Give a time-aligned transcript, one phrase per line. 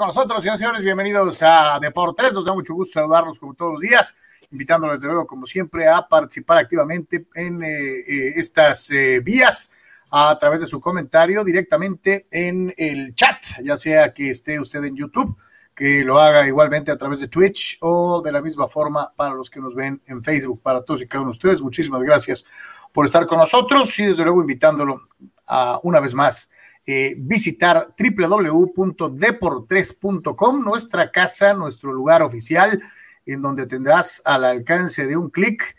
[0.00, 0.82] con nosotros, señores.
[0.82, 2.32] Bienvenidos a Deportes.
[2.32, 4.16] Nos da mucho gusto saludarlos como todos los días,
[4.50, 9.70] invitándoles de nuevo, como siempre, a participar activamente en eh, eh, estas eh, vías
[10.10, 14.96] a través de su comentario directamente en el chat, ya sea que esté usted en
[14.96, 15.36] YouTube,
[15.74, 19.50] que lo haga igualmente a través de Twitch o de la misma forma para los
[19.50, 21.60] que nos ven en Facebook, para todos y cada uno de ustedes.
[21.60, 22.46] Muchísimas gracias
[22.90, 25.08] por estar con nosotros y desde luego invitándolo
[25.46, 26.50] a una vez más
[26.92, 32.82] eh, visitar www.deportres.com, nuestra casa, nuestro lugar oficial,
[33.24, 35.76] en donde tendrás al alcance de un clic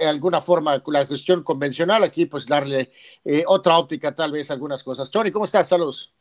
[0.00, 2.90] alguna forma la gestión convencional, aquí pues darle
[3.46, 5.10] otra óptica tal vez algunas cosas.
[5.10, 5.68] Tony, ¿cómo estás?
[5.68, 6.17] Saludos.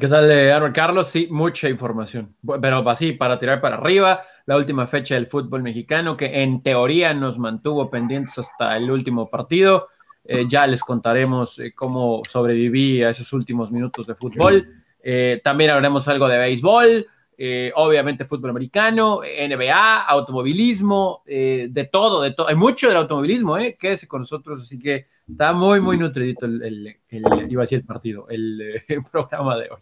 [0.00, 1.08] ¿Qué tal, Aaron Carlos?
[1.08, 6.16] Sí, mucha información, pero así para tirar para arriba la última fecha del fútbol mexicano,
[6.16, 9.88] que en teoría nos mantuvo pendientes hasta el último partido.
[10.24, 14.66] Eh, ya les contaremos eh, cómo sobreviví a esos últimos minutos de fútbol.
[15.02, 17.06] Eh, también hablaremos algo de béisbol,
[17.74, 22.48] obviamente fútbol americano, NBA, automovilismo, de todo, de todo.
[22.48, 23.76] Hay mucho del automovilismo, ¿eh?
[23.78, 28.26] Quédese con nosotros, así que está muy, muy nutridito el, iba a decir el partido,
[28.28, 29.80] el programa de hoy.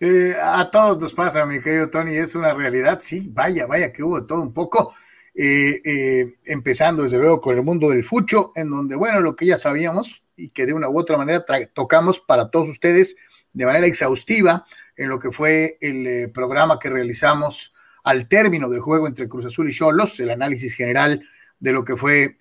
[0.00, 4.02] Eh, a todos nos pasa, mi querido Tony, es una realidad, sí, vaya, vaya que
[4.02, 4.92] hubo todo un poco,
[5.34, 9.46] eh, eh, empezando desde luego con el mundo del fucho, en donde, bueno, lo que
[9.46, 13.16] ya sabíamos y que de una u otra manera tocamos para todos ustedes
[13.54, 14.66] de manera exhaustiva
[14.96, 17.72] en lo que fue el programa que realizamos
[18.04, 21.22] al término del juego entre Cruz Azul y Cholos, el análisis general
[21.58, 22.36] de lo que fue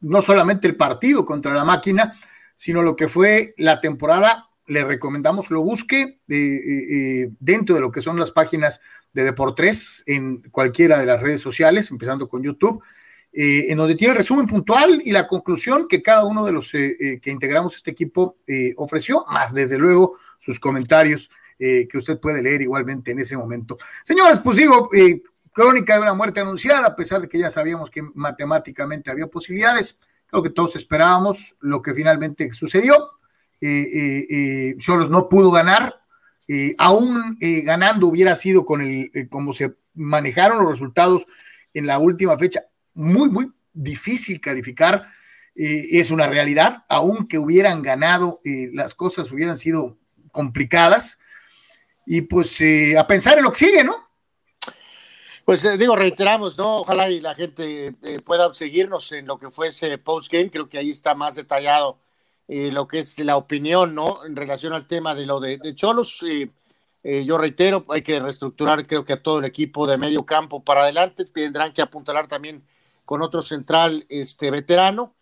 [0.00, 2.14] no solamente el partido contra la máquina,
[2.54, 4.48] sino lo que fue la temporada.
[4.66, 8.80] Le recomendamos lo busque eh, eh, eh, dentro de lo que son las páginas
[9.12, 12.82] de Deportes en cualquiera de las redes sociales, empezando con YouTube,
[13.38, 17.20] en donde tiene el resumen puntual y la conclusión que cada uno de los que
[17.26, 18.38] integramos este equipo
[18.76, 23.76] ofreció, más desde luego sus comentarios que usted puede leer igualmente en ese momento.
[24.04, 24.88] Señores, pues digo,
[25.52, 29.98] crónica de una muerte anunciada, a pesar de que ya sabíamos que matemáticamente había posibilidades,
[30.26, 33.10] creo que todos esperábamos lo que finalmente sucedió
[33.60, 36.00] eh, Cholos no pudo ganar,
[36.78, 41.26] aún ganando hubiera sido con el, como se manejaron los resultados
[41.74, 42.64] en la última fecha,
[42.96, 45.04] muy, muy difícil calificar,
[45.54, 48.40] es una realidad, aunque hubieran ganado,
[48.74, 49.96] las cosas hubieran sido
[50.30, 51.18] complicadas,
[52.04, 52.60] y pues
[52.98, 53.96] a pensar en lo que sigue, ¿no?
[55.46, 56.80] Pues digo, reiteramos, ¿no?
[56.80, 57.94] Ojalá y la gente
[58.26, 61.98] pueda seguirnos en lo que fue ese post-game, creo que ahí está más detallado
[62.48, 64.24] eh, lo que es la opinión, ¿no?
[64.24, 66.22] En relación al tema de lo de, Cholos.
[66.22, 66.48] Eh,
[67.02, 70.62] eh, yo reitero, hay que reestructurar, creo que a todo el equipo de medio campo
[70.62, 71.24] para adelante.
[71.24, 72.64] Tendrán que apuntalar también
[73.06, 75.14] con otro central este, veterano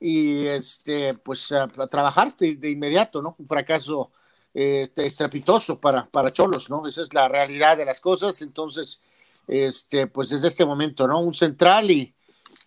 [0.00, 3.36] y este, pues a, trabajar de, inmediato, ¿no?
[3.38, 4.10] Un fracaso
[4.54, 6.86] este, estrepitoso para, para Cholos, ¿no?
[6.86, 8.40] Esa es la realidad de las cosas.
[8.40, 9.00] Entonces,
[9.46, 11.20] este, pues desde este momento, ¿no?
[11.20, 12.14] Un central y,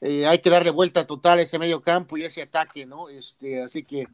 [0.02, 3.10] eh, hay que darle vuelta total a ese medio campo y ese ataque, ¿no?
[3.10, 4.08] Este, así que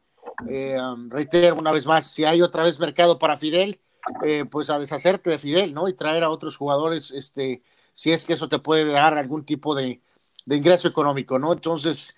[0.48, 0.78] eh,
[1.08, 3.80] reitero una vez más, si hay otra vez mercado para Fidel,
[4.24, 5.88] eh, pues a deshacerte de Fidel, ¿no?
[5.88, 7.62] Y traer a otros jugadores, este,
[7.94, 10.00] si es que eso te puede dar algún tipo de,
[10.46, 11.52] ingreso económico, ¿no?
[11.52, 12.16] Entonces,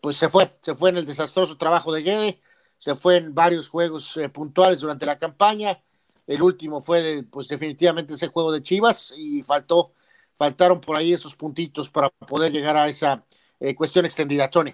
[0.00, 2.40] pues se fue, se fue en el desastroso trabajo de Guede,
[2.78, 5.78] se fue en varios juegos puntuales durante la campaña,
[6.26, 9.92] el último fue, de, pues definitivamente ese juego de Chivas y faltó
[10.36, 13.24] faltaron por ahí esos puntitos para poder llegar a esa
[13.60, 14.72] eh, cuestión extendida, Tony.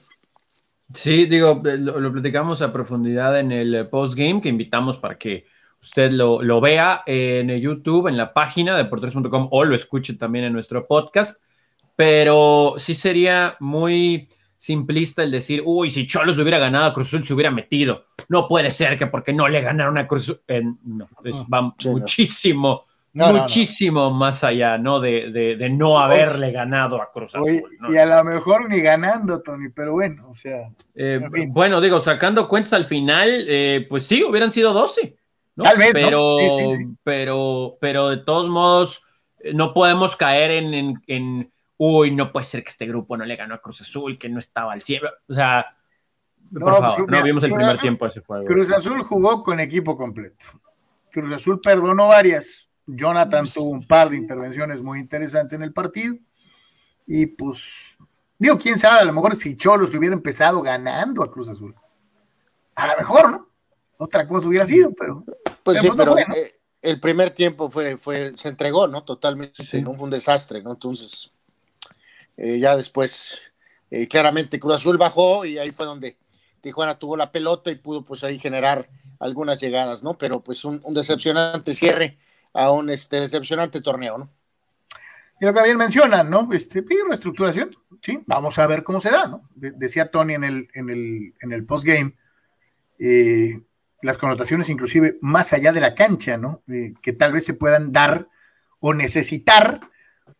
[0.94, 5.46] Sí, digo, eh, lo, platicamos a profundidad en el postgame que invitamos para que
[5.82, 10.46] usted lo, lo vea en YouTube, en la página de deportes.com o lo escuche también
[10.46, 11.43] en nuestro podcast.
[11.98, 17.08] Pero sí sería muy simplista el decir, uy, si Cholos le hubiera ganado a Cruz
[17.08, 18.04] Azul se hubiera metido.
[18.28, 20.40] No puede ser que porque no le ganaron a Cruz Azul.
[20.84, 21.08] no,
[21.52, 22.84] va muchísimo,
[23.14, 25.00] muchísimo más allá, ¿no?
[25.00, 27.64] De, no haberle ganado a Cruz Azul.
[27.88, 30.70] Y a lo mejor ni ganando, Tony, pero bueno, o sea.
[30.94, 31.18] Eh,
[31.48, 35.16] bueno, digo, sacando cuentas al final, eh, pues sí, hubieran sido 12.
[35.60, 35.90] Tal vez.
[35.94, 36.36] Pero,
[37.02, 39.02] pero, pero de todos modos,
[39.40, 43.54] eh, no podemos caer en uy, no puede ser que este grupo no le ganó
[43.54, 45.10] a Cruz Azul, que no estaba al cielo.
[45.28, 45.64] O sea,
[46.52, 48.44] por no, favor, pues, no vimos el primer tiempo de ese juego.
[48.44, 50.44] Cruz Azul jugó con equipo completo.
[51.10, 52.69] Cruz Azul perdonó varias.
[52.86, 56.16] Jonathan tuvo un par de intervenciones muy interesantes en el partido.
[57.06, 57.96] Y pues,
[58.38, 61.74] digo, quién sabe, a lo mejor si Cholos le hubiera empezado ganando a Cruz Azul.
[62.74, 63.46] A lo mejor, ¿no?
[63.98, 65.24] Otra cosa hubiera sido, pero.
[65.62, 69.04] Pues sí, pero eh, el primer tiempo fue, fue, se entregó, ¿no?
[69.04, 69.94] Totalmente, ¿no?
[69.94, 70.70] Fue un desastre, ¿no?
[70.70, 71.32] Entonces,
[72.38, 73.37] eh, ya después,
[73.90, 76.17] eh, claramente Cruz Azul bajó y ahí fue donde
[76.62, 78.88] Tijuana tuvo la pelota y pudo pues ahí generar
[79.19, 80.17] algunas llegadas, ¿no?
[80.17, 82.17] Pero pues un, decepcionante cierre
[82.55, 84.31] a un este, decepcionante torneo, ¿no?
[85.40, 86.49] Y lo que bien mencionan, ¿no?
[86.52, 89.49] Este, reestructuración, sí, vamos a ver cómo se da, ¿no?
[89.55, 92.17] decía Tony en el, en el, en el postgame,
[93.00, 93.61] eh,
[94.02, 96.62] las connotaciones inclusive más allá de la cancha, ¿no?
[97.02, 98.29] que tal vez se puedan dar
[98.81, 99.81] o necesitar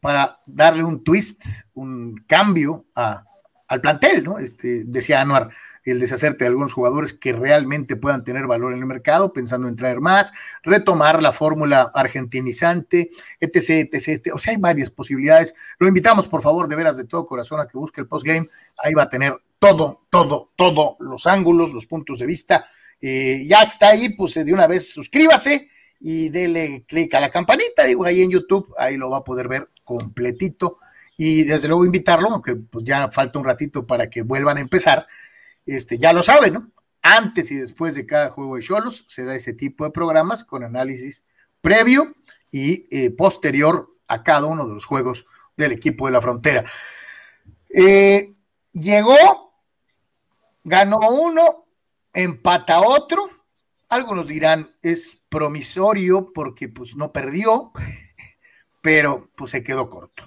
[0.01, 1.43] para darle un twist,
[1.75, 4.39] un cambio al plantel, ¿no?
[4.39, 5.51] Este, decía Anuar,
[5.85, 9.77] el deshacerte de algunos jugadores que realmente puedan tener valor en el mercado, pensando en
[9.77, 13.11] traer más, retomar la fórmula argentinizante,
[13.41, 15.55] etc, etc, O sea, hay varias posibilidades.
[15.79, 18.49] Lo invitamos, por favor, de veras, de todo corazón, a que busque el postgame.
[18.79, 22.65] Ahí va a tener todo, todo, todo, los ángulos, los puntos de vista.
[23.01, 25.69] Eh, ya está ahí, pues de una vez suscríbase
[26.01, 29.49] y dele clic a la campanita, digo, ahí en YouTube, ahí lo va a poder
[29.49, 30.79] ver completito.
[31.17, 35.07] Y desde luego invitarlo, aunque pues ya falta un ratito para que vuelvan a empezar,
[35.67, 36.71] este, ya lo saben, ¿no?
[37.03, 40.63] Antes y después de cada juego de Cholos se da ese tipo de programas con
[40.63, 41.25] análisis
[41.61, 42.15] previo
[42.51, 46.65] y eh, posterior a cada uno de los juegos del equipo de la frontera.
[47.71, 48.33] Eh,
[48.73, 49.53] llegó,
[50.65, 51.67] ganó uno,
[52.13, 53.29] empata otro.
[53.89, 57.73] Algunos dirán es promisorio porque pues no perdió
[58.81, 60.25] pero pues se quedó corto.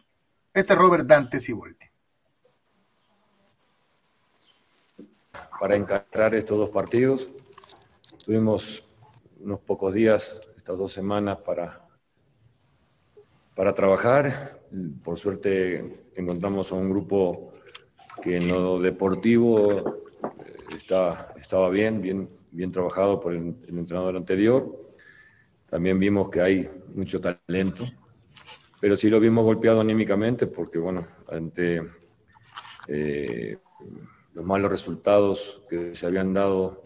[0.53, 1.86] Este es Robert Dante Siboldi.
[5.59, 7.30] Para encarar estos dos partidos,
[8.25, 8.83] tuvimos
[9.39, 11.88] unos pocos días, estas dos semanas, para,
[13.56, 14.59] para trabajar.
[15.03, 17.53] Por suerte encontramos a un grupo
[18.21, 24.90] que en lo deportivo eh, está, estaba bien, bien, bien trabajado por el entrenador anterior.
[25.71, 27.85] También vimos que hay mucho talento,
[28.81, 31.81] pero sí lo vimos golpeado anímicamente porque, bueno, ante
[32.89, 33.57] eh,
[34.33, 36.83] los malos resultados que se habían dado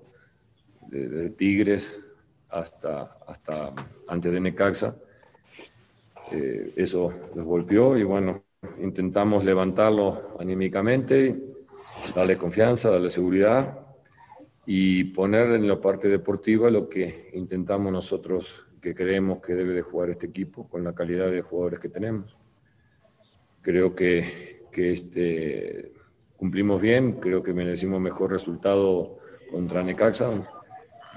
[0.82, 2.06] de, Tigres
[2.48, 3.74] hasta, hasta
[4.08, 4.96] antes de Necaxa,
[6.32, 8.44] eh, eso los golpeó y, bueno,
[8.84, 11.42] intentamos levantarlo anímicamente,
[12.14, 13.80] darle confianza, darle seguridad
[14.68, 19.82] y poner en la parte deportiva lo que intentamos nosotros que creemos que debe de
[19.82, 22.38] jugar este equipo con la calidad de jugadores que tenemos.
[23.64, 25.92] Creo que, que este,
[26.38, 29.18] cumplimos bien, creo que merecimos mejor resultado
[29.50, 30.30] contra Necaxa,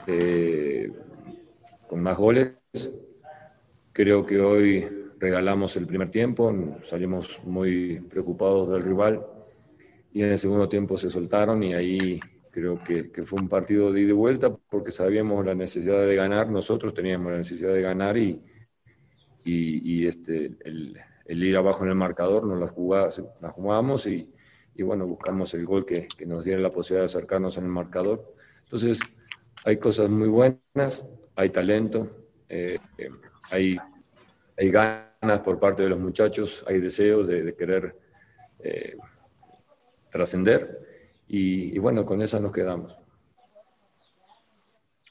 [0.06, 0.90] eh,
[1.87, 2.56] con más goles.
[3.92, 6.50] Creo que hoy regalamos el primer tiempo,
[6.84, 9.26] salimos muy preocupados del rival
[10.14, 12.18] y en el segundo tiempo se soltaron y ahí
[12.50, 16.50] Creo que, fue un partido de ida y vuelta porque sabíamos la necesidad de ganar,
[16.50, 18.43] nosotros teníamos la necesidad de ganar y,
[19.45, 24.31] y, este, el, ir abajo en el marcador nos la, jugamos, la jugamos y,
[24.75, 28.35] y, bueno, buscamos el gol que, nos diera la posibilidad de acercarnos en el marcador.
[28.64, 29.00] Entonces,
[29.64, 32.09] hay cosas muy buenas, hay talento,
[32.49, 33.11] eh, eh,
[33.50, 33.76] hay,
[34.57, 37.95] hay ganas por parte de los muchachos, hay deseos de, de querer
[38.61, 38.97] eh,
[40.11, 40.88] trascender
[41.28, 42.97] y, bueno, con eso nos quedamos.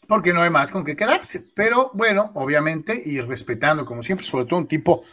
[0.07, 1.45] Porque no hay más con qué quedarse.
[1.53, 5.03] Pero bueno, obviamente, y respetando como siempre, sobre todo un tipo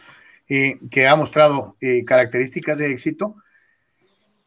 [0.49, 3.35] eh, que ha mostrado eh, características de éxito,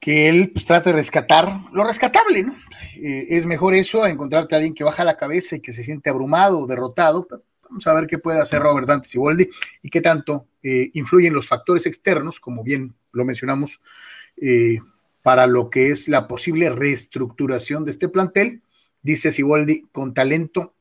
[0.01, 2.57] que él pues, trate de rescatar lo rescatable, ¿no?
[2.97, 5.85] Eh, es mejor eso a encontrarte a alguien que baja la cabeza y que se
[5.85, 7.29] siente abrumado o derrotado.
[7.69, 9.49] vamos a ver qué puede hacer Robert Dante Siboldi
[9.83, 13.81] y qué tanto influyen los factores externos, como bien lo mencionamos,
[15.23, 18.63] para lo que es la posible reestructuración de este plantel.
[19.03, 20.75] Dice Siboldi, con talento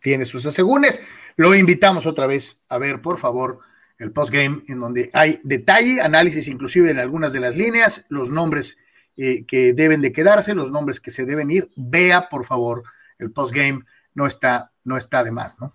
[0.00, 1.00] tiene sus asegúnes.
[1.36, 3.60] Lo invitamos otra vez a ver, por favor,
[3.98, 8.78] el postgame, en donde hay detalle, análisis inclusive en algunas de las líneas, los nombres
[9.16, 11.70] eh, que deben de quedarse, los nombres que se deben ir.
[11.76, 12.82] Vea, por favor,
[13.18, 15.74] el postgame, no está, no está de más, ¿no?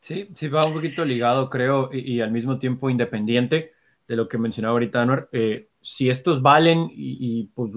[0.00, 3.72] Sí, sí va un poquito ligado, creo, y, al mismo tiempo independiente
[4.06, 5.28] de lo que mencionaba ahorita Anuar.
[5.32, 7.72] Eh, si estos valen y, pues,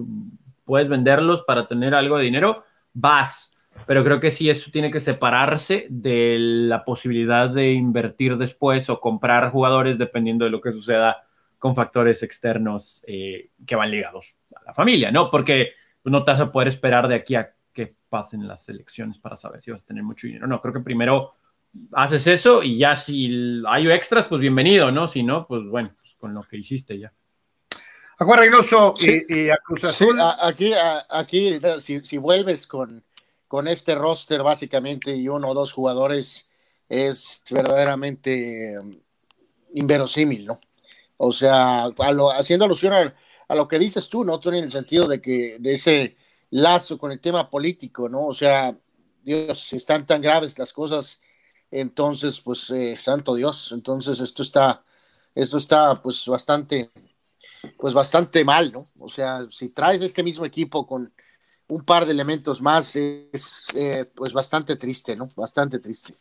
[0.65, 3.53] puedes venderlos para tener algo de dinero, vas.
[3.85, 8.99] Pero creo que sí, eso tiene que separarse de la posibilidad de invertir después o
[8.99, 11.23] comprar jugadores dependiendo de lo que suceda
[11.59, 15.29] con factores externos eh, que van ligados a la familia, ¿no?
[15.29, 15.71] Porque
[16.03, 19.61] no te vas a poder esperar de aquí a que pasen las elecciones para saber
[19.61, 20.47] si vas a tener mucho dinero.
[20.47, 21.33] No, creo que primero
[21.93, 25.07] haces eso y ya si hay extras, pues bienvenido, ¿no?
[25.07, 27.13] Si no, pues bueno, pues con lo que hiciste ya.
[28.19, 30.17] A Juan Reynoso y, a Cruz Azul.
[30.41, 30.73] aquí,
[31.09, 33.03] aquí si, vuelves con,
[33.47, 36.49] con este roster básicamente y uno o dos jugadores,
[36.89, 38.91] es verdaderamente um,
[39.73, 40.59] inverosímil, ¿no?
[41.17, 41.89] O sea,
[42.37, 44.39] haciendo alusión a, lo que dices tú, ¿no?
[44.39, 46.17] Tú en el sentido de que de ese
[46.49, 48.25] lazo con el tema político, ¿no?
[48.25, 48.75] O sea,
[49.21, 51.19] Dios, están tan graves las cosas
[51.71, 54.83] entonces, pues, eh, santo Dios, entonces esto está,
[55.37, 56.89] esto está, pues, bastante,
[57.77, 58.89] pues, bastante mal, ¿no?
[58.99, 61.13] O sea, si traes este mismo equipo con
[61.67, 65.29] un par de elementos más, es, eh, pues, bastante triste, ¿no?
[65.35, 66.15] Bastante triste.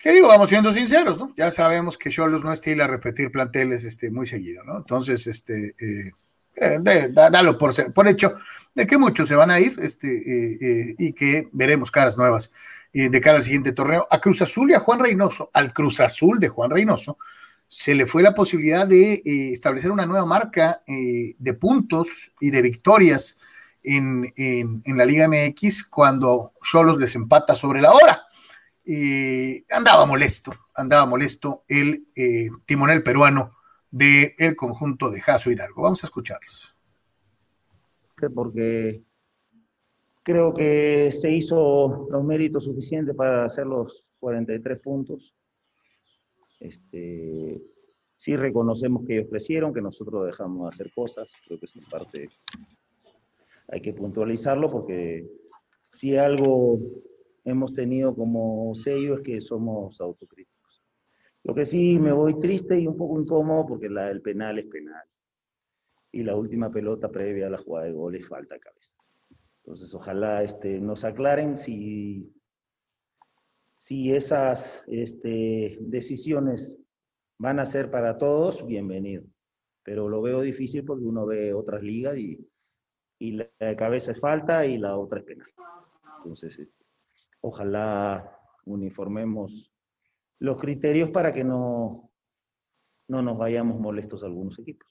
[0.00, 0.28] ¿Qué digo?
[0.28, 1.32] Vamos siendo sinceros, ¿no?
[1.36, 4.78] Ya sabemos que Cholos no estila repetir planteles este, muy seguido, ¿no?
[4.78, 6.10] Entonces, este, eh,
[6.56, 8.34] eh dalo por, por hecho
[8.74, 12.50] de que muchos se van a ir este, y que veremos caras nuevas
[12.92, 14.08] de cara al siguiente torneo.
[14.10, 17.18] A Cruz Azul y a Juan Reynoso, al Cruz Azul de Juan Reynoso,
[17.72, 22.50] se le fue la posibilidad de eh, establecer una nueva marca eh, de puntos y
[22.50, 23.38] de victorias
[23.84, 24.32] en,
[24.84, 28.26] la Liga MX cuando Cholos les empata sobre la hora.
[29.70, 32.08] andaba molesto, andaba molesto el
[32.66, 33.52] timonel peruano
[33.90, 35.82] del el conjunto de Jaso Hidalgo.
[35.82, 36.74] Vamos a escucharlos.
[38.34, 39.04] Porque
[40.22, 45.34] Creo que se hizo los méritos suficientes para hacer los 43 puntos.
[46.60, 47.60] Este,
[48.16, 51.32] sí reconocemos que ellos crecieron, que nosotros dejamos de hacer cosas.
[51.46, 52.28] Creo que es parte
[53.72, 55.26] hay que puntualizarlo porque
[55.90, 56.78] si algo
[57.44, 60.82] hemos tenido como sello es que somos autocríticos.
[61.44, 64.66] Lo que sí me voy triste y un poco incómodo porque la, el penal es
[64.66, 65.04] penal.
[66.12, 68.94] Y la última pelota previa a la jugada de gol es falta de cabeza.
[69.62, 72.32] Entonces, ojalá este, nos aclaren si,
[73.80, 76.78] si esas este, decisiones
[77.38, 79.24] van a ser para todos, bienvenido.
[79.82, 82.46] Pero lo veo difícil porque uno ve otras ligas y,
[83.18, 85.48] la cabeza es falta y la otra es penal.
[86.18, 86.84] Entonces, este,
[87.40, 89.72] ojalá uniformemos
[90.40, 92.12] los criterios para que no,
[93.08, 94.90] no nos vayamos molestos algunos equipos.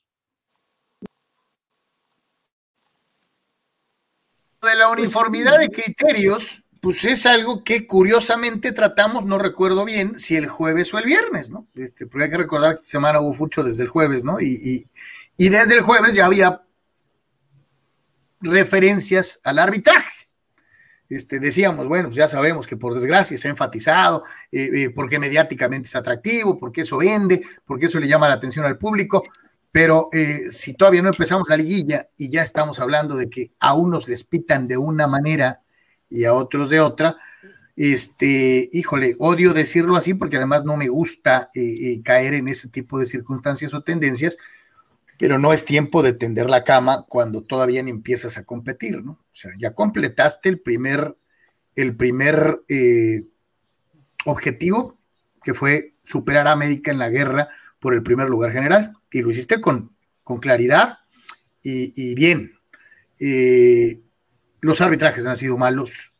[4.62, 10.36] de la uniformidad de criterios, pues es algo que curiosamente tratamos, no recuerdo bien si
[10.36, 11.66] el jueves o el viernes, ¿no?
[11.74, 14.40] Este, porque hay que recordar que esta semana hubo fucho desde el jueves, ¿no?
[14.40, 14.88] Y,
[15.36, 16.62] y, desde el jueves ya había
[18.40, 20.28] referencias al arbitraje.
[21.08, 25.18] Este, decíamos, bueno, pues ya sabemos que por desgracia se ha enfatizado, eh, eh, porque
[25.18, 29.24] mediáticamente es atractivo, porque eso vende, porque eso le llama la atención al público,
[29.72, 33.74] pero eh, si todavía no empezamos la liguilla y ya estamos hablando de que a
[33.74, 35.62] unos les pitan de una manera
[36.10, 37.16] y a otros de otra,
[37.76, 42.68] este, híjole, odio decirlo así porque además no me gusta eh, eh, caer en ese
[42.68, 44.36] tipo de circunstancias o tendencias,
[45.18, 49.12] pero no es tiempo de tender la cama cuando todavía empiezas a competir, ¿no?
[49.12, 51.16] O sea, ya completaste el primer,
[51.76, 52.62] el primer
[54.24, 54.98] objetivo,
[55.42, 57.48] que fue superar a América en la guerra
[57.78, 60.98] por el primer lugar general y lo hiciste con, con claridad
[61.62, 62.52] y, bien.
[63.18, 64.00] Eh,
[64.60, 66.12] los arbitrajes han sido malos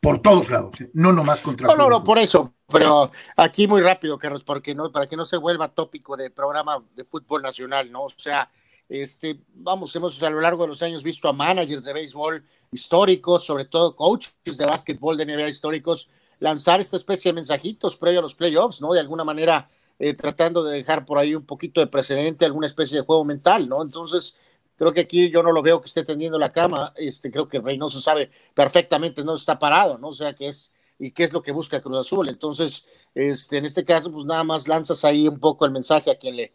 [0.00, 0.90] por todos lados, ¿eh?
[0.94, 1.68] no nomás contra.
[1.68, 5.26] No, no, no, por eso, pero aquí muy rápido, Carlos, porque no, para que no
[5.26, 8.04] se vuelva tópico de programa de fútbol nacional, ¿no?
[8.04, 8.50] O sea,
[8.88, 13.44] este, vamos, hemos a lo largo de los años visto a managers de béisbol históricos,
[13.44, 18.22] sobre todo coaches de básquetbol de NBA históricos, lanzar esta especie de mensajitos previo a
[18.22, 18.92] los playoffs, ¿no?
[18.92, 22.96] De alguna manera eh, tratando de dejar por ahí un poquito de precedente, alguna especie
[22.96, 23.82] de juego mental, ¿no?
[23.82, 24.34] Entonces,
[24.80, 27.60] creo que aquí yo no lo veo que esté tendiendo la cama, este, creo que
[27.60, 30.08] Reynoso sabe perfectamente no está parado, ¿no?
[30.08, 32.30] O sea, que es, y qué es lo que busca Cruz Azul.
[32.30, 36.14] Entonces, este, en este caso, pues nada más lanzas ahí un poco el mensaje a
[36.14, 36.54] quien le,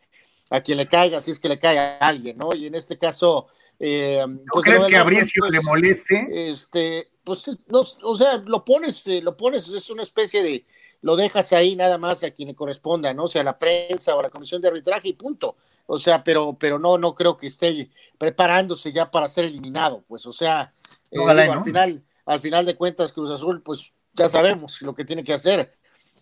[0.49, 2.49] a quien le caiga, si es que le cae a alguien, ¿no?
[2.55, 3.45] Y en este caso,
[3.77, 6.49] eh, pues, crees que a Bricio le pues, moleste?
[6.49, 10.65] Este, pues, no, o sea, lo pones, eh, lo pones, es una especie de,
[11.03, 13.25] lo dejas ahí nada más a quien le corresponda, ¿no?
[13.25, 15.57] O sea, la prensa o la comisión de arbitraje y punto.
[15.87, 20.25] O sea, pero, pero no, no creo que esté preparándose ya para ser eliminado, pues,
[20.25, 20.71] o sea,
[21.11, 25.23] eh, al final, al final de cuentas, Cruz Azul, pues ya sabemos lo que tiene
[25.23, 25.75] que hacer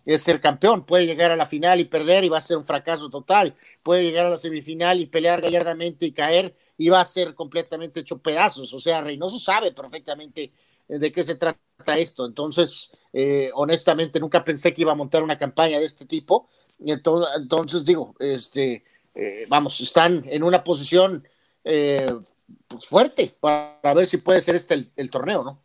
[0.04, 0.84] es ser campeón.
[0.84, 3.54] Puede llegar a la final y perder y va a ser un fracaso total.
[3.82, 8.00] Puede llegar a la semifinal y pelear gallardamente y caer y va a ser completamente
[8.00, 8.72] hecho pedazos.
[8.74, 10.52] O sea, Reynoso sabe perfectamente
[10.88, 11.58] eh, de qué se trata
[11.96, 12.26] esto.
[12.26, 16.48] Entonces, eh, honestamente, nunca pensé que iba a montar una campaña de este tipo.
[16.84, 21.26] Entonces, entonces digo, este, eh, vamos, están en una posición
[21.62, 25.64] pues, fuerte para ver si puede ser este el torneo, ¿no?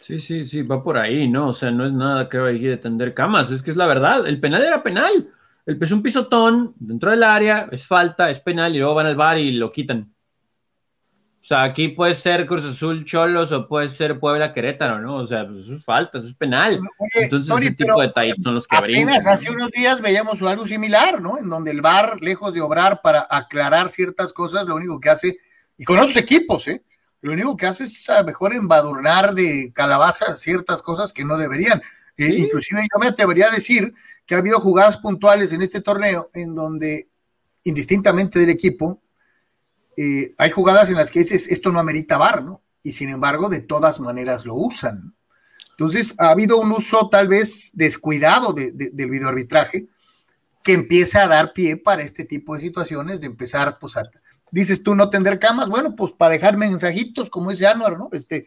[0.00, 1.48] Sí, sí, sí, va por ahí, ¿no?
[1.48, 4.26] O sea, no es nada que hay de tender camas, es que es la verdad,
[4.26, 5.28] el penal era penal.
[5.66, 9.16] El es un pisotón dentro del área, es falta, es penal y luego van al
[9.16, 10.14] bar y lo quitan.
[11.48, 15.16] O sea, aquí puede ser Cruz Azul Cholos o puede ser Puebla Querétaro, ¿no?
[15.16, 16.78] O sea, pues eso es falta, eso es penal.
[17.14, 21.22] Entonces, ese tipo de detalles son los que apenas hace unos días veíamos algo similar,
[21.22, 21.38] ¿no?
[21.38, 25.38] En donde el VAR, lejos de obrar para aclarar ciertas cosas, lo único que hace,
[25.78, 26.84] y con otros equipos, ¿eh?
[27.22, 31.38] lo único que hace es a lo mejor embadurnar de calabaza ciertas cosas que no
[31.38, 31.80] deberían.
[32.18, 33.94] Eh, inclusive yo me atrevería a decir
[34.26, 37.08] que ha habido jugadas puntuales en este torneo en donde,
[37.64, 39.00] indistintamente del equipo,
[40.00, 42.62] eh, hay jugadas en las que dices, esto no amerita bar, ¿no?
[42.84, 45.16] Y sin embargo, de todas maneras lo usan.
[45.70, 49.88] Entonces, ha habido un uso tal vez descuidado del videoarbitraje
[50.62, 54.04] que empieza a dar pie para este tipo de situaciones, de empezar pues, a,
[54.52, 58.08] dices tú no tender camas, bueno, pues para dejar mensajitos como ese Anuar, ¿no?
[58.12, 58.46] Este,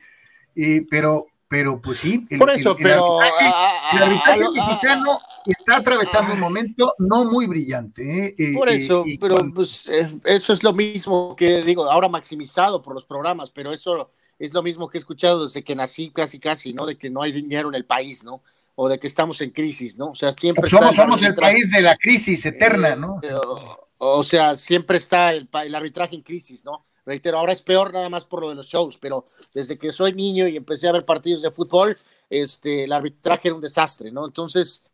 [0.90, 2.26] pero, pero pues sí.
[2.40, 3.20] Por eso, pero.
[3.22, 8.28] El arbitraje, mexicano está atravesando un momento no muy brillante.
[8.28, 8.36] ¿eh?
[8.38, 12.94] eh por eso, pero pues eh, eso es lo mismo que digo, ahora maximizado por
[12.94, 16.74] los programas, pero eso es lo mismo que he escuchado desde que nací casi casi,
[16.74, 16.86] ¿no?
[16.86, 18.42] De que no hay dinero en el país, ¿no?
[18.76, 20.12] O de que estamos en crisis, ¿no?
[20.12, 20.70] O sea, siempre...
[20.70, 23.20] Somos, somos el país de la crisis eterna, ¿no?
[23.22, 23.36] Eh,
[23.98, 26.86] o sea, siempre está el, arbitraje en crisis, ¿no?
[27.06, 30.14] Reitero, ahora es peor nada más por lo de los shows, pero desde que soy
[30.14, 31.96] niño y empecé a ver partidos de fútbol,
[32.30, 34.26] este, el arbitraje era un desastre, ¿no?
[34.26, 34.86] Entonces,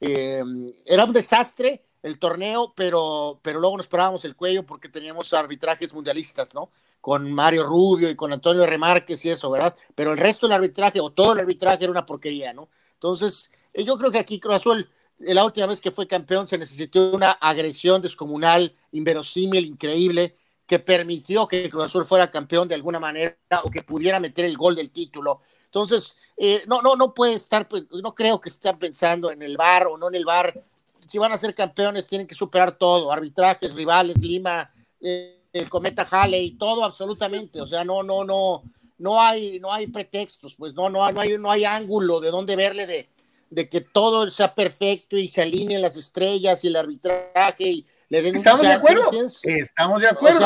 [0.00, 0.42] eh,
[0.86, 5.94] era un desastre el torneo, pero, pero luego nos parábamos el cuello porque teníamos arbitrajes
[5.94, 6.70] mundialistas, ¿no?
[7.00, 9.74] Con Mario Rubio y con Antonio Remarques y eso, ¿verdad?
[9.94, 12.68] Pero el resto del arbitraje o todo el arbitraje era una porquería, ¿no?
[12.94, 14.88] Entonces, eh, yo creo que aquí Cruz Azul
[15.26, 20.36] la última vez que fue campeón se necesitó una agresión descomunal, inverosímil, increíble,
[20.72, 24.56] que permitió que Cruz Azul fuera campeón de alguna manera o que pudiera meter el
[24.56, 25.42] gol del título.
[25.66, 29.58] Entonces, eh, no, no, no puede estar, pues, no creo que estén pensando en el
[29.58, 30.64] bar o no en el bar.
[30.82, 36.08] Si van a ser campeones, tienen que superar todo, arbitrajes, rivales, Lima, eh, el Cometa
[36.30, 37.60] y todo absolutamente.
[37.60, 38.62] O sea, no, no, no,
[38.96, 42.56] no hay, no hay pretextos, pues no, no, no hay, no hay ángulo de dónde
[42.56, 43.10] verle de,
[43.50, 48.20] de que todo sea perfecto y se alineen las estrellas y el arbitraje y le
[48.20, 49.10] den ¿Estamos de acuerdo?
[49.42, 50.40] Estamos de acuerdo.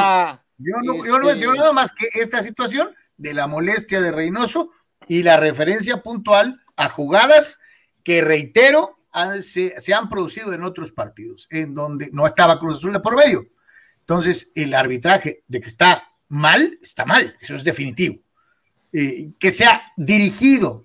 [0.56, 4.12] yo, no, yo no menciono este nada más que esta situación de la molestia de
[4.12, 4.70] Reynoso
[5.08, 7.58] y la referencia puntual a jugadas
[8.04, 9.00] que, reitero,
[9.42, 13.16] se, se, han producido en otros partidos, en donde no estaba Cruz Azul de por
[13.16, 13.48] medio.
[13.98, 18.22] Entonces, el arbitraje de que está mal, está mal, eso es definitivo.
[18.92, 20.84] Eh, que sea dirigido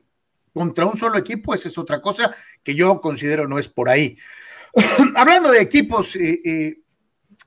[0.52, 4.18] contra un solo equipo, esa es otra cosa que yo considero no es por ahí.
[5.16, 6.78] Hablando de equipos eh, eh,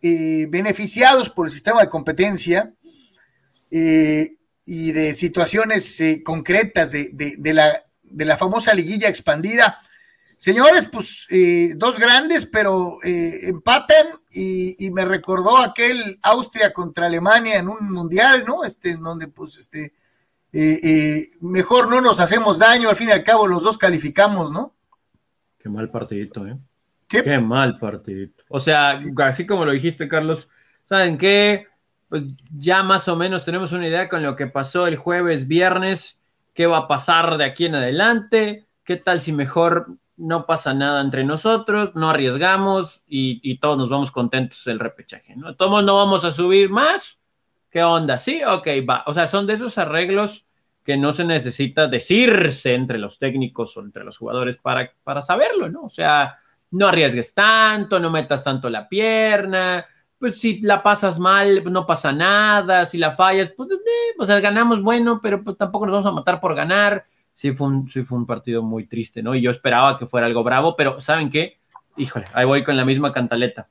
[0.03, 2.75] eh, beneficiados por el sistema de competencia
[3.71, 7.11] y de situaciones concretas de,
[7.53, 9.81] la, de, la, famosa liguilla expandida,
[10.37, 11.27] señores, pues
[11.75, 18.45] dos grandes, pero empatan y, y, me recordó aquel Austria contra Alemania en un mundial,
[18.47, 18.63] ¿no?
[18.63, 19.93] Este, en donde pues este
[21.41, 24.73] mejor no nos hacemos daño, al fin y al cabo los dos calificamos, ¿no?
[25.59, 26.57] Qué mal partidito, ¿eh?
[27.09, 28.43] Qué mal partidito.
[28.49, 30.49] O sea, así como lo dijiste, Carlos,
[30.89, 31.69] ¿saben qué?
[32.09, 32.23] Pues
[32.57, 36.21] ya más o menos tenemos una idea con lo que pasó el jueves, viernes,
[36.53, 41.01] qué va a pasar de aquí en adelante, qué tal si mejor no pasa nada
[41.01, 45.57] entre nosotros, no arriesgamos y, todos nos vamos contentos del repechaje, ¿no?
[45.57, 47.19] Todos no vamos a subir más,
[47.75, 48.19] ¿Qué onda?
[48.19, 49.03] Sí, ok, va.
[49.09, 50.47] O sea, son de esos arreglos
[50.85, 55.69] que no se necesita decirse entre los técnicos o entre los jugadores para, para saberlo,
[55.69, 55.83] ¿no?
[55.83, 56.39] O sea,
[56.75, 59.87] no arriesgues tanto, no metas tanto la pierna,
[60.19, 64.27] pues si la pasas mal, pues no pasa nada, si la fallas, pues, eh, o
[64.27, 67.07] sea, ganamos bueno, pero pues tampoco nos vamos a matar por ganar.
[67.33, 69.35] Sí fue, un, sí fue un partido muy triste, ¿no?
[69.35, 71.59] Y yo esperaba que fuera algo bravo, pero ¿saben qué?
[71.97, 73.69] Híjole, ahí voy con la misma cantaleta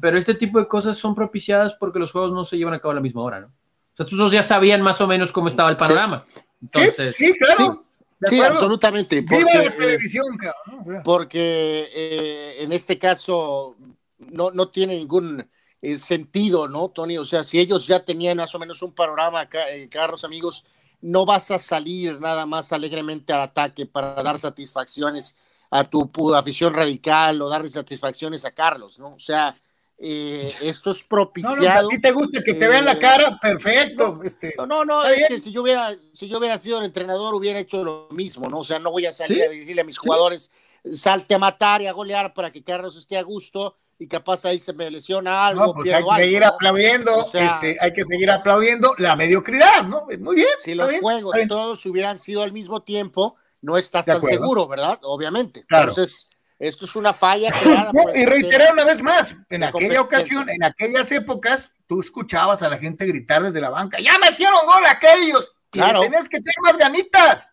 [0.00, 2.92] pero este tipo de cosas son propiciadas porque los juegos no se llevan a cabo
[2.92, 3.46] a la misma hora, ¿no?
[3.46, 6.24] O sea, estos dos ya sabían más o menos cómo estaba el panorama.
[6.62, 7.80] Entonces, sí, claro.
[8.22, 9.22] Sí, absolutamente.
[9.22, 11.02] Porque, Viva la televisión, cabrón.
[11.04, 13.76] Porque eh, en este caso
[14.18, 15.46] no, no tiene ningún
[15.80, 17.18] eh, sentido, ¿no, Tony?
[17.18, 20.66] O sea, si ellos ya tenían más o menos un panorama, acá, eh, Carlos, amigos,
[21.00, 25.36] no vas a salir nada más alegremente al ataque para dar satisfacciones
[25.70, 29.14] a tu afición radical o darle satisfacciones a Carlos, ¿no?
[29.14, 29.54] O sea,
[30.00, 31.82] eh, esto es propiciado.
[31.82, 34.14] No, a ti te gusta que te vean la cara, perfecto.
[34.14, 37.34] No, este, no, no, es que si yo hubiera, si yo hubiera sido el entrenador,
[37.34, 38.60] hubiera hecho lo mismo, ¿no?
[38.60, 40.50] O sea, no voy a salir a decirle a mis jugadores,
[40.94, 44.60] salte a matar y a golear para que Carlos esté a gusto y capaz ahí
[44.60, 45.74] se me lesiona algo.
[45.74, 50.06] pues hay que seguir aplaudiendo, este, hay que seguir aplaudiendo la mediocridad, ¿no?
[50.20, 50.48] Muy bien.
[50.60, 55.00] Si los juegos todos hubieran sido al mismo tiempo, no estás tan seguro, ¿verdad?
[55.02, 55.66] Obviamente.
[55.68, 56.27] Entonces,
[56.58, 57.52] esto es una falla
[58.14, 62.78] y reiterar una vez más, en aquella ocasión, en aquellas épocas, tú escuchabas a la
[62.78, 66.00] gente gritar desde la banca, ya metieron gol aquellos, claro.
[66.00, 67.52] tenías que echar más ganitas.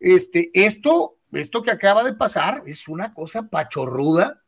[0.00, 4.42] Este, esto, esto que acaba de pasar es una cosa pachorruda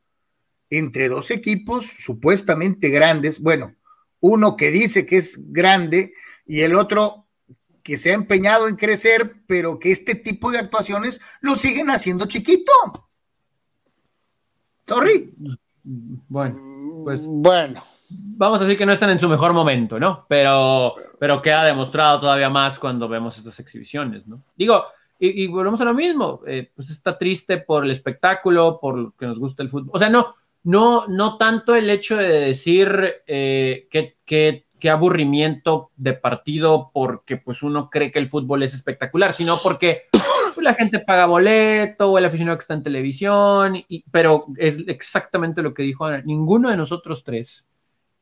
[0.69, 3.75] entre dos equipos supuestamente grandes, bueno,
[4.21, 6.13] uno que dice que es grande
[6.45, 7.29] y el otro
[7.83, 12.27] que se ha empeñado en crecer, pero que este tipo de actuaciones lo siguen haciendo
[12.27, 12.73] chiquito.
[14.87, 15.33] Sorry.
[15.83, 17.83] Bueno, pues bueno.
[18.09, 20.27] Vamos a decir que no están en su mejor momento, ¿no?
[20.29, 24.43] Pero, pero que ha demostrado todavía más cuando vemos estas exhibiciones, ¿no?
[24.57, 24.85] Digo,
[25.19, 29.27] y, volvemos a lo mismo, eh, pues está triste por el espectáculo, por lo que
[29.27, 29.91] nos gusta el fútbol.
[29.93, 36.93] O sea, no, no, no tanto el hecho de decir eh, que, aburrimiento de partido
[36.95, 40.03] porque pues uno cree que el fútbol es espectacular, sino porque
[40.57, 44.83] pues, la gente paga boleto o el aficionado que está en televisión, y, pero es
[44.89, 47.65] exactamente lo que dijo Ana, ninguno de nosotros tres.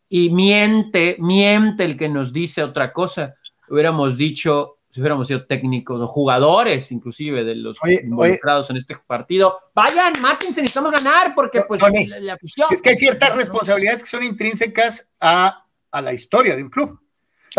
[0.08, 3.36] Y miente, miente el que nos dice otra cosa.
[3.68, 9.56] Hubiéramos dicho, si hubiéramos sido técnicos o jugadores inclusive de los involucrados en este partido,
[9.74, 12.68] vayan, mátense, necesitamos ganar porque pues la, afición.
[12.70, 17.00] Es que hay ciertas responsabilidades que son intrínsecas a, a la historia de un club.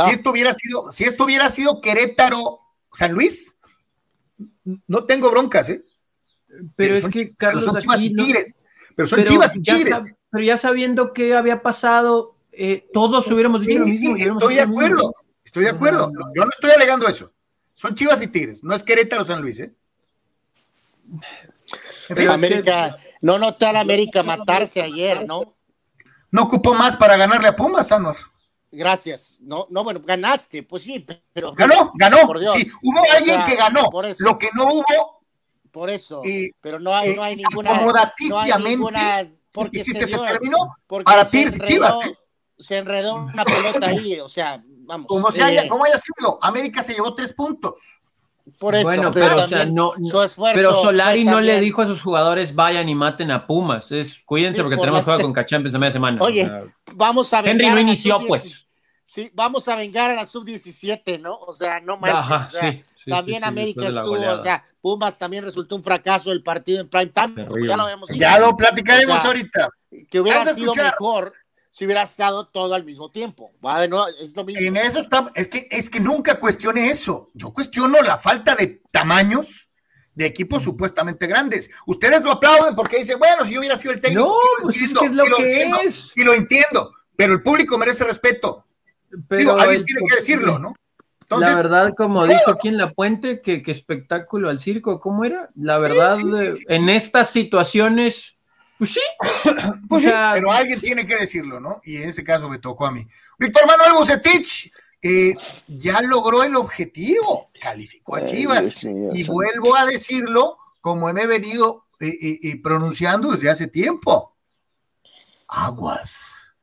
[0.04, 2.60] Si esto hubiera sido, si esto hubiera sido Querétaro
[2.92, 3.55] San Luis,
[4.88, 5.84] no tengo broncas, ¿eh?
[6.76, 8.58] Pero, es que Carlos son Chivas y Tigres,
[8.95, 10.02] pero son Chivas y Tigres.
[10.30, 14.15] pero ya sabiendo qué había pasado, eh, todos hubiéramos dicho lo mismo.
[14.15, 15.13] estoy de acuerdo.
[15.43, 16.12] Estoy de acuerdo.
[16.36, 17.32] Yo no estoy alegando eso.
[17.74, 19.74] Son Chivas y Tigres, no es Querétaro San Luis, ¿eh?
[22.08, 25.56] Pero América, no notó a América matarse ayer, ¿no?
[26.32, 28.15] No ocupó más para ganarle a Pumas, Sanor.
[28.71, 29.38] Gracias.
[29.41, 31.54] No, no, bueno, ganaste, pues sí, pero.
[31.54, 32.17] Ganó, ganó.
[32.54, 33.84] Sí, hubo alguien que ganó.
[34.19, 35.15] Lo que no hubo.
[35.71, 36.21] Por eso.
[36.62, 37.75] pero no hay, no hay ninguna.
[37.75, 39.38] Acomodaticiamente.
[39.54, 40.58] porque se, se, terminó
[41.04, 42.01] para y Chivas.
[42.06, 42.17] ¿eh?
[42.58, 45.08] Se enredó una pelota ahí, o sea, vamos.
[45.08, 47.80] Como, haya, eh, haya sido, América se llevó tres puntos.
[48.60, 49.93] Por eso, bueno, pero, o sea, no,
[50.53, 53.91] pero Solari no le dijo a sus jugadores vayan y maten a Pumas.
[53.91, 56.21] Es, cuídense porque tenemos juego con Cachampions de media semana.
[56.21, 56.49] Oye,
[56.93, 57.39] vamos a.
[57.39, 58.65] Henry no inició, pues.
[59.03, 61.38] Sí, vamos a vengar a la sub-17, ¿no?
[61.38, 62.84] O sea, no manches.
[63.05, 67.47] también América estuvo, o sea, Pumas también resultó un fracaso el partido en prime time.
[67.67, 69.69] Ya lo, ya lo platicaremos ahorita.
[70.10, 71.34] Que hubiera sido mejor
[71.76, 73.52] si hubiera estado todo al mismo tiempo.
[74.22, 74.62] es lo mismo.
[74.62, 77.32] En eso está, es que, es que nunca cuestione eso.
[77.34, 79.68] Yo cuestiono la falta de tamaños
[80.14, 81.70] de equipos supuestamente grandes.
[81.86, 84.94] Ustedes lo aplauden porque dicen, bueno, si yo hubiera sido el técnico, no, pues es
[84.94, 86.14] que es lo, que es.
[86.16, 88.66] Y lo entiendo, pero el público merece respeto.
[89.28, 90.76] Pero alguien tiene que decirlo, ¿no?
[91.30, 95.50] la verdad, como dijo aquí en La Puente, que, espectáculo al circo, ¿cómo era?
[95.56, 96.20] La verdad,
[96.70, 98.35] en estas situaciones
[98.78, 99.02] pues sí.
[99.90, 101.82] pues pero alguien tiene que decirlo, ¿no?
[101.84, 103.06] Y en ese caso me tocó a mí.
[103.40, 104.72] Víctor Manuel Bucetich
[105.08, 105.36] eh,
[105.68, 108.84] ya logró el objetivo, calificó a Chivas.
[108.84, 114.36] y vuelvo a decirlo como me he venido eh, eh, pronunciando desde hace tiempo.
[115.48, 116.56] Aguas,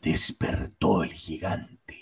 [0.00, 2.00] despertó el gigante.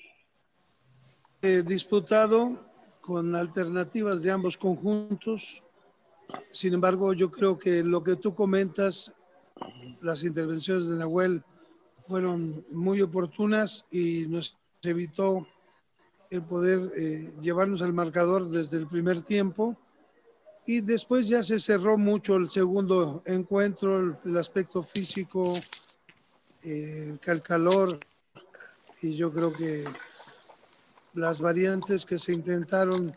[1.65, 5.65] disputado con alternativas de ambos conjuntos.
[6.53, 9.13] Sin embargo, yo creo que lo que tú comentas
[10.01, 11.43] las intervenciones de Nahuel
[12.07, 15.47] fueron muy oportunas y nos evitó
[16.31, 19.77] el poder eh, llevarnos al marcador desde el primer tiempo.
[20.65, 25.53] Y después ya se cerró mucho el segundo encuentro, el, aspecto físico,
[26.63, 27.99] eh, el calor,
[29.03, 29.85] y yo creo que
[31.15, 33.13] las variantes que se intentaron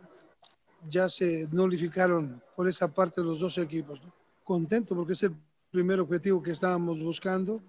[0.89, 4.01] ya se nulificaron por esa parte de los dos equipos.
[4.43, 5.35] Contento porque es el
[5.75, 7.61] primer objetivo que estábamos buscando.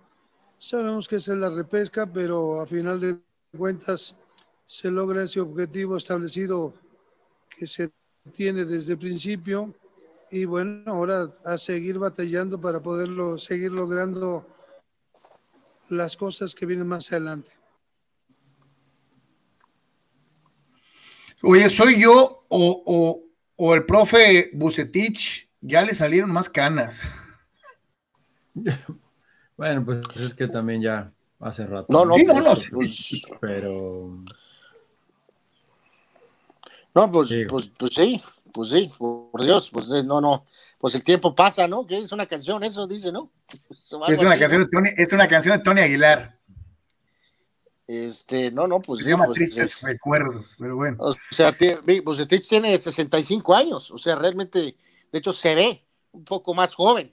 [0.60, 3.18] Sabemos que esa es la repesca, pero a final de
[3.58, 4.14] cuentas
[4.64, 6.72] se logra ese objetivo establecido
[7.50, 7.90] que se
[8.32, 9.74] tiene desde el principio
[10.30, 14.46] y bueno, ahora a seguir batallando para poderlo seguir logrando
[15.88, 17.50] las cosas que vienen más adelante.
[21.42, 23.22] Oye, ¿soy yo o,
[23.56, 27.02] o, el profe Bucetich ya le salieron más canas?
[29.56, 31.86] Bueno, pues es que también ya hace rato.
[31.88, 34.22] No, no, pues, no, pues, pero.
[36.94, 40.44] No, pues, pues, pues, sí, pues sí, por Dios, pues no, no,
[40.78, 41.86] pues el tiempo pasa, ¿no?
[41.86, 43.30] Que es una canción, eso dice, ¿no?
[43.70, 46.36] Es una, canción de Tony, es una canción de Tony Aguilar.
[47.86, 49.04] Este, no, no, pues.
[49.04, 50.96] Se llama pues, Tristes Recuerdos, pero bueno.
[51.00, 51.54] O sea,
[52.04, 54.76] pues tiene 65 años, o sea, realmente,
[55.12, 57.12] de hecho, se ve un poco más joven,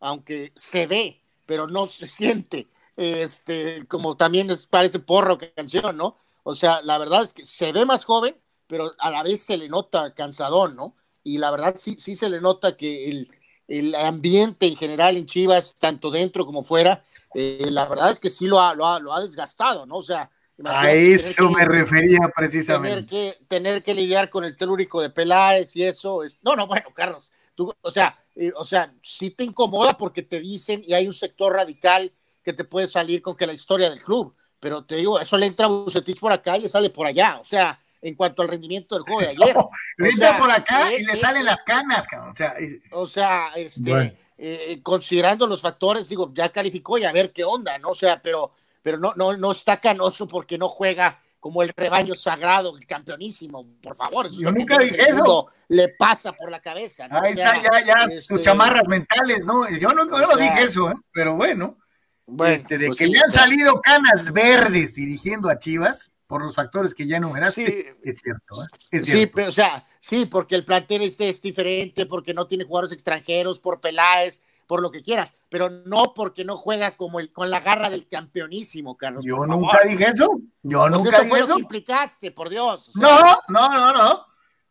[0.00, 6.16] aunque se ve, pero no se siente, este, como también parece porro que canción, ¿no?
[6.42, 8.36] O sea, la verdad es que se ve más joven,
[8.66, 10.94] pero a la vez se le nota cansadón, ¿no?
[11.22, 13.30] Y la verdad sí, sí se le nota que el,
[13.68, 18.30] el ambiente en general en Chivas, tanto dentro como fuera, eh, la verdad es que
[18.30, 19.96] sí lo ha, lo ha, desgastado, ¿no?
[19.96, 20.30] O sea,
[20.64, 23.06] a eso me refería precisamente.
[23.06, 26.22] Tener que, tener que lidiar con el telúrico de Peláez y eso.
[26.24, 30.22] Es, no, no, bueno, Carlos, tú, o sea, eh, o sea, sí te incomoda porque
[30.22, 32.10] te dicen y hay un sector radical
[32.42, 35.44] que te puede salir con que la historia del club, pero te digo, eso le
[35.44, 38.48] entra a Bucetich por acá y le sale por allá, o sea, en cuanto al
[38.48, 39.54] rendimiento del juego de ayer.
[39.98, 42.54] le entra por acá y le salen las canas, o sea,
[42.92, 47.76] o sea, este, eh, considerando los factores, digo, ya calificó y a ver qué onda,
[47.76, 47.90] ¿no?
[47.90, 52.14] O sea, pero, pero no, no, no está canoso porque no juega como el rebaño
[52.14, 54.30] sagrado, el campeonísimo, por favor.
[54.30, 55.48] Yo nunca dije eso.
[55.68, 57.08] Le pasa por la cabeza.
[57.08, 57.20] ¿no?
[57.20, 59.68] Ahí está, ya, ya, sus este, chamarras mentales, ¿no?
[59.78, 60.94] Yo no, no dije eso, ¿eh?
[61.12, 61.78] pero bueno.
[62.26, 66.54] bueno este, de pues que le han salido canas verdes dirigiendo a Chivas, por los
[66.54, 68.54] factores que ya enumeraste, sí, es cierto.
[68.92, 69.00] ¿eh?
[69.00, 72.92] sí, pero, o sea, sí, porque el plantel es, es, diferente, porque no tiene jugadores
[72.92, 77.50] extranjeros, por Peláez, por lo que quieras, pero no porque no juega como el, con
[77.50, 79.24] la garra del campeonísimo, Carlos.
[79.24, 80.28] Yo nunca dije eso.
[80.62, 81.58] Yo pues nunca eso dije eso.
[81.58, 82.92] implicaste, por Dios.
[82.94, 84.26] no, no, no, no.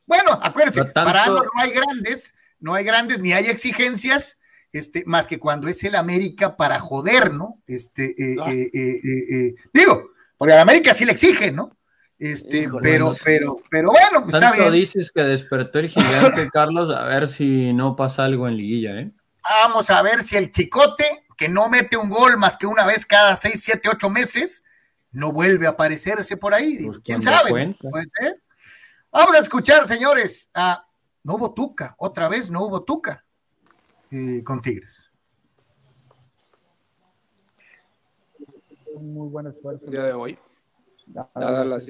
[0.06, 4.38] Bueno, acuérdense, para no hay grandes, no hay grandes ni hay exigencias.
[4.72, 7.62] Este, más que cuando es el América para joder, ¿no?
[7.68, 8.38] Este, eh,
[8.74, 11.78] eh, eh, digo, porque a América sí le exigen, ¿no?
[12.18, 14.72] Este, pero, pero, pero bueno, pues está bien.
[14.72, 19.12] dices que despertó el gigante, Carlos, a ver si no pasa algo en liguilla, ¿eh?
[19.44, 23.06] Vamos a ver si el chicote, que no mete un gol más que una vez
[23.06, 24.64] cada seis, siete, ocho meses,
[25.12, 26.86] no vuelve a aparecerse por ahí.
[26.86, 27.76] Pues ¿Quién sabe?
[27.80, 28.42] Puede ser.
[29.12, 30.86] Vamos a escuchar, señores, a
[31.24, 33.26] no hubo Tuca, otra vez no hubo Tuca
[34.12, 35.10] eh, con Tigres.
[39.00, 39.86] un muy buen esfuerzo.
[39.86, 40.38] El día de hoy,
[41.08, 41.90] dadas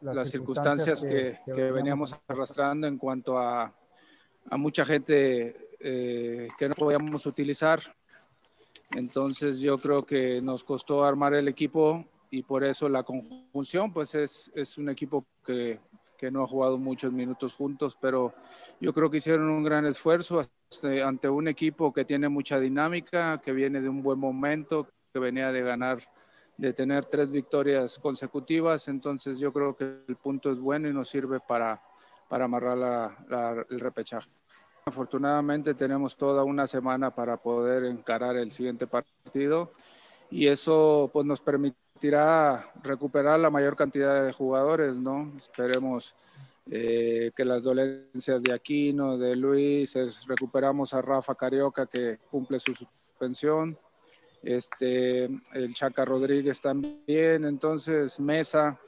[0.00, 3.74] las, circunstancias que, veníamos arrastrando en cuanto a,
[4.50, 7.78] a mucha gente eh, que no podíamos utilizar.
[8.96, 14.14] Entonces yo creo que nos costó armar el equipo y por eso la conjunción, pues
[14.14, 15.78] es, es un equipo que,
[16.16, 18.32] que no ha jugado muchos minutos juntos, pero
[18.80, 20.40] yo creo que hicieron un gran esfuerzo
[21.04, 25.52] ante un equipo que tiene mucha dinámica, que viene de un buen momento, que venía
[25.52, 26.02] de ganar
[26.56, 31.08] de tener tres victorias consecutivas, entonces yo creo que el punto es bueno y nos
[31.08, 31.82] sirve para,
[32.28, 33.16] para amarrar
[33.68, 34.30] el repechaje.
[34.86, 39.72] Afortunadamente tenemos toda una semana para poder encarar el siguiente partido
[40.30, 45.32] y eso pues nos permitirá recuperar la mayor cantidad de jugadores, ¿no?
[45.38, 46.14] Esperemos
[46.70, 52.74] eh, que las dolencias de Aquino, de Luis, recuperamos a Rafa Carioca que cumple su
[52.74, 53.78] suspensión,
[54.42, 58.78] este, el Chaca Rodríguez también, entonces Mesa,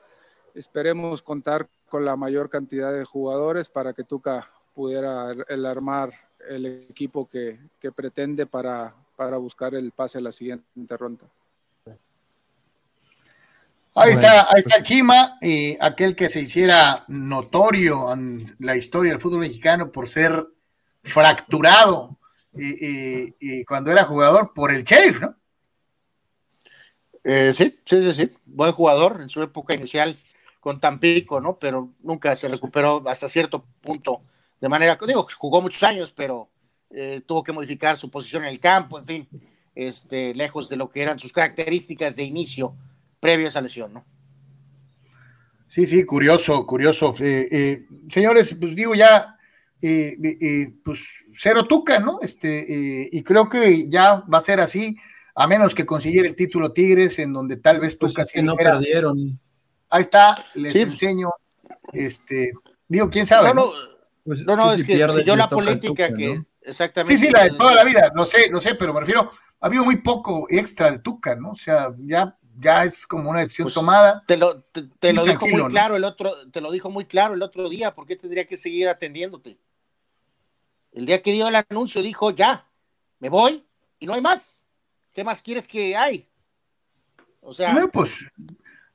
[0.55, 6.13] esperemos contar con la mayor cantidad de jugadores para que Tuca pudiera el armar
[6.51, 11.25] el equipo que, que pretende para, para buscar el pase a la siguiente ronda.
[13.95, 19.21] Ahí está, ahí está Chima, y aquel que se hiciera notorio en la historia del
[19.21, 20.47] fútbol mexicano por ser
[21.03, 22.19] fracturado
[22.55, 25.35] y, y, cuando era jugador por el sheriff, ¿no?
[27.25, 28.31] Eh, sí, sí, sí, sí.
[28.45, 30.15] Buen jugador en su época inicial
[30.61, 31.59] con Tampico, ¿no?
[31.59, 34.21] Pero nunca se recuperó hasta cierto punto
[34.61, 36.49] de manera, digo, jugó muchos años, pero
[36.91, 39.29] eh, tuvo que modificar su posición en el campo, en fin,
[39.75, 42.75] este, lejos de lo que eran sus características de inicio
[43.21, 44.05] previo a esa lesión, ¿no?
[45.67, 47.15] Sí, sí, curioso, curioso.
[47.19, 49.37] Eh, señores, pues digo ya,
[50.85, 52.21] pues cero tuca, ¿no?
[52.23, 54.97] Este, y creo que ya va a ser así
[55.39, 59.39] a menos que consiguiera el título Tigres, en donde tal vez pues casi no perdieron.
[59.91, 61.31] Ahí está, les enseño.
[61.93, 62.53] Este,
[62.89, 63.53] digo, quién sabe.
[63.53, 63.71] No,
[64.27, 66.43] Pues, no, no, es que siguió la política que.
[66.61, 67.17] Exactamente.
[67.17, 69.67] Sí, sí, la de toda la vida, no sé, no sé, pero me refiero, ha
[69.67, 71.53] habido muy poco extra de Tuca, ¿no?
[71.53, 74.25] O sea, ya, ya es como una decisión pues, tomada.
[74.27, 77.43] Te lo, te, lo dijo muy claro el otro, te lo dijo muy claro el
[77.43, 79.59] otro día, ¿por qué tendría que seguir atendiéndote?
[80.91, 82.69] El día que dio el anuncio dijo, ya,
[83.21, 83.65] me voy
[84.01, 84.65] y no hay más.
[85.13, 86.29] ¿Qué más quieres que hay?
[87.41, 87.73] O sea.
[87.73, 88.27] No, pues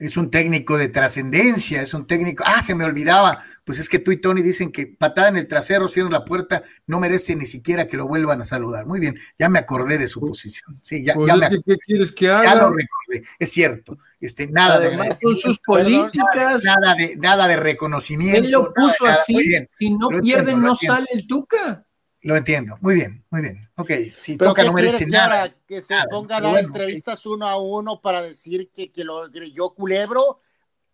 [0.01, 2.43] es un técnico de trascendencia, es un técnico.
[2.45, 3.43] Ah, se me olvidaba.
[3.63, 6.63] Pues es que tú y Tony dicen que patada en el trasero, cierra la puerta,
[6.87, 8.87] no merece ni siquiera que lo vuelvan a saludar.
[8.87, 10.79] Muy bien, ya me acordé de su pues, posición.
[10.81, 12.43] Sí, ya, pues me ¿Qué quieres que haga?
[12.43, 13.29] Ya lo recordé.
[13.37, 13.99] Es cierto.
[14.19, 16.63] Este, nada de con sus políticas.
[16.63, 18.39] Nada, de, nada de reconocimiento.
[18.39, 19.35] Él lo puso así.
[19.77, 21.85] Si no pierden, no sale el Tuca.
[22.23, 22.77] Lo entiendo.
[22.81, 23.69] Muy bien, muy bien.
[23.75, 23.91] Ok.
[24.19, 25.53] Si ¿Pero toca, no merece nada.
[25.67, 29.73] que se ponga a dar entrevistas uno a uno para decir que, que lo yo
[29.73, 30.39] culebro.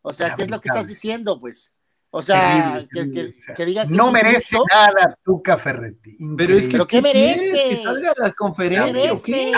[0.02, 1.74] O sea, ¿qué es lo que estás diciendo, pues?
[2.10, 3.12] O sea, que,
[3.56, 6.18] que, diga que no merece nada Tuca Ferretti.
[6.38, 7.70] Pero, es que, ¿qué, merece?
[7.70, 9.22] Que salga a la conferencia.
[9.26, 9.52] ¿Qué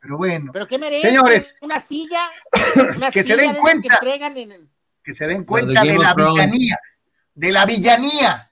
[0.00, 0.50] Pero bueno.
[0.52, 1.08] ¿Pero qué merece?
[1.08, 1.54] Señores.
[1.62, 2.20] Una silla.
[2.96, 4.00] Una que se den cuenta.
[5.04, 6.78] Que, se den cuenta de la villanía.
[7.32, 8.49] De la villanía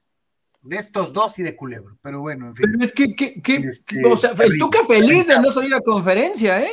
[0.62, 1.98] de estos dos y de Culebro.
[2.02, 2.66] Pero bueno, en fin.
[2.72, 5.80] Pero es que, que, que este, o sea, tú que feliz de no salir a
[5.80, 6.72] conferencia, ¿eh?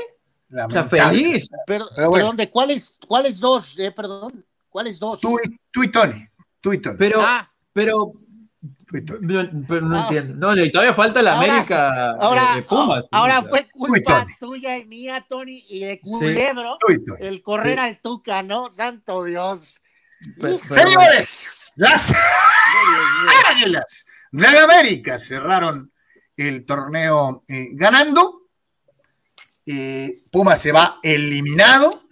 [0.52, 1.48] O sea, feliz.
[1.66, 3.78] Pero, pero perdón, ¿de cuáles, cuáles dos?
[3.80, 5.22] Eh, perdón, ¿cuáles dos?
[5.22, 5.38] Tú,
[5.72, 6.26] tú y Tony.
[6.62, 6.96] Tú y Tony.
[6.98, 7.52] Pero, ah.
[7.74, 8.14] pero
[9.22, 10.02] no, pero no ah.
[10.04, 10.56] entiendo.
[10.56, 13.08] No, y todavía falta la América ahora, de Pumas.
[13.12, 16.78] Ahora fue culpa tuya y mía, Tony, y de Culebro,
[17.20, 18.72] el correr al Tuca, ¿no?
[18.72, 19.82] Santo Dios.
[20.70, 22.14] Señores, las
[23.50, 25.92] Águilas de América cerraron
[26.38, 28.42] el torneo eh, ganando.
[29.66, 32.04] Eh, Puma se va eliminado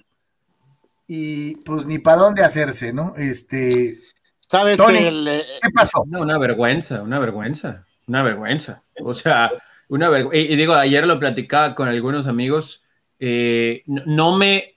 [1.07, 3.13] y pues ni para dónde hacerse, ¿no?
[3.17, 3.99] Este,
[4.39, 6.03] ¿Sabes eh, qué pasó?
[6.03, 8.81] una vergüenza, una vergüenza, una vergüenza.
[9.01, 9.51] O sea,
[9.89, 10.51] una vergüenza.
[10.51, 12.83] Y, digo, ayer lo platicaba con algunos amigos.
[13.19, 14.75] no me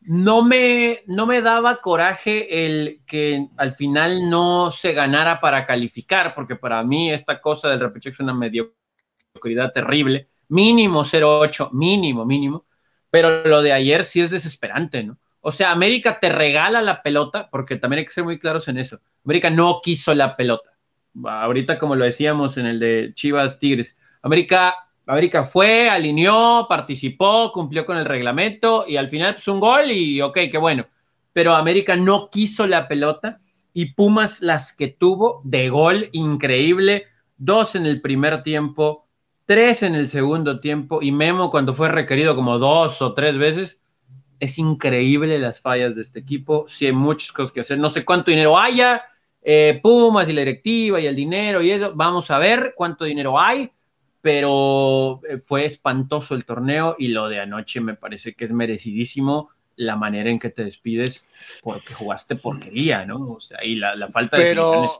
[0.00, 6.34] no me, no me daba coraje el que al final no se ganara para calificar,
[6.34, 10.28] porque para mí esta cosa del repechaje es una mediocridad terrible.
[10.48, 12.66] Mínimo 0-8, mínimo, mínimo.
[13.10, 15.18] Pero lo de ayer sí es desesperante, ¿no?
[15.42, 18.78] O sea, América te regala la pelota, porque también hay que ser muy claros en
[18.78, 19.00] eso.
[19.24, 20.70] América no quiso la pelota.
[21.24, 24.74] Ahorita, como lo decíamos en el de Chivas Tigres, América
[25.10, 30.20] América fue, alineó, participó, cumplió con el reglamento y al final pues un gol y
[30.20, 30.86] ok, qué bueno.
[31.32, 33.40] Pero América no quiso la pelota
[33.74, 37.06] y Pumas las que tuvo de gol increíble,
[37.38, 39.08] dos en el primer tiempo,
[39.46, 43.80] tres en el segundo tiempo y Memo cuando fue requerido como dos o tres veces.
[44.38, 48.04] Es increíble las fallas de este equipo, sí hay muchas cosas que hacer, no sé
[48.04, 49.02] cuánto dinero haya,
[49.42, 53.40] eh, Pumas y la directiva y el dinero y eso, vamos a ver cuánto dinero
[53.40, 53.72] hay
[54.20, 59.50] pero eh, fue espantoso el torneo y lo de anoche me parece que es merecidísimo
[59.76, 61.26] la manera en que te despides
[61.62, 63.32] porque jugaste porquería, ¿no?
[63.32, 64.44] O sea, y la, falta de...
[64.44, 64.90] Pero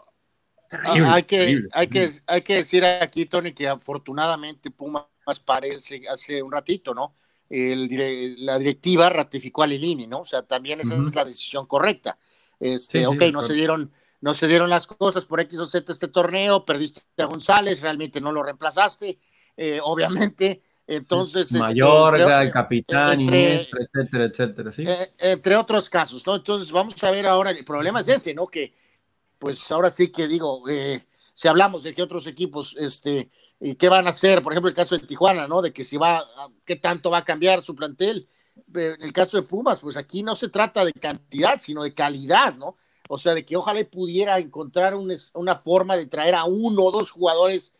[0.70, 5.04] hay, que, hay, que, hay que decir aquí, Tony, que afortunadamente Pumas
[5.44, 7.14] parece hace un ratito, ¿no?
[7.50, 10.20] la directiva ratificó a Lilini, ¿no?
[10.20, 12.16] O sea, también esa es la decisión correcta.
[12.61, 16.09] Este, ok, no se dieron no se dieron las cosas por X o Z este
[16.09, 19.18] torneo, perdiste a González, realmente no lo reemplazaste,
[19.56, 20.62] eh, obviamente.
[20.87, 24.83] Entonces, este, Mayorga, el capitán, etcétera, etcétera, ¿sí?
[24.85, 26.35] Eh, entre otros casos, ¿no?
[26.35, 28.48] Entonces, vamos a ver ahora, el problema es ese, ¿no?
[28.48, 28.75] Que,
[29.38, 31.00] pues ahora sí que digo, eh,
[31.33, 34.75] si hablamos de que otros equipos, este, y qué van a hacer, por ejemplo, el
[34.75, 35.62] caso de Tijuana, ¿no?
[35.62, 36.27] De que si va,
[36.64, 38.27] qué tanto va a cambiar su plantel.
[38.75, 42.56] En el caso de Pumas, pues aquí no se trata de cantidad, sino de calidad,
[42.56, 42.77] ¿no?
[43.13, 47.11] O sea, de que ojalá pudiera encontrar una forma de traer a uno o dos
[47.11, 47.75] jugadores.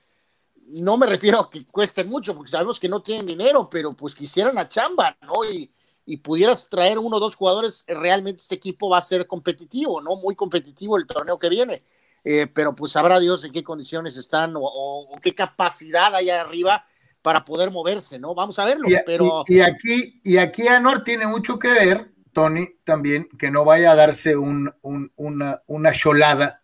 [0.73, 4.17] No me refiero a que cuesten mucho, porque sabemos que no tienen dinero, pero pues
[4.17, 5.49] quisieran la chamba, ¿no?
[5.49, 5.71] Y,
[6.05, 10.17] y pudieras traer uno o dos jugadores, realmente este equipo va a ser competitivo, ¿no?
[10.17, 11.81] Muy competitivo el torneo que viene.
[12.25, 16.85] Eh, pero pues sabrá Dios en qué condiciones están o, qué capacidad hay arriba
[17.23, 18.35] para poder moverse, ¿no?
[18.35, 19.45] Vamos a verlo, pero...
[19.47, 23.93] Y, y, aquí, y aquí Anor tiene mucho que ver Tony, también, que no vaya
[23.93, 26.63] a darse un, una, una cholada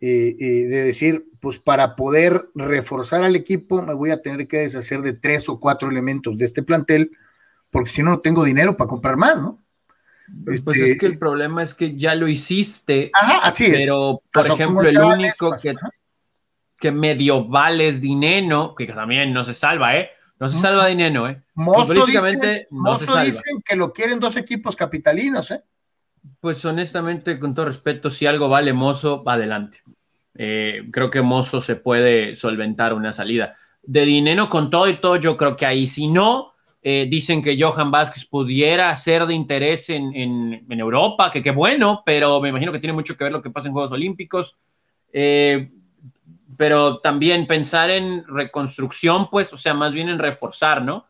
[0.00, 4.58] eh, eh, de decir, pues para poder reforzar al equipo me voy a tener que
[4.58, 7.10] deshacer de tres o cuatro elementos de este plantel,
[7.70, 9.64] porque si no, no tengo dinero para comprar más, ¿no?
[10.44, 13.10] Pues este, es que el problema es que ya lo hiciste.
[13.42, 13.78] así es.
[13.78, 15.74] Pero, por ejemplo, el único que,
[16.78, 20.10] que medio vales dinero, que también no se salva, ¿eh?
[20.38, 21.42] No se salva dinero, ¿eh?
[21.54, 25.62] Mozo, dicen, no dicen que lo quieren dos equipos capitalinos, ¿eh?
[26.40, 29.82] Pues honestamente, con todo respeto, si algo vale Mozo, va adelante.
[30.34, 33.56] Eh, creo que Mozo se puede solventar una salida.
[33.82, 37.60] De dinero con todo y todo, yo creo que ahí, si no, eh, dicen que
[37.60, 42.72] Johan Vázquez pudiera ser de interés en, en, Europa, que qué bueno, pero me imagino
[42.72, 44.56] que tiene mucho que ver lo que pasa en Juegos Olímpicos.
[45.12, 45.70] Eh,
[46.56, 51.06] pero también pensar en reconstrucción, pues, o sea, más bien en reforzar, ¿no?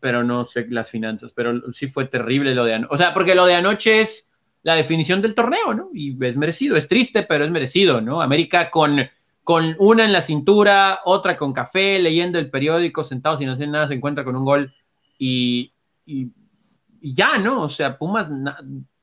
[0.00, 2.94] Pero no sé las finanzas, pero sí fue terrible lo de anoche.
[2.94, 4.30] O sea, porque lo de anoche es
[4.62, 5.90] la definición del torneo, ¿no?
[5.92, 8.20] Y es merecido, es triste, pero es merecido, ¿no?
[8.20, 9.08] América con,
[9.44, 13.88] con una en la cintura, otra con café, leyendo el periódico, sentado sin hacer nada,
[13.88, 14.72] se encuentra con un gol
[15.18, 15.72] y,
[16.06, 16.32] y,
[17.00, 17.62] ya, ¿no?
[17.62, 18.30] O sea, Pumas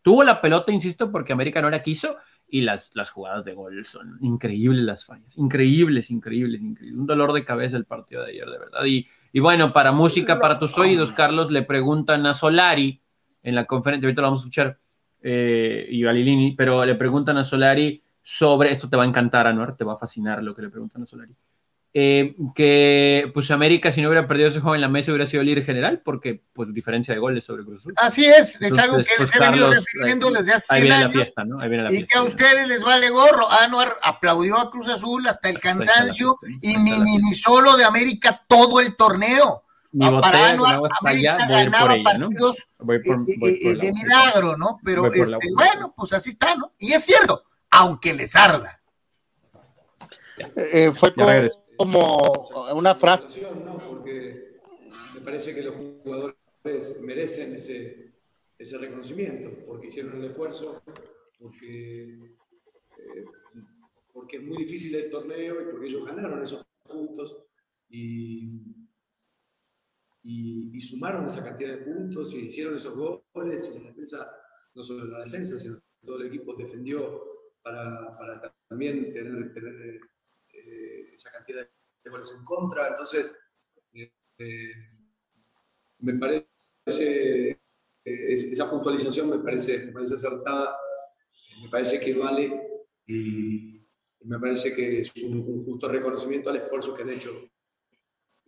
[0.01, 2.17] tuvo la pelota, insisto, porque América no la quiso
[2.52, 6.99] y las, las jugadas de gol son increíbles las fallas, increíbles, increíbles, increíbles.
[6.99, 8.86] Un dolor de cabeza el partido de ayer, de verdad.
[8.86, 13.02] Y, y bueno, para música, para tus oídos, Carlos, le preguntan a Solari
[13.41, 14.78] en la conferencia, ahorita lo vamos a escuchar,
[15.24, 19.78] eh, y Galilini, pero le preguntan a Solari sobre, esto te va a encantar, Anuar,
[19.78, 21.34] te va a fascinar lo que le preguntan a Solari,
[21.93, 25.43] eh, que pues América si no hubiera perdido ese juego en la mesa hubiera sido
[25.43, 27.93] líder general porque pues diferencia de goles sobre Cruz Azul.
[27.97, 31.43] Así es, es algo que les he venido refiriendo desde hace ahí viene La fiesta,
[31.43, 31.59] ¿no?
[31.59, 33.51] Ahí viene la y fiesta, que a ustedes les vale gorro.
[33.51, 38.95] Anuar aplaudió a Cruz Azul hasta el cansancio y minimizó lo de América todo el
[38.95, 39.63] torneo.
[39.91, 42.29] Mi botella con agua hasta allá, a por ella, ¿no?
[42.29, 44.79] partidos Voy por, voy por eh, la de milagro, ¿no?
[44.81, 46.71] Pero este, bueno, pues así está, ¿no?
[46.79, 48.81] Y es cierto, aunque les arda.
[50.55, 51.61] Eh, fue regreso.
[51.82, 53.45] Como una frase.
[53.89, 54.59] Porque
[55.15, 58.11] me parece que los jugadores merecen ese,
[58.57, 60.84] ese reconocimiento, porque hicieron el esfuerzo,
[61.39, 63.25] porque, eh,
[64.13, 67.38] porque es muy difícil el torneo y porque ellos ganaron esos puntos
[67.89, 68.61] y,
[70.23, 74.32] y, sumaron esa cantidad de puntos y hicieron esos goles y la defensa,
[74.75, 77.21] no solo la defensa, sino todo el equipo defendió
[77.61, 80.01] para, también tener,
[81.22, 81.67] esa cantidad
[82.03, 82.89] de goles en contra.
[82.89, 83.36] Entonces,
[83.93, 84.72] eh, eh,
[85.99, 87.57] me parece, eh,
[88.03, 90.76] es- esa puntualización me parece, me parece acertada,
[91.61, 93.78] me parece que vale y,
[94.24, 97.49] me parece que es un, justo reconocimiento al esfuerzo que han hecho,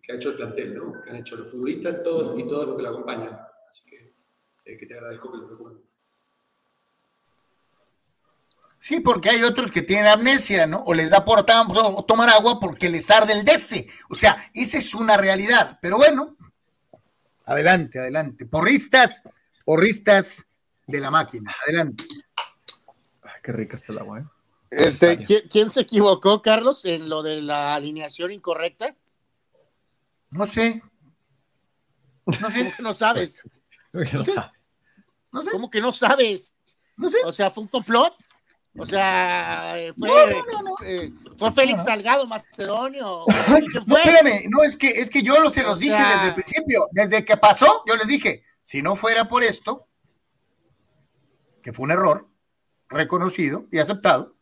[0.02, 1.02] que ha hecho el plantel, ¿no?
[1.02, 3.40] que han hecho los futbolistas todos y todos los que lo acompañan.
[3.68, 6.03] Así que, que te agradezco que lo recuerdes.
[8.84, 10.84] Sí, porque hay otros que tienen amnesia, ¿no?
[10.84, 13.88] O les da por tomar agua porque les arde el DC.
[14.10, 15.80] O sea, esa es una realidad.
[15.82, 16.36] Pero bueno,
[17.46, 18.46] adelante, adelante.
[18.46, 19.24] Porristas,
[19.64, 20.46] porristas
[20.86, 21.56] de la máquina.
[21.66, 22.04] Adelante.
[23.22, 24.26] Ay, qué rica está el agua, ¿eh?
[24.70, 28.98] Este, ¿quién, quién se equivocó, Carlos, en lo de la alineación incorrecta?
[30.32, 30.84] No sé.
[32.26, 33.42] No ¿Cómo sé, que no sabes.
[33.94, 36.54] no sé, ¿Cómo que no sabes?
[36.98, 37.20] no sé.
[37.24, 38.14] O sea, fue un complot.
[38.76, 40.76] O sea, eh, fue, No, no, no, no.
[40.84, 43.24] eh, fue Félix Salgado Macedonio.
[43.28, 44.02] ¿Qué No, fue?
[44.02, 46.34] espérame, no, es que, es que yo lo, se los O dije sea- desde el
[46.34, 46.88] principio.
[46.92, 49.88] Desde que pasó, yo les dije, si no fuera por esto,
[51.62, 52.28] que fue un error,
[52.90, 54.36] reconocido y aceptado,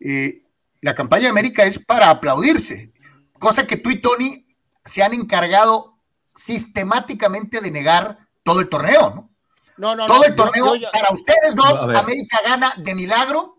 [0.00, 0.42] eh,
[0.80, 2.92] la campaña de América es para aplaudirse,
[3.38, 4.46] cosa que tú y Tony
[4.84, 5.98] se han encargado
[6.34, 9.33] sistemáticamente de negar todo el torneo, ¿no?
[9.76, 11.82] No, no, todo no, el yo- torneo, yo para ustedes dos.
[11.96, 13.58] América gana de milagro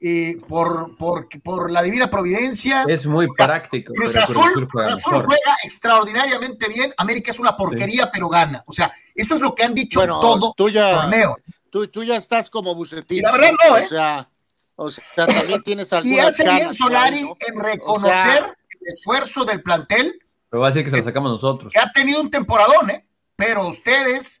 [0.00, 2.84] eh, por, por, por la divina providencia.
[2.88, 3.92] Es muy práctico.
[3.92, 6.94] Cruz pero Azul, Cruz juega Azul juega extraordinariamente bien.
[6.96, 8.62] América es una porquería, pero gana.
[8.66, 11.36] O sea, eso es lo que han dicho Bueno, todo tú ya, torneo.
[11.70, 13.18] tú, tú ya estás como Bucetín.
[13.18, 13.82] Y la verdad no, ¿eh?
[13.82, 14.28] O sea,
[14.76, 17.36] o sea, también tienes Y algunas hace bien Solari ¿no?
[17.46, 21.04] en reconocer O sea- el esfuerzo del plantel, Pero va a decir que se la
[21.04, 21.70] sacamos nosotros.
[21.72, 23.06] que ha tenido un temporadón, ¿eh?
[23.36, 24.39] Pero ustedes,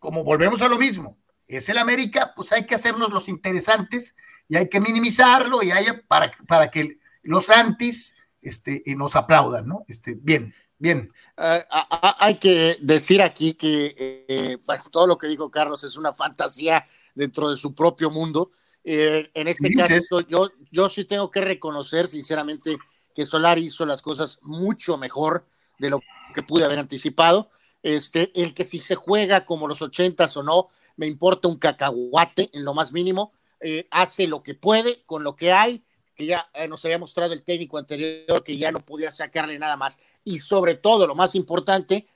[0.00, 4.16] como volvemos a lo mismo, es el América, pues hay que hacernos los interesantes
[4.48, 9.66] y hay que minimizarlo y haya para, para que los antis este, y nos aplaudan,
[9.66, 9.84] ¿no?
[9.86, 11.12] Este, bien, bien.
[11.36, 13.94] Ah, hay que decir aquí que
[14.28, 18.50] eh, bueno, todo lo que dijo Carlos es una fantasía dentro de su propio mundo.
[18.82, 19.88] Eh, en este Dices.
[19.88, 22.76] caso, yo, yo sí tengo que reconocer sinceramente
[23.14, 25.46] que Solari hizo las cosas mucho mejor
[25.78, 26.00] de lo
[26.32, 27.50] que pude haber anticipado.
[27.82, 32.50] Este, el que si se juega como los ochentas o no, me importa un cacahuate
[32.52, 33.32] en lo más mínimo.
[33.60, 37.32] Eh, hace lo que puede con lo que hay, que ya eh, nos había mostrado
[37.32, 39.98] el técnico anterior que ya no podía sacarle nada más.
[40.24, 42.06] Y sobre todo, lo más importante,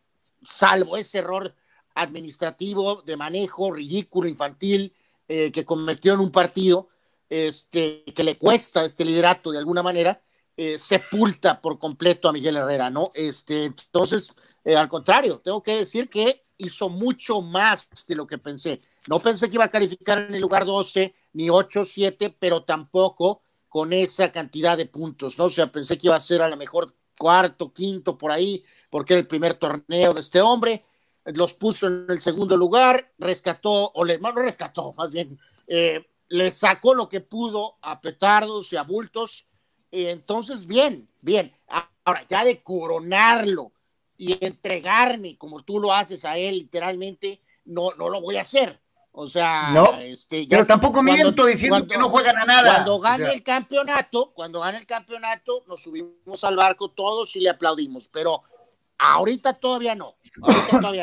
[0.42, 1.54] salvo ese error
[1.94, 4.94] administrativo de manejo ridículo, infantil,
[5.28, 6.88] eh, que cometió en un partido,
[7.30, 10.20] este, que le cuesta este liderato de alguna manera,
[10.56, 13.10] eh, sepulta por completo a Miguel Herrera, ¿no?
[13.14, 14.34] Este, entonces,
[14.64, 18.80] eh, al contrario, tengo que decir que hizo mucho más de lo que pensé.
[19.08, 23.42] No pensé que iba a calificar en el lugar 12, ni 8, 7, pero tampoco
[23.68, 25.46] con esa cantidad de puntos, ¿no?
[25.46, 29.14] O sea, pensé que iba a ser a lo mejor cuarto, quinto, por ahí, porque
[29.14, 30.80] era el primer torneo de este hombre,
[31.24, 35.38] los puso en el segundo lugar, rescató, o le, no rescató, más bien,
[35.68, 39.46] eh, le sacó lo que pudo a petardos y a bultos,
[39.94, 41.52] y entonces, bien, bien.
[42.04, 43.72] Ahora, ya de coronarlo
[44.16, 48.80] y entregarme como tú lo haces a él, literalmente, no, no lo voy a hacer.
[49.16, 52.74] O sea, no, este, pero tampoco miento diciendo que no juegan a nada.
[52.74, 57.50] Cuando gane el campeonato, cuando gane el campeonato, nos subimos al barco todos y le
[57.50, 58.42] aplaudimos, pero
[58.98, 60.16] ahorita todavía no.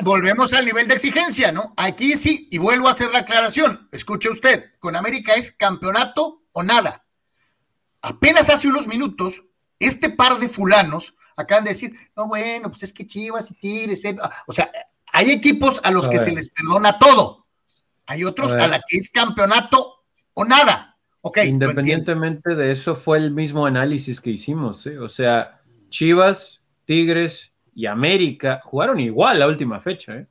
[0.01, 1.73] Volvemos al nivel de exigencia, ¿no?
[1.77, 3.87] Aquí sí, y vuelvo a hacer la aclaración.
[3.93, 7.00] Escuche usted, con América es campeonato o nada.
[8.01, 9.43] Apenas hace unos minutos,
[9.79, 14.01] este par de fulanos acaban de decir, no, bueno, pues es que Chivas y Tigres,
[14.47, 14.71] o sea,
[15.11, 17.41] hay equipos a los que se les perdona todo
[18.11, 20.97] hay otros a, la que es campeonato o nada.
[21.21, 24.85] Okay, Independientemente de eso, fue el mismo análisis que hicimos.
[24.85, 24.99] ¿eh?
[24.99, 30.17] O sea, Chivas, Tigres y América jugaron igual la última fecha.
[30.17, 30.27] ¿eh?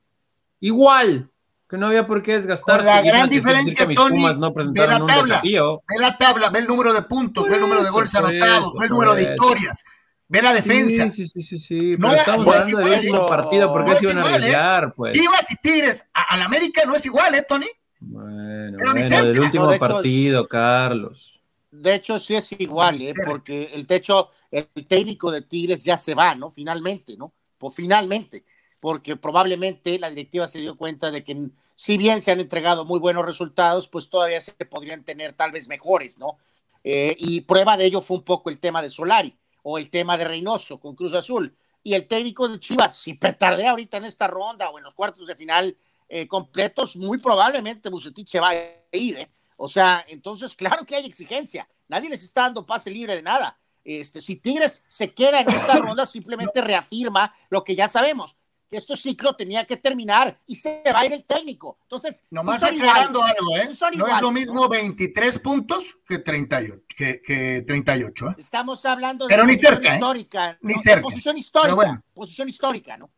[0.61, 1.31] Igual.
[1.71, 2.85] Que no había por qué desgastarse.
[2.85, 7.03] la gran diferencia, Tony, no ve la tabla, ve la tabla, ve el número de
[7.03, 9.85] puntos, ve el número de goles anotados, ve el número de victorias,
[10.27, 11.09] ve la defensa.
[11.13, 14.35] Sí, sí, sí, sí, no, estamos hablando de último partido, porque no se iban a
[14.35, 14.93] arriesgar, ¿eh?
[14.97, 15.15] pues.
[15.15, 17.69] Chivas y Tigres al América no es igual, ¿eh, Tony?
[18.01, 21.41] Bueno, bueno del último partido, Carlos.
[21.71, 23.15] De hecho, sí es igual, ¿eh?
[23.25, 26.51] porque el techo, el técnico de Tigres ya se va, ¿no?
[26.51, 27.33] Finalmente, ¿no?
[27.59, 28.45] Pues finalmente,
[28.81, 32.99] porque probablemente la directiva se dio cuenta de que si bien se han entregado muy
[32.99, 36.39] buenos resultados, pues todavía se podrían tener tal vez mejores, ¿no?
[36.83, 40.17] Eh, y prueba de ello fue un poco el tema de Solari o el tema
[40.17, 41.55] de Reynoso con Cruz Azul.
[41.83, 45.27] Y el técnico de Chivas, si petardea ahorita en esta ronda o en los cuartos
[45.27, 45.77] de final
[46.09, 48.55] eh, completos, muy probablemente Bucetich se va a
[48.93, 49.19] ir.
[49.19, 49.31] ¿eh?
[49.57, 51.69] O sea, entonces, claro que hay exigencia.
[51.89, 53.59] Nadie les está dando pase libre de nada.
[53.85, 58.37] Este, si Tigres se queda en esta ronda, simplemente reafirma lo que ya sabemos
[58.71, 61.79] que este ciclo tenía que terminar y se va a ir el técnico.
[61.83, 63.69] Entonces, nomás aclarando algo, ¿eh?
[63.97, 66.83] no es lo mismo 23 puntos que 38.
[66.97, 68.35] Que, que 38 ¿eh?
[68.39, 69.89] Estamos hablando de posición ¿eh?
[69.95, 70.59] histórica.
[70.63, 71.03] Ni cerca.
[71.03, 72.05] posición histórica.
[72.15, 73.11] Posición histórica, ¿no?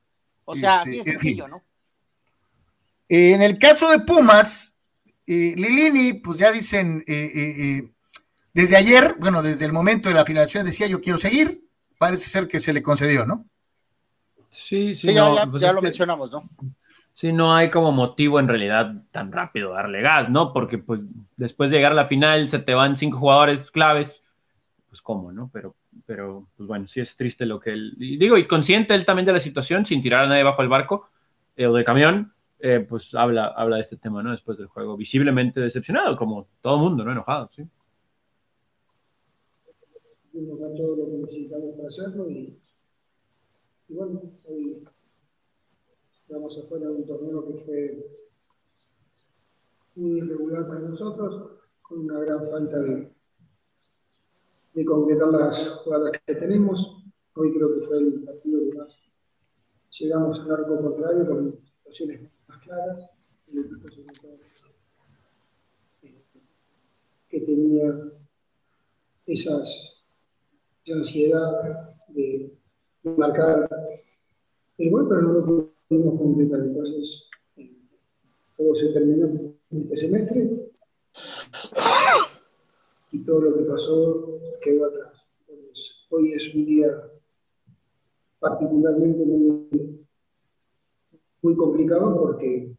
[0.47, 1.63] O sea, este, así de sencillo, ¿no?
[3.09, 4.73] En el caso de Pumas,
[5.27, 7.05] eh, Lilini, pues ya dicen,
[8.55, 12.49] desde ayer, bueno, desde el momento de la finalización decía yo quiero seguir, parece ser
[12.49, 13.47] que se le concedió, ¿no?
[14.53, 16.49] Sí, sí, ya, pues lo mencionamos, ¿no?
[17.15, 20.53] Sí, no hay como motivo en realidad tan rápido darle gas, ¿no?
[20.53, 21.01] Porque pues
[21.37, 24.23] después de llegar a la final se te van cinco jugadores claves,
[24.89, 25.51] pues cómo, ¿no?
[25.53, 25.75] Pero,
[26.07, 29.33] pero pues bueno, sí es triste lo que él, digo, y consciente él también de
[29.33, 31.09] la situación, sin tirar a nadie bajo el barco
[31.57, 34.31] eh, o de camión, eh, pues habla, habla de este tema, ¿no?
[34.33, 37.13] Después del juego, visiblemente decepcionado, como todo el mundo, ¿no?
[37.13, 37.63] Enojado, sí.
[40.33, 42.59] todo lo que necesitamos para hacerlo y
[43.93, 44.83] y bueno, hoy
[46.11, 48.11] estamos afuera de un torneo que fue
[49.97, 53.13] muy irregular para nosotros, con una gran falta de,
[54.73, 57.05] de concretar las jugadas que tenemos.
[57.35, 58.97] Hoy creo que fue el partido que más
[59.91, 63.11] llegamos al arco contrario con situaciones más claras.
[63.53, 63.89] El equipo
[67.29, 68.11] que tenía
[69.27, 70.03] esas,
[70.83, 72.62] esa ansiedad de
[73.05, 73.69] marcar
[74.79, 76.61] el gol, pero no lo pudimos completar.
[76.61, 77.29] Entonces,
[78.57, 80.71] todo se terminó en este semestre
[83.11, 85.13] y todo lo que pasó quedó atrás.
[86.11, 86.89] Hoy es un día
[88.39, 90.07] particularmente muy,
[91.43, 92.75] muy complicado porque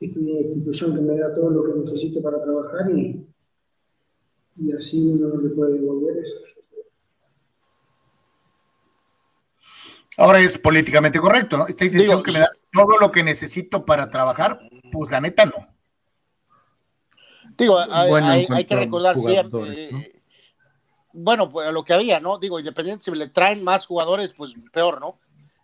[0.00, 3.26] es una institución que me da todo lo que necesito para trabajar y,
[4.56, 6.53] y así uno no le puede devolver eso.
[10.16, 11.66] Ahora es políticamente correcto, ¿no?
[11.66, 14.60] Esta institución que me da todo lo que necesito para trabajar,
[14.92, 15.74] pues la neta no.
[17.56, 19.84] Digo, hay, que recordar siempre.
[19.84, 20.22] Eh,
[21.12, 22.38] bueno, pues lo que había, ¿no?
[22.38, 25.18] Digo, independiente si le traen más jugadores, pues peor, ¿no?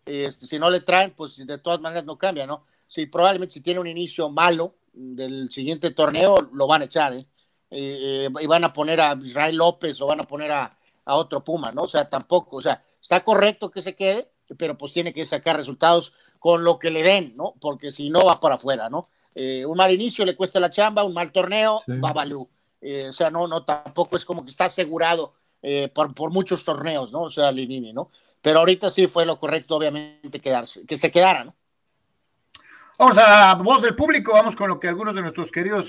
[0.06, 2.64] Este, si no le traen, pues de todas maneras no cambia, ¿no?
[2.86, 7.26] Si probablemente si tiene un inicio malo del siguiente torneo, lo van a echar, ¿eh?
[7.70, 10.72] eh, eh y van a poner a Israel López o van a poner a,
[11.06, 11.82] a otro Puma, ¿no?
[11.82, 15.56] O sea, tampoco, o sea, está correcto que se quede, pero pues tiene que sacar
[15.56, 17.54] resultados con lo que le den, ¿no?
[17.60, 19.04] Porque si no va para afuera, ¿no?
[19.34, 22.48] Eh, un mal inicio le cuesta la chamba, un mal torneo, va Balú.
[22.80, 26.64] Eh, o sea, no, no, tampoco es como que está asegurado eh, por, por, muchos
[26.64, 27.22] torneos, ¿no?
[27.22, 28.10] O sea, Linini, ¿no?
[28.40, 31.54] Pero ahorita sí fue lo correcto, obviamente, quedarse, que se quedara, ¿no?
[32.98, 35.88] Vamos a voz del público, vamos con lo que algunos de nuestros queridos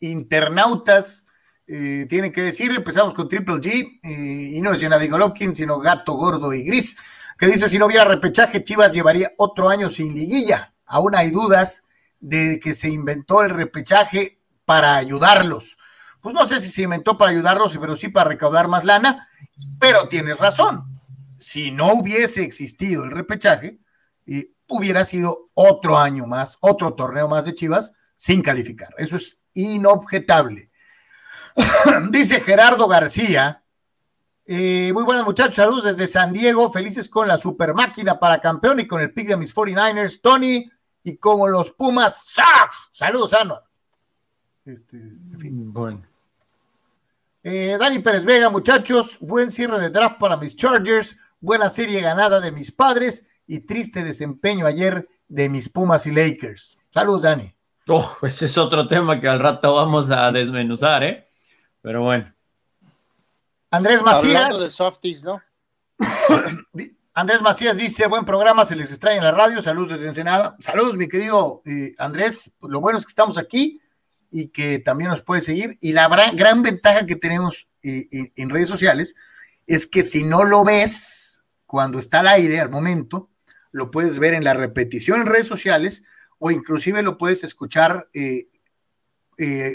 [0.00, 1.24] internautas
[1.72, 2.72] eh, tienen que decir.
[2.72, 6.96] Empezamos con Triple G eh, y no es Gennady Golovkin, sino Gato Gordo y Gris,
[7.38, 10.74] que dice si no hubiera repechaje, Chivas llevaría otro año sin liguilla.
[10.84, 11.84] Aún hay dudas
[12.18, 15.78] de que se inventó el repechaje para ayudarlos.
[16.20, 19.28] Pues no sé si se inventó para ayudarlos, pero sí para recaudar más lana,
[19.78, 21.00] pero tienes razón.
[21.38, 23.78] Si no hubiese existido el repechaje,
[24.26, 28.90] eh, hubiera sido otro año más, otro torneo más de Chivas sin calificar.
[28.98, 30.69] Eso es inobjetable.
[32.10, 33.62] Dice Gerardo García.
[34.46, 38.80] Eh, muy buenas muchachos, saludos desde San Diego, felices con la super máquina para campeón
[38.80, 40.68] y con el pick de mis 49ers, Tony,
[41.04, 42.88] y como los Pumas, Sox.
[42.90, 43.60] Saludos, Ano.
[44.64, 46.02] Este, Bueno.
[47.42, 52.40] Eh, Dani Pérez Vega, muchachos, buen cierre de draft para mis Chargers, buena serie ganada
[52.40, 56.76] de mis padres y triste desempeño ayer de mis Pumas y Lakers.
[56.90, 57.54] Saludos, Dani.
[57.88, 61.29] Oh, ese es otro tema que al rato vamos a desmenuzar, ¿eh?
[61.82, 62.34] Pero bueno.
[63.70, 64.58] Andrés Macías.
[64.58, 65.40] de softies, ¿no?
[67.14, 70.56] Andrés Macías dice, buen programa, se les extraña en la radio, saludos desde Ensenada.
[70.58, 73.80] Saludos, mi querido eh, Andrés, lo bueno es que estamos aquí
[74.30, 75.76] y que también nos puede seguir.
[75.80, 79.16] Y la gran, ventaja que tenemos eh, eh, en redes sociales
[79.66, 83.28] es que si no lo ves cuando está al aire, al momento,
[83.72, 86.02] lo puedes ver en la repetición en redes sociales
[86.38, 88.08] o inclusive lo puedes escuchar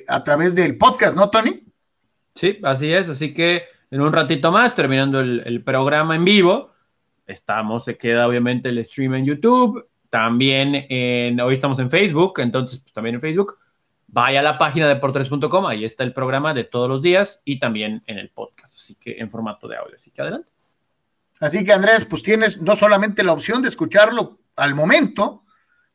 [0.08, 1.65] a través del podcast, ¿no, Tony?
[2.36, 3.10] Sí, así es.
[3.10, 6.72] Así que en un ratito más, terminando el, programa en vivo,
[7.26, 12.80] estamos, se queda obviamente el stream en YouTube, también en, hoy estamos en Facebook, entonces
[12.80, 13.58] pues, también en Facebook.
[14.08, 17.60] Vaya a la página de por3.com, ahí está el programa de todos los días y
[17.60, 19.96] también en el podcast, así que en formato de audio.
[19.96, 20.50] Así que adelante.
[21.40, 25.44] Así que Andrés, pues tienes no solamente la opción de escucharlo al momento,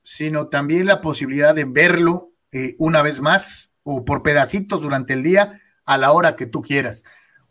[0.02, 5.22] sino también la posibilidad de verlo eh, una vez más o por pedacitos durante el
[5.22, 5.60] día
[5.90, 7.02] a la hora que tú quieras.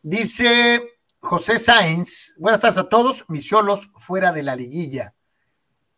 [0.02, 0.82] Dice
[1.20, 5.14] José Sáenz, buenas tardes a todos, mis cholos fuera de la liguilla.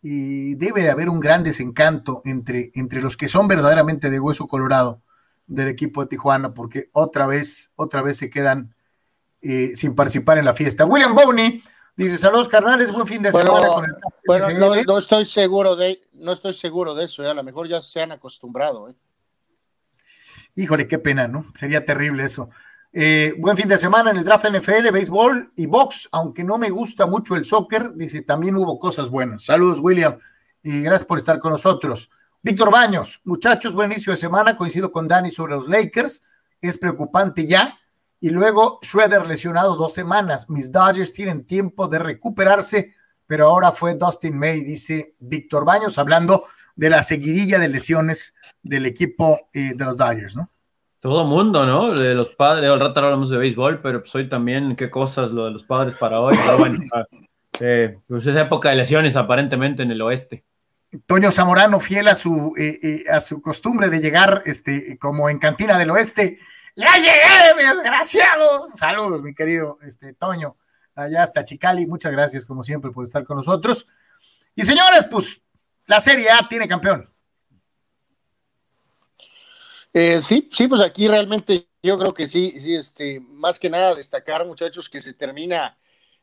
[0.02, 4.48] Y debe de haber un gran desencanto entre, entre los que son verdaderamente de hueso
[4.48, 5.04] colorado
[5.46, 8.74] del equipo de Tijuana, porque otra vez, otra vez se quedan
[9.44, 10.86] eh, sin participar en la fiesta.
[10.86, 11.62] William Bowney
[11.96, 13.70] dice: Saludos, carnales, buen fin de semana.
[14.26, 14.50] bueno,
[14.88, 17.30] no, estoy seguro de, no estoy seguro de eso, ¿eh?
[17.30, 18.89] a lo mejor ya se han acostumbrado.
[18.89, 18.96] ¿eh?
[20.56, 21.45] Híjole, qué pena, ¿no?
[21.56, 22.49] Sería terrible eso.
[22.93, 26.70] Eh, buen fin de semana en el draft NFL, béisbol y box, aunque no me
[26.70, 29.45] gusta mucho el soccer, dice, también hubo cosas buenas.
[29.45, 30.18] Saludos, William,
[30.62, 32.10] y gracias por estar con nosotros.
[32.41, 36.22] Víctor Baños, muchachos, buen inicio de semana, coincido con Dani sobre los Lakers,
[36.60, 37.78] es preocupante ya.
[38.20, 40.49] Y luego Schroeder lesionado dos semanas.
[40.49, 42.93] Mis Dodgers tienen tiempo de recuperarse,
[43.32, 46.43] pero ahora fue Dustin May, dice Víctor Baños, hablando
[46.75, 50.49] de la seguidilla de lesiones del equipo eh, de los Dodgers, ¿no?
[50.99, 51.93] Todo mundo, ¿no?
[51.93, 55.45] De los padres, al rato hablamos de béisbol, pero pues hoy también, qué cosas lo
[55.45, 57.05] de los padres para hoy, pero bueno, ah,
[57.61, 60.43] eh, pues es época de lesiones aparentemente en el oeste.
[61.05, 65.77] Toño Zamorano, fiel a su, eh, a su costumbre de llegar este, como en Cantina
[65.77, 66.38] del Oeste.
[66.75, 68.73] ¡Ya llegué, desgraciados!
[68.73, 70.57] Saludos, mi querido este, Toño,
[71.04, 71.86] allá hasta Chicali.
[71.86, 73.88] Muchas gracias, como siempre, por estar con nosotros.
[74.56, 75.41] Y señores, pues
[75.86, 77.10] la Serie A tiene campeón.
[79.93, 83.95] Eh, sí, sí, pues aquí realmente yo creo que sí, sí, este, más que nada
[83.95, 85.78] destacar, muchachos, que se termina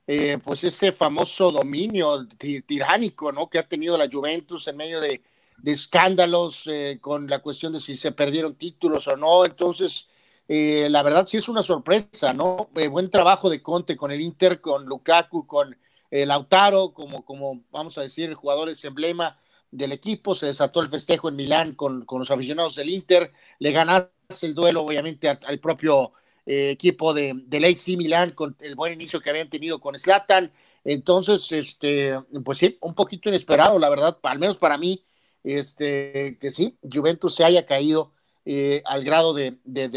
[0.06, 2.26] eh, pues ese famoso dominio
[2.66, 3.50] tiránico, ¿no?
[3.50, 5.22] Que ha tenido la Juventus en medio de,
[5.64, 9.44] escándalos eh, con la cuestión de si se perdieron títulos o no.
[9.44, 10.08] Entonces,
[10.48, 12.70] la verdad sí es una sorpresa, ¿no?
[12.90, 15.76] buen trabajo de Conte con el Inter, con Lukaku, con
[16.10, 19.38] Lautaro, como, como vamos a decir, jugadores emblema
[19.70, 24.10] del equipo, se desató el festejo en Milán con, los aficionados del Inter, le ganaste
[24.42, 26.12] el duelo obviamente al, propio
[26.46, 30.52] eh, equipo de, del AC Milán con el buen inicio que habían tenido con Slatan,
[30.84, 35.04] entonces, este, pues sí, un poquito inesperado, la verdad, al menos para mí,
[35.42, 38.12] este, que sí, Juventus se haya caído
[38.50, 39.52] eh, al grado de,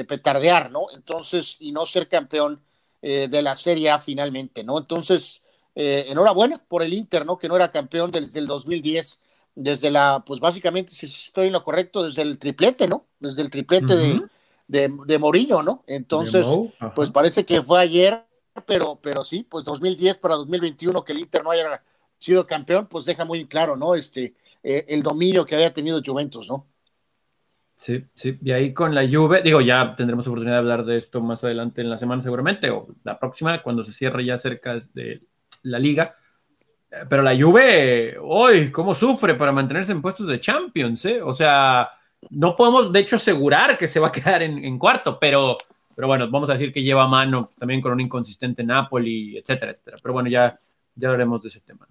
[0.07, 0.87] petardear, ¿no?
[0.93, 2.61] Entonces, y no ser campeón
[3.01, 4.77] eh, de la Serie A finalmente, ¿no?
[4.77, 7.37] Entonces, enhorabuena por el Inter, ¿no?
[7.37, 9.21] Que no era campeón desde el 2010
[9.55, 13.05] desde la, pues básicamente, si estoy en lo correcto, desde el triplete, ¿no?
[13.19, 14.21] Desde el triplete de,
[14.67, 15.83] de, de, Mourinho, ¿no?
[15.87, 16.47] Entonces,
[16.95, 18.25] pues parece que fue ayer,
[18.65, 21.83] pero, pero sí, pues 2010 para 2021 que el Inter no haya
[22.17, 23.95] sido campeón, pues deja muy claro, ¿no?
[23.95, 26.67] Este, eh, el dominio que había tenido Juventus, ¿no?
[27.81, 31.19] Sí, sí, y ahí con la Juve, digo, ya tendremos oportunidad de hablar de esto
[31.19, 35.23] más adelante en la semana seguramente, o la próxima, cuando se cierre ya cerca de
[35.63, 36.15] la liga,
[37.09, 41.05] pero la Juve, hoy, ¿cómo sufre para mantenerse en puestos de Champions?
[41.05, 41.23] Eh?
[41.23, 41.89] O sea,
[42.29, 45.57] no podemos de hecho asegurar que se va a quedar en, cuarto, pero
[45.95, 49.97] pero bueno, vamos a decir que lleva mano también con un inconsistente Napoli, etcétera, etcétera.
[50.03, 50.55] Pero bueno, ya,
[50.93, 51.87] ya hablaremos de ese tema.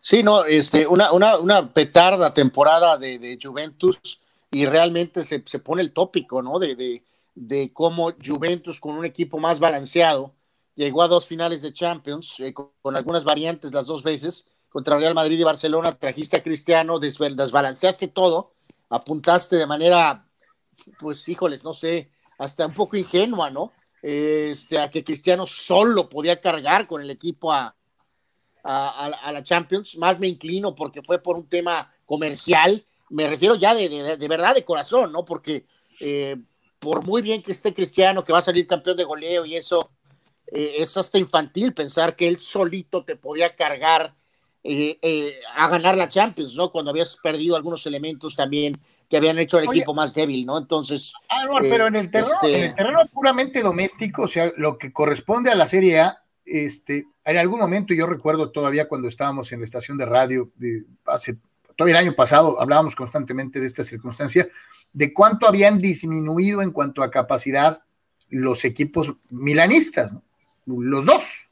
[0.00, 4.23] Sí, no, este, una, una, una petarda temporada de, de Juventus
[4.54, 6.58] y realmente se, se, pone el tópico, ¿no?
[6.58, 10.32] De, de, de, cómo Juventus con un equipo más balanceado
[10.76, 15.14] llegó a dos finales de Champions, eh, con, algunas variantes las dos veces, contra Real
[15.14, 18.52] Madrid y Barcelona, trajiste a Cristiano, desbalanceaste todo,
[18.90, 20.28] apuntaste de manera,
[20.98, 23.70] pues híjoles, no sé, hasta un poco ingenua, ¿no?
[24.02, 27.74] Este, a que Cristiano solo podía cargar con el equipo a,
[28.62, 33.54] a, a, la Champions, más me inclino porque fue por un tema comercial, me refiero
[33.54, 35.24] ya de, de, de verdad de corazón, ¿no?
[35.24, 35.66] Porque
[36.00, 36.36] eh,
[36.78, 39.90] por muy bien que esté Cristiano, que va a salir campeón de goleo y eso,
[40.48, 44.14] eh, es hasta infantil pensar que él solito te podía cargar
[44.62, 46.70] eh, a ganar la Champions, ¿no?
[46.70, 50.56] Cuando habías perdido algunos elementos también que habían hecho el Oye, equipo más débil, ¿no?
[50.56, 51.12] Entonces.
[51.28, 52.56] Ah, no, pero en el, terreno, este...
[52.56, 57.06] en el terreno puramente doméstico, o sea, lo que corresponde a la Serie A, este,
[57.24, 61.38] en algún momento yo recuerdo todavía cuando estábamos en la estación de radio, de, hace
[61.76, 64.48] todavía el año pasado, hablábamos constantemente de esta circunstancia,
[64.92, 67.82] de cuánto habían disminuido en cuanto a capacidad
[68.28, 70.22] los equipos milanistas, ¿no?
[70.66, 71.48] los dos.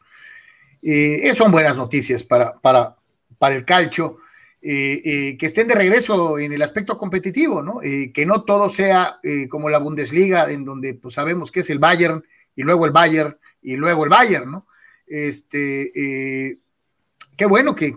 [0.83, 2.97] Eh, son buenas noticias para, para,
[3.39, 4.19] para el calcio,
[4.61, 7.81] eh, eh, que estén de regreso en el aspecto competitivo, ¿no?
[7.81, 12.25] que no todo sea como la Bundesliga, en donde pues, sabemos que es el Bayern,
[12.55, 14.67] y luego el Bayern, y luego el Bayern, ¿no?
[15.07, 15.91] Este,
[17.37, 17.95] qué bueno que,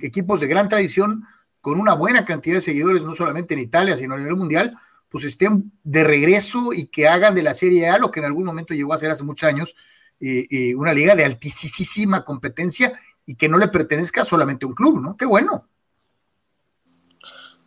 [0.00, 1.24] equipos de gran tradición,
[1.66, 4.76] con una buena cantidad de seguidores, no solamente en Italia, sino a nivel mundial,
[5.08, 8.44] pues estén de regreso y que hagan de la Serie A lo que en algún
[8.44, 9.74] momento llegó a ser hace muchos años,
[10.20, 12.92] eh, una liga de altísima competencia
[13.26, 15.16] y que no le pertenezca solamente a un club, ¿no?
[15.16, 15.66] Qué bueno.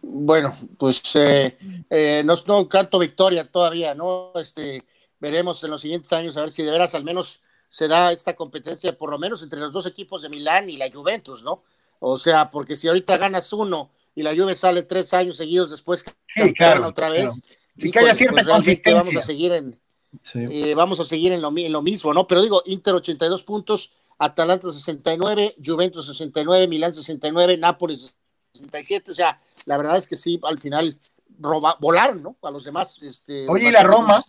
[0.02, 1.58] Bueno, pues eh,
[1.90, 4.32] eh, no, no, canto victoria todavía, ¿no?
[4.36, 4.86] Este,
[5.20, 8.34] veremos en los siguientes años a ver si de veras al menos se da esta
[8.38, 11.64] competencia, por lo menos entre los dos equipos de Milán y la Juventus, ¿no?
[12.00, 16.04] O sea, porque si ahorita ganas uno y la Juve sale tres años seguidos después
[16.28, 17.88] sí, claro, otra vez, claro.
[17.88, 19.04] y que haya cierta pues consistencia.
[19.04, 19.80] Vamos a seguir en,
[20.24, 20.40] Sí.
[20.50, 22.26] Eh, vamos a seguir en lo, en lo, mismo, ¿no?
[22.26, 28.14] Pero digo, Inter 82 puntos, Atalanta 69, Juventus 69, Milán 69, Nápoles
[28.54, 30.94] 67, o sea, la verdad es que sí, al final
[31.40, 32.38] roba, volaron, ¿no?
[32.42, 32.98] A los demás.
[33.02, 34.20] Este, Oye, ¿y la Roma?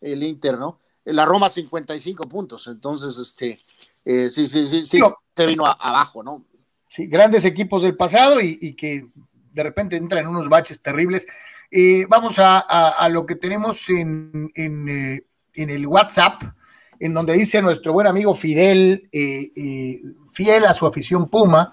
[0.00, 0.78] El Inter, ¿no?
[1.04, 3.58] La Roma 55 puntos, entonces, este,
[4.04, 5.16] eh, sí, sí, sí, sí, no.
[5.34, 6.44] se vino a, abajo, ¿no?
[6.98, 9.06] Sí, grandes equipos del pasado y, que
[9.52, 11.28] de repente entran en unos baches terribles.
[11.70, 15.24] Eh, vamos a, lo que tenemos en, en, eh,
[15.54, 16.42] en, el WhatsApp,
[16.98, 21.72] en donde dice nuestro buen amigo Fidel, eh, fiel a su afición Puma,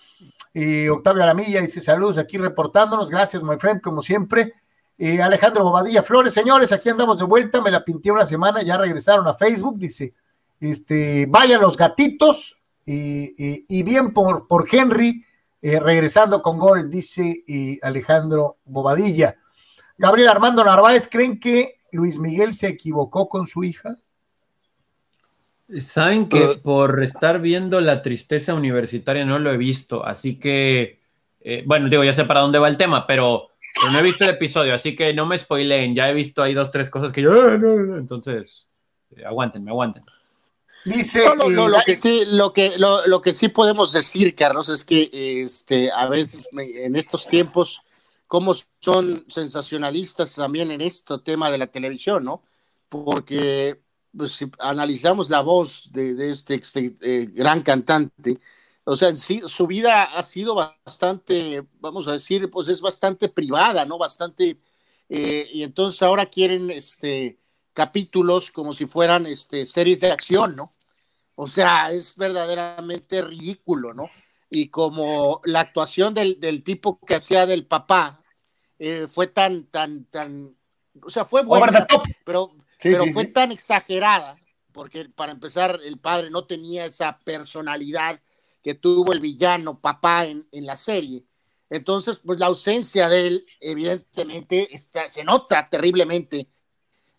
[0.53, 3.09] Eh, Octavio Alamilla dice saludos aquí reportándonos.
[3.09, 4.53] Gracias, my friend, como siempre.
[4.97, 7.59] Eh, Alejandro Bobadilla Flores, señores, aquí andamos de vuelta.
[7.59, 9.77] Me la pinté una semana, ya regresaron a Facebook.
[9.77, 10.13] Dice,
[10.61, 12.57] este, vayan los gatitos.
[12.85, 15.25] y bien por, por Henry
[15.63, 19.35] eh, regresando con gol, dice eh, Alejandro Bobadilla.
[19.95, 23.97] Gabriel Armando Narváez, ¿creen que Luis Miguel se equivocó con su hija?
[25.77, 30.99] Saben que uh, por estar viendo la tristeza universitaria no lo he visto, así que,
[31.41, 33.49] eh, bueno, digo, ya sé para dónde va el tema, pero,
[33.79, 36.55] pero, no he visto el episodio, así que no me spoileen, ya he visto ahí
[36.55, 38.67] dos, tres cosas que yo, no, no, no, entonces,
[39.15, 40.03] eh, aguántenme, aguanten.
[40.85, 44.33] Dice no, no, no, lo que sí, lo que, lo, lo, que sí podemos decir,
[44.35, 45.09] Carlos, es que
[45.43, 47.81] este, a veces en estos tiempos,
[48.25, 52.41] como son sensacionalistas también en este tema de la televisión, ¿no?
[52.89, 53.79] Porque
[54.15, 58.39] pues, si analizamos la voz de, de este, este eh, gran cantante,
[58.83, 63.85] o sea, sí, su vida ha sido bastante, vamos a decir, pues es bastante privada,
[63.85, 63.99] ¿no?
[63.99, 64.57] Bastante,
[65.07, 67.37] eh, y entonces ahora quieren, este,
[67.73, 70.71] capítulos como si fueran este, series de acción, ¿no?
[71.35, 74.09] O sea, es verdaderamente ridículo, ¿no?
[74.49, 78.21] Y como la actuación del, del tipo que hacía del papá
[78.77, 80.57] eh, fue tan, tan, tan,
[81.01, 81.87] o sea, fue buena,
[82.25, 83.31] pero, sí, pero sí, fue sí.
[83.31, 84.37] tan exagerada,
[84.71, 88.19] porque para empezar, el padre no tenía esa personalidad
[88.63, 91.23] que tuvo el villano papá en, en la serie.
[91.69, 96.49] Entonces, pues la ausencia de él, evidentemente, está, se nota terriblemente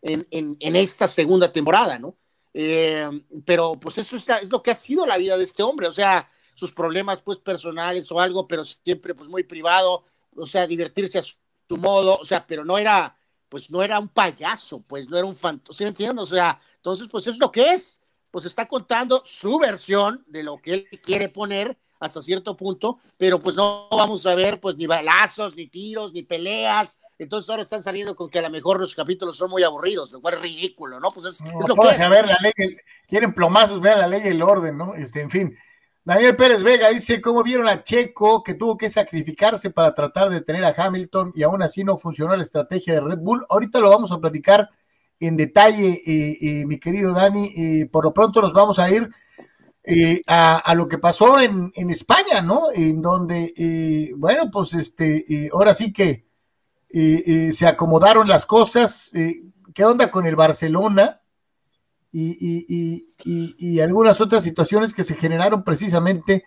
[0.02, 2.16] en, en, esta segunda temporada, ¿no?
[2.52, 3.08] Eh,
[3.46, 6.28] pero pues eso es lo que ha sido la vida de este hombre, o sea,
[6.54, 10.04] sus problemas pues personales o algo, pero siempre pues muy privado,
[10.36, 11.36] o sea, divertirse a su,
[11.78, 13.16] modo, o sea, pero no era,
[13.48, 16.22] pues no era un payaso, pues no era un fantasma, ¿sí me entiendes?
[16.24, 17.98] O sea, entonces pues es lo que es,
[18.30, 23.40] pues está contando su versión de lo que él quiere poner hasta cierto punto, pero
[23.40, 27.82] pues no vamos a ver pues ni balazos, ni tiros, ni peleas, entonces ahora están
[27.82, 31.00] saliendo con que a lo mejor los capítulos son muy aburridos, lo cual es ridículo,
[31.00, 31.08] ¿no?
[31.14, 32.00] Pues es, lo que es.
[32.00, 34.94] A ver la ley, quieren plomazos, vean la ley y el orden, ¿no?
[34.94, 35.56] Este, en fin.
[36.04, 40.40] Daniel Pérez Vega dice, ¿cómo vieron a Checo que tuvo que sacrificarse para tratar de
[40.40, 43.46] tener a Hamilton y aún así no funcionó la estrategia de Red Bull?
[43.48, 44.68] Ahorita lo vamos a platicar
[45.20, 46.02] en detalle,
[46.66, 49.08] mi querido Dani, y por lo pronto nos vamos a ir
[49.84, 52.72] eh, a, lo que pasó en, en, España, ¿no?
[52.74, 56.31] En donde, eh, bueno, pues este, ahora sí que
[56.92, 59.10] se acomodaron las cosas.
[59.14, 59.42] Eh,
[59.74, 61.20] ¿Qué onda con el Barcelona?
[62.12, 66.44] Y, algunas otras situaciones que se generaron precisamente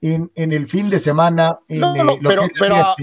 [0.00, 1.58] en, el fin de semana.
[1.68, 2.94] no, pero, pero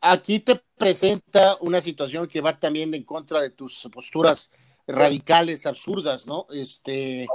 [0.00, 4.50] aquí te presenta una situación que va también en contra de tus posturas
[4.86, 6.46] radicales, absurdas, ¿no?
[6.50, 7.26] Este,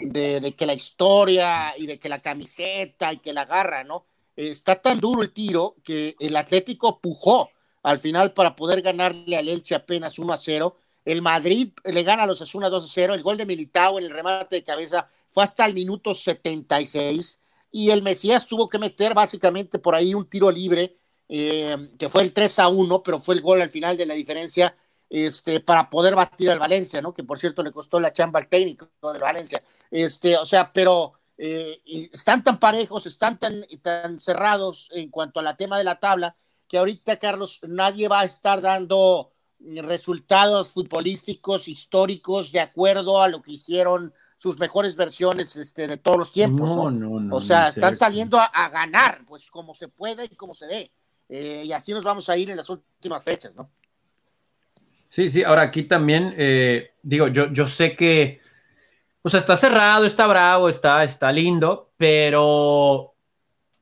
[0.00, 4.04] de, de, que la historia y de que la camiseta y que la garra, ¿no?
[4.36, 7.50] Está tan duro el tiro que el Atlético pujó
[7.82, 10.76] al final para poder ganarle al Elche apenas 1 a 0.
[11.04, 13.14] El Madrid le gana a los Asuna 2 a 0.
[13.14, 17.40] El gol de Militao en el remate de cabeza fue hasta el minuto 76.
[17.70, 20.96] Y el Mesías tuvo que meter básicamente por ahí un tiro libre,
[21.28, 24.14] eh, que fue el 3 a 1, pero fue el gol al final de la
[24.14, 24.74] diferencia
[25.10, 27.14] este, para poder batir al Valencia, ¿no?
[27.14, 29.62] Que por cierto le costó la chamba al técnico de Valencia.
[29.90, 31.80] Este, o sea, pero eh,
[32.12, 36.36] están tan parejos, están tan, tan cerrados en cuanto a la tema de la tabla,
[36.68, 39.32] que ahorita, Carlos, nadie va a estar dando
[39.82, 46.16] resultados futbolísticos históricos de acuerdo a lo que hicieron sus mejores versiones este, de todos
[46.16, 46.70] los tiempos.
[46.70, 50.54] No, no, no, o sea, están saliendo a, ganar, pues como se puede y como
[50.54, 50.92] se dé.
[51.28, 53.68] Eh, y así nos vamos a ir en las últimas fechas, ¿no?
[55.10, 58.40] Sí, sí, ahora aquí también, eh, digo, yo, yo sé que,
[59.22, 63.14] o sea, está cerrado, está bravo, está, está lindo, pero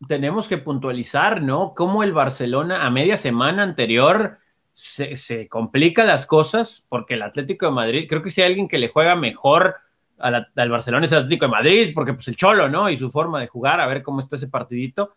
[0.08, 1.74] tenemos que puntualizar, ¿no?
[1.74, 4.38] Cómo el Barcelona a media semana anterior
[4.74, 8.78] se, complica las cosas, porque el Atlético de Madrid, creo que si hay alguien que
[8.78, 9.76] le juega mejor
[10.18, 12.90] al, Barcelona es el Atlético de Madrid, porque pues el Cholo, ¿no?
[12.90, 15.14] Y su forma de jugar, a ver cómo está ese partidito.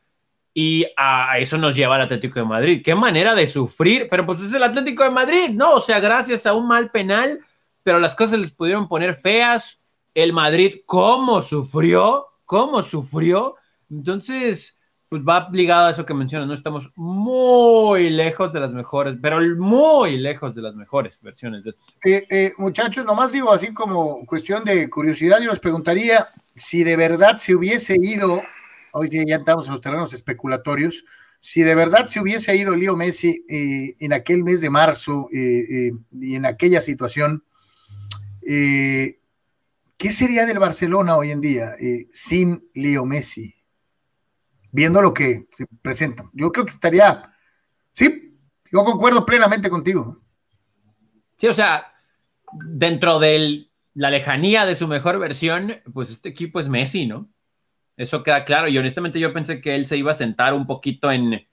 [0.53, 2.82] Y a eso nos lleva al Atlético de Madrid.
[2.84, 5.73] Qué manera de sufrir, pero pues es el Atlético de Madrid, ¿no?
[5.73, 7.39] O sea, gracias a un mal penal,
[7.84, 9.80] pero las cosas les pudieron poner feas.
[10.13, 12.27] El Madrid, ¿cómo sufrió?
[12.45, 13.55] ¿Cómo sufrió?
[13.89, 14.79] Entonces,
[15.09, 16.53] pues va ligado a eso que mencionas, ¿no?
[16.53, 21.95] Estamos muy lejos de las mejores, pero muy lejos de las mejores versiones de estos.
[22.05, 26.95] Eh, eh, muchachos, nomás digo así como cuestión de curiosidad, yo les preguntaría si de
[26.95, 28.43] verdad se hubiese ido,
[28.91, 31.03] hoy ya entramos en los terrenos especulatorios,
[31.39, 36.35] si de verdad se hubiese ido Leo Messi eh, en aquel mes de marzo y
[36.35, 37.43] en aquella situación,
[38.41, 41.71] ¿qué sería del Barcelona hoy en día
[42.11, 43.59] sin Leo Messi?
[44.72, 46.30] Viendo lo que se presenta.
[46.34, 47.24] Yo creo que estaría,
[47.93, 48.38] sí,
[48.72, 50.20] yo concuerdo plenamente contigo.
[51.38, 51.93] Sí, o sea,
[52.51, 57.30] dentro de la lejanía de su mejor versión, pues este equipo es Messi, ¿no?
[57.97, 58.67] Eso queda claro.
[58.67, 61.45] Y honestamente yo pensé que él se iba a sentar un poquito en,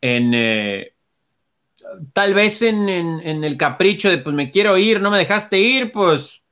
[0.00, 0.94] en eh,
[2.12, 5.92] tal vez en, en, el capricho de, pues me quiero ir, no me dejaste ir,
[5.92, 6.42] pues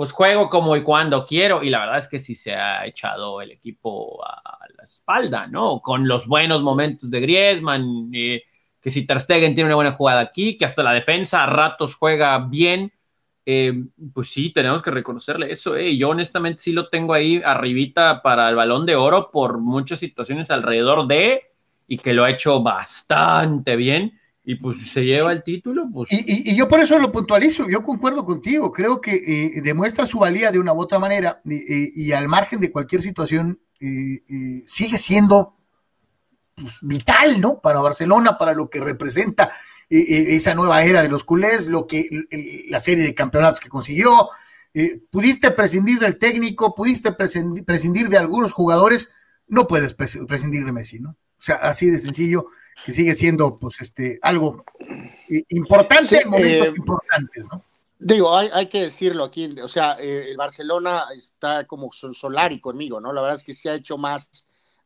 [0.00, 1.62] pues juego como y cuando quiero.
[1.62, 5.80] Y la verdad es que sí se ha echado el equipo a, la espalda, ¿no?
[5.80, 8.42] Con los buenos momentos de Griezmann, eh,
[8.80, 11.94] que si Ter Stegen tiene una buena jugada aquí, que hasta la defensa a ratos
[11.94, 12.92] juega bien.
[13.44, 13.72] Eh,
[14.14, 15.76] pues sí, tenemos que reconocerle eso.
[15.76, 15.96] Eh.
[15.96, 20.50] Yo honestamente sí lo tengo ahí arribita para el balón de oro por muchas situaciones
[20.50, 21.42] alrededor de
[21.86, 25.88] y que lo ha hecho bastante bien y pues se lleva el título.
[25.92, 26.10] Pues...
[26.12, 30.50] Y, yo por eso lo puntualizo, yo concuerdo contigo, creo que eh, demuestra su valía
[30.50, 35.56] de una u otra manera y al margen de cualquier situación sigue siendo
[36.54, 37.60] pues, vital, ¿no?
[37.60, 39.50] Para Barcelona, para lo que representa
[39.88, 42.08] esa nueva era de los culés, lo que
[42.68, 44.28] la serie de campeonatos que consiguió.
[44.72, 49.10] Eh, pudiste prescindir del técnico, pudiste prescindir de algunos jugadores,
[49.48, 51.10] no puedes prescindir de Messi, ¿no?
[51.10, 52.46] O sea, así de sencillo
[52.84, 54.64] que sigue siendo pues este algo
[55.28, 57.64] eh, importante en momentos eh, importantes, ¿no?
[58.02, 62.98] Digo, hay, hay, que decirlo aquí, o sea, eh, el Barcelona está como Solari conmigo,
[62.98, 63.12] ¿no?
[63.12, 64.26] La verdad es que se ha hecho más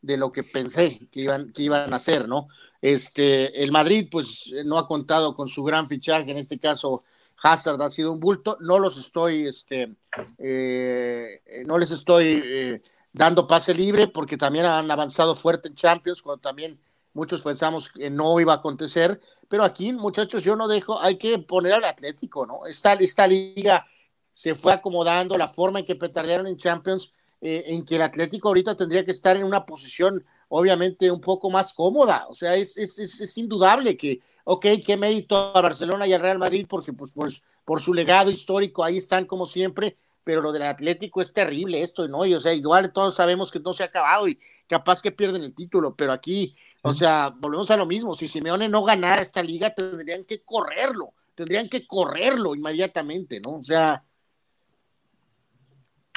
[0.02, 2.48] de lo que pensé que iban, que iban a hacer, ¿no?
[2.82, 7.04] Este, el Madrid, pues, no ha contado con su gran fichaje, en este caso,
[7.40, 9.94] Hazard ha sido un bulto, no los estoy, este,
[10.38, 16.20] eh, no les estoy eh, dando pase libre porque también han avanzado fuerte en Champions,
[16.20, 16.80] cuando también
[17.14, 21.38] muchos pensamos que no iba a acontecer, pero aquí, muchachos, yo no dejo, hay que
[21.38, 22.66] poner al Atlético, ¿no?
[22.66, 23.86] Esta, esta liga
[24.32, 28.48] se fue acomodando, la forma en que petardearon en Champions, eh, en que el Atlético
[28.48, 32.76] ahorita tendría que estar en una posición obviamente un poco más cómoda, o sea, es,
[32.76, 37.42] es, es indudable que ok, qué mérito a Barcelona y al Real Madrid, porque pues,
[37.64, 42.06] por, su legado histórico ahí están como siempre, pero lo del Atlético es terrible esto,
[42.08, 42.24] ¿no?
[42.24, 45.42] Y o sea, igual todos sabemos que no se ha acabado y capaz que pierden
[45.42, 46.54] el título, pero aquí,
[46.84, 51.14] o sea, volvemos a lo mismo, si Simeone no ganara esta liga, tendrían que correrlo,
[51.34, 53.56] tendrían que correrlo inmediatamente, ¿no?
[53.56, 54.02] O sea...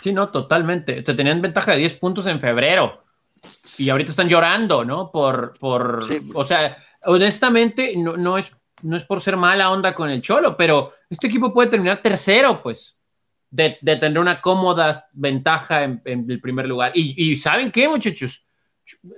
[0.01, 1.01] Sí, no, totalmente.
[1.01, 3.03] Te tenían ventaja de 10 puntos en febrero
[3.77, 5.11] y ahorita están llorando, ¿no?
[5.11, 6.01] Por, por,
[6.33, 8.51] o sea, honestamente, no, no, es,
[8.83, 12.61] no es por ser mala onda con el Cholo, pero este equipo puede terminar tercero,
[12.61, 12.97] pues,
[13.49, 16.91] de, tener una cómoda ventaja en, el primer lugar.
[16.93, 18.43] Y, ¿saben qué, muchachos?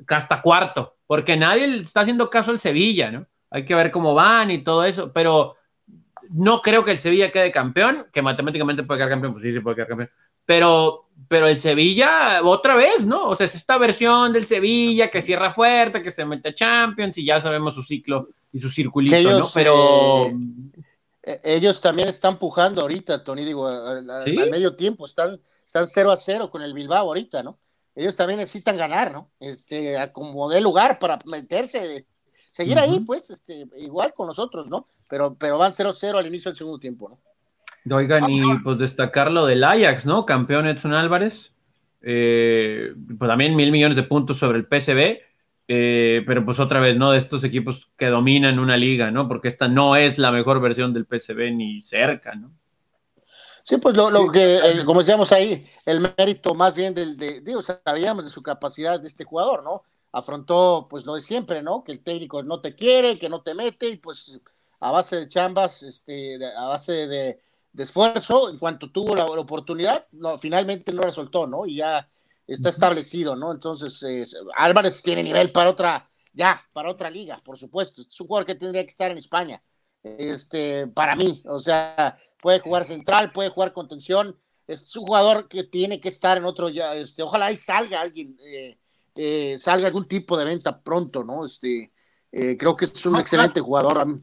[0.07, 3.25] Hasta cuarto, porque nadie está haciendo caso al Sevilla, ¿no?
[3.51, 5.55] Hay que ver cómo van y todo eso, pero
[6.29, 9.59] no creo que el Sevilla quede campeón, que matemáticamente puede quedar campeón, pues sí, sí
[9.59, 10.09] puede quedar campeón,
[10.45, 13.29] pero, pero el Sevilla, otra vez, ¿no?
[13.29, 17.17] O sea, es esta versión del Sevilla que cierra fuerte, que se mete a Champions
[17.19, 19.45] y ya sabemos su ciclo y su circulito, ¿no?
[19.53, 20.25] Pero.
[20.25, 20.33] Eh,
[21.21, 24.05] eh, ellos también están pujando ahorita, Tony, digo, al,
[24.49, 27.59] medio tiempo, están, están 0 a 0 con el Bilbao ahorita, ¿no?
[27.99, 29.29] Ellos también necesitan ganar, ¿no?
[29.41, 32.05] Este, como de lugar para meterse,
[32.45, 34.87] seguir ahí, pues, este, igual con nosotros, ¿no?
[35.09, 37.95] Pero, pero van 0 a 0 al inicio del segundo tiempo, ¿no?
[37.97, 40.25] Oigan, y pues destacar lo del Ajax, ¿no?
[40.25, 41.51] Campeón Edson Álvarez.
[42.01, 45.19] Eh, pues también mil millones de puntos sobre el PSV.
[45.67, 47.11] Eh, pero pues otra vez, ¿no?
[47.11, 49.27] De estos equipos que dominan una liga, ¿no?
[49.27, 52.51] Porque esta no es la mejor versión del PSV ni cerca, ¿no?
[53.69, 58.23] Sí, pues lo, que, como decíamos ahí, el mérito más bien del, de, digo, sabíamos
[58.25, 59.83] de su capacidad de este jugador, ¿no?
[60.11, 61.83] Afrontó, pues lo de siempre, ¿no?
[61.83, 64.41] Que el técnico no te quiere, que no te mete, y pues
[64.79, 70.07] a base de chambas, este, a base de, de esfuerzo, en cuanto tuvo la, oportunidad,
[70.13, 71.67] no, finalmente no resultó, ¿no?
[71.67, 72.09] Y ya
[72.47, 73.51] está establecido, ¿no?
[73.51, 74.25] Entonces, eh,
[74.57, 78.01] Álvarez tiene nivel para otra, ya, para otra liga, por supuesto.
[78.01, 79.61] Es un jugador que tendría que estar en España,
[80.01, 85.63] este, para mí, o sea, puede jugar central, puede jugar contención, es un jugador que
[85.63, 88.77] tiene que estar en otro, ya, este, ojalá ahí salga alguien, eh,
[89.15, 91.45] eh, salga algún tipo de venta pronto, ¿no?
[91.45, 91.91] Este,
[92.31, 94.21] creo que es un excelente jugador.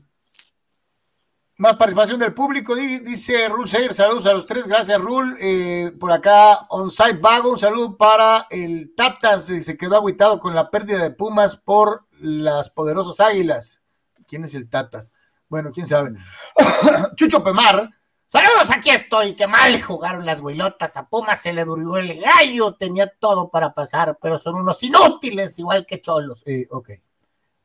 [1.59, 5.39] Más participación del público, dice Rul Seir, saludos a los tres, gracias Rul.
[5.41, 10.71] Eh, por acá, On-Site Vago, un saludo para el Taptas, se quedó aguitado con la
[10.71, 13.83] pérdida de Pumas por las poderosas águilas.
[14.29, 15.15] ¿Quién es el Tatas?
[15.49, 16.13] Bueno, quién sabe.
[17.17, 17.91] Chucho Pemar,
[18.27, 22.75] saludos, aquí estoy, qué mal jugaron las huilotas, a Pumas se le duró el gallo,
[22.75, 26.43] tenía todo para pasar, pero son unos inútiles, igual que cholos.
[26.47, 26.91] Eh, ok,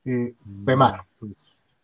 [0.05, 0.33] eh,
[0.65, 1.01] Pemar.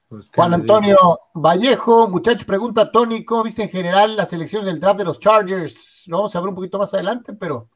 [0.10, 0.98] Pues, Juan Antonio
[1.34, 6.06] Vallejo, muchachos, pregunta Tony, ¿cómo viste en general las elecciones del draft de los Chargers?
[6.08, 7.68] Lo vamos a ver un poquito más adelante, pero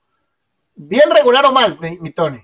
[0.76, 2.39] ¿bien regular o mal, mi, Tony?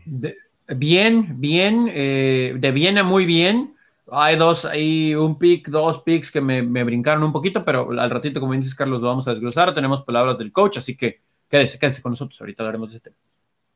[0.68, 3.77] bien, bien, eh, de bien a muy bien.
[4.12, 8.10] Hay dos, hay un pick, dos picks que me, me, brincaron un poquito, pero al
[8.10, 9.74] ratito, como dices, Carlos, lo vamos a desglosar.
[9.74, 12.40] Tenemos palabras del coach, así que quédese, quédese con nosotros.
[12.40, 13.22] Ahorita hablaremos de este tema.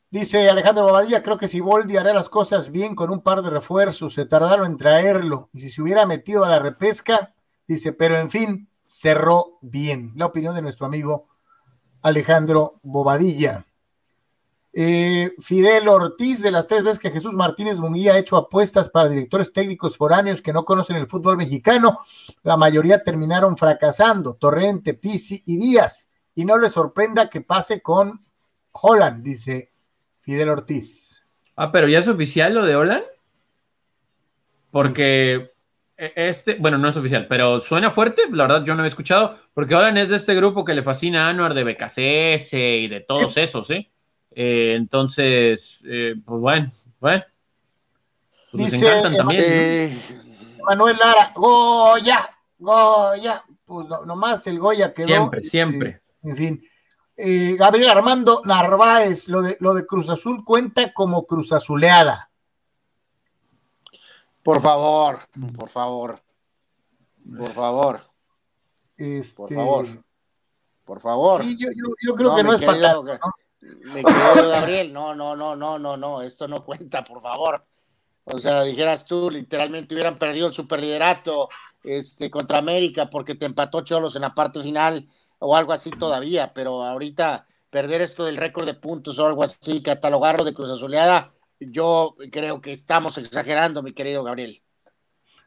[0.10, 3.50] Dice Alejandro Bobadilla, creo que si Boldi hará las cosas bien con un par de
[3.50, 5.50] refuerzos, se tardaron en traerlo.
[5.54, 7.34] Y si se hubiera metido a la repesca,
[7.66, 10.12] dice, pero en fin, cerró bien.
[10.16, 11.30] La opinión de nuestro amigo
[12.02, 13.66] Alejandro Bobadilla.
[14.74, 19.10] Eh, Fidel Ortiz, de las tres veces que Jesús Martínez Munguía ha hecho apuestas para
[19.10, 22.00] directores técnicos foráneos que no conocen el fútbol mexicano,
[22.44, 26.10] la mayoría terminaron fracasando, Torrente, Pisi y Díaz.
[26.36, 28.26] Y no le sorprenda que pase con
[28.72, 29.72] Holland, dice
[30.22, 31.26] Fidel Ortiz.
[31.58, 33.04] Ah, pero ya es oficial lo de Holland.
[34.72, 35.52] Porque
[35.98, 39.38] e, este, bueno, no es oficial, pero suena fuerte, la verdad yo no he escuchado,
[39.54, 43.06] porque Holland es de este grupo que le fascina a Anuar de BKCS y de
[43.06, 43.91] todos esos, ¿eh?
[44.32, 44.76] ¿Eh?
[44.76, 47.24] entonces, eh, pues bueno, bueno.
[48.52, 49.42] Pues Dice, encantan también.
[49.44, 50.02] Eh,
[50.64, 55.08] Manuel Lara, Goya, Goya, pues nomás el Goya quedó.
[55.08, 56.02] Siempre, siempre.
[56.24, 56.64] en fin.
[57.16, 62.30] Eh, Gabriel Armando Narváez, lo de, lo de Cruz Azul cuenta como Cruz Azuleada.
[64.44, 65.20] Por favor,
[65.58, 66.20] por favor,
[67.38, 68.02] por favor.
[68.98, 69.36] Este...
[69.36, 69.88] Por favor.
[70.84, 71.44] Por favor.
[71.44, 72.96] Sí, yo, creo que no es para
[73.62, 77.66] Me quedo Gabriel, no, no, no, no, no, no, esto no cuenta, por favor.
[78.24, 81.50] O sea, dijeras tú, literalmente hubieran perdido el superliderato
[81.84, 85.10] este, contra América porque te empató Cholos en la parte final
[85.40, 89.82] o algo así todavía, pero ahorita perder esto del récord de puntos o algo así,
[89.82, 94.62] catalogarlo de Cruz Azuleada, yo creo que estamos exagerando, mi querido Gabriel.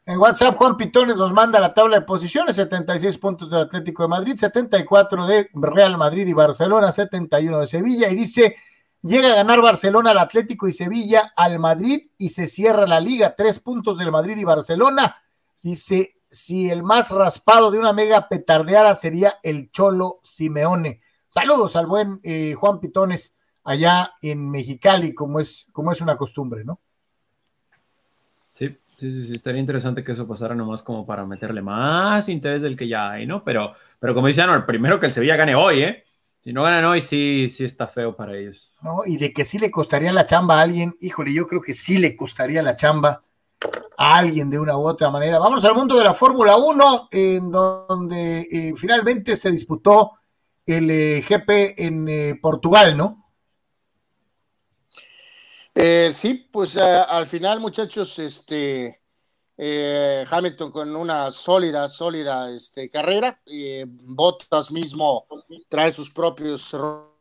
[0.07, 4.09] En WhatsApp, Juan Pitones nos manda la tabla de posiciones: 76 puntos del Atlético de
[4.09, 8.09] Madrid, 74 de Real Madrid y Barcelona, 71 de Sevilla.
[8.09, 8.55] Y dice:
[9.01, 13.35] llega a ganar Barcelona al Atlético y Sevilla al Madrid y se cierra la liga.
[13.35, 15.15] Tres puntos del Madrid y Barcelona.
[15.59, 21.01] Dice: si el más raspado de una mega petardeada sería el Cholo Simeone.
[21.27, 23.33] Saludos al buen eh, Juan Pitones
[23.63, 26.79] allá en Mexicali, como es, como es una costumbre, ¿no?
[28.97, 32.77] Sí, Sí, sí, estaría interesante que eso pasara nomás como para meterle más interés del
[32.77, 33.43] que ya hay, ¿no?
[33.43, 36.03] Pero, pero como dice el primero que el Sevilla gane hoy, ¿eh?
[36.39, 38.71] Si no ganan hoy, sí, sí está feo para ellos.
[38.83, 41.73] No, y de que sí le costaría la chamba a alguien, híjole, yo creo que
[41.73, 43.23] sí le costaría la chamba
[43.97, 45.39] a alguien de una u otra manera.
[45.39, 50.19] Vamos al mundo de la Fórmula 1, en donde eh, finalmente se disputó
[50.65, 53.24] el eh, GP en eh, Portugal, ¿no?
[55.77, 59.01] Eh, sí, pues al final, muchachos, este
[59.57, 63.41] eh, Hamilton con una sólida, sólida este, carrera.
[63.45, 65.27] Eh, Bottas mismo
[65.69, 66.75] trae sus propios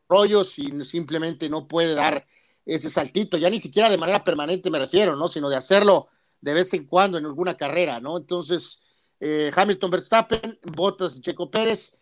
[0.09, 2.27] rollos y simplemente no puede dar
[2.67, 5.29] ese saltito, ya ni siquiera de manera permanente me refiero, ¿no?
[5.29, 6.09] Sino de hacerlo
[6.41, 8.17] de vez en cuando en alguna carrera, ¿no?
[8.17, 8.85] Entonces,
[9.21, 11.97] eh, Hamilton Verstappen, Bottas Checo Pérez.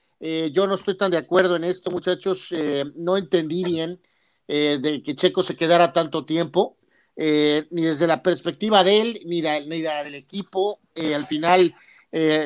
[0.53, 2.55] yo no estoy tan de acuerdo en esto, muchachos.
[2.95, 4.01] no entendí bien
[4.49, 6.77] eh, de que Checo se quedara tanto tiempo,
[7.17, 10.81] eh, ni desde la perspectiva de él, ni, de, ni del equipo.
[10.95, 11.75] Eh, al final,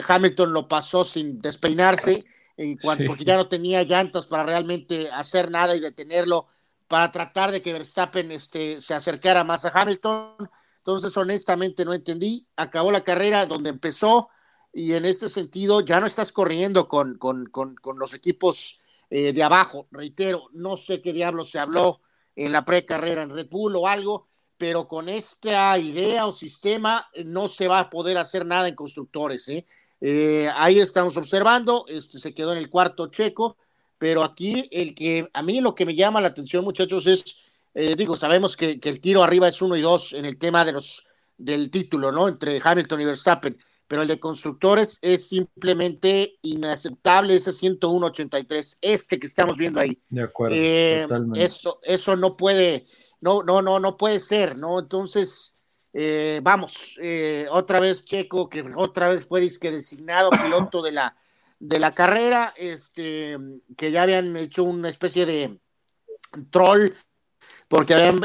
[0.07, 2.25] Hamilton lo pasó sin despeinarse,
[2.57, 6.47] en cuanto, porque ya no tenía llantas para realmente hacer nada y detenerlo,
[6.87, 10.49] para tratar de que Verstappen este, se acercara más a Hamilton.
[10.79, 12.47] Entonces, honestamente, no entendí.
[12.55, 14.29] Acabó la carrera donde empezó
[14.73, 19.33] y en este sentido ya no estás corriendo con, con, con, con los equipos eh,
[19.33, 19.87] de abajo.
[19.91, 22.01] Reitero, no sé qué diablo se habló
[22.35, 24.27] en la precarrera en Red Bull o algo,
[24.57, 28.75] pero con esta idea o sistema eh, no se va a poder hacer nada en
[28.75, 29.49] constructores.
[29.49, 29.67] ¿eh?
[30.55, 33.57] ahí estamos observando, este se quedó en el cuarto checo,
[33.97, 37.41] pero aquí el que a mí lo que me llama la atención, muchachos, es,
[37.97, 40.73] digo, sabemos que, que, el tiro arriba es uno y dos en el tema de
[40.73, 41.03] los
[41.39, 42.29] del título, ¿no?
[42.29, 43.59] Entre Hamilton y Verstappen
[43.89, 50.01] pero el de constructores es simplemente inaceptable, ese 101.83, este que estamos viendo ahí.
[50.09, 50.57] De acuerdo.
[50.59, 51.07] Eh,
[51.37, 52.87] eso, eso no puede,
[53.21, 54.81] no, no, no, no puede ser, ¿no?
[54.81, 60.93] Entonces, eh, vamos, eh, otra vez Checo, que otra vez fue disque designado piloto de
[60.93, 61.17] la,
[61.61, 63.39] de la carrera, este,
[63.77, 65.61] que ya habían hecho una especie de
[66.51, 66.91] troll,
[67.69, 68.21] porque habían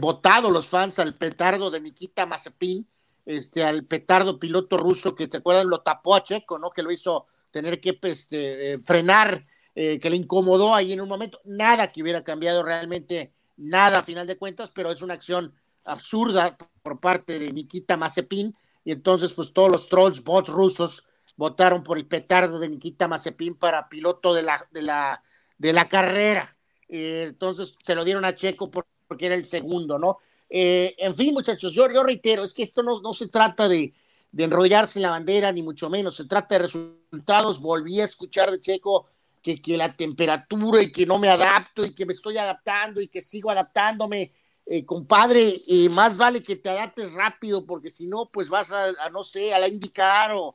[0.00, 2.86] votado los fans al petardo de Nikita Mazepin
[3.26, 5.68] este, al petardo piloto ruso que, ¿te acuerdan?
[5.68, 6.70] Lo tapó a Checo, ¿no?
[6.70, 9.42] Que lo hizo tener que este, eh, frenar,
[9.74, 11.38] eh, que le incomodó ahí en un momento.
[11.44, 15.52] Nada que hubiera cambiado realmente, nada a final de cuentas, pero es una acción
[15.84, 18.54] absurda por parte de Nikita Mazepin.
[18.84, 21.04] Y entonces, pues todos los trolls, bots rusos,
[21.36, 25.22] votaron por el petardo de Nikita Mazepin para piloto de la, de la,
[25.58, 26.56] de la carrera.
[26.88, 30.18] Eh, entonces se lo dieron a Checo porque era el segundo, ¿no?
[30.48, 33.92] Eh, en fin, muchachos, yo, reitero, es que esto no, se trata de,
[34.36, 37.60] enrollarse en la bandera, ni mucho menos, se trata de resultados.
[37.60, 39.06] Volví a escuchar de Checo
[39.42, 43.22] que, la temperatura y que no me adapto y que me estoy adaptando y que
[43.22, 44.32] sigo adaptándome.
[44.68, 48.92] Eh, compadre, eh, más vale que te adaptes rápido, porque si no, pues vas a,
[49.10, 50.54] no sé, a la indicar o,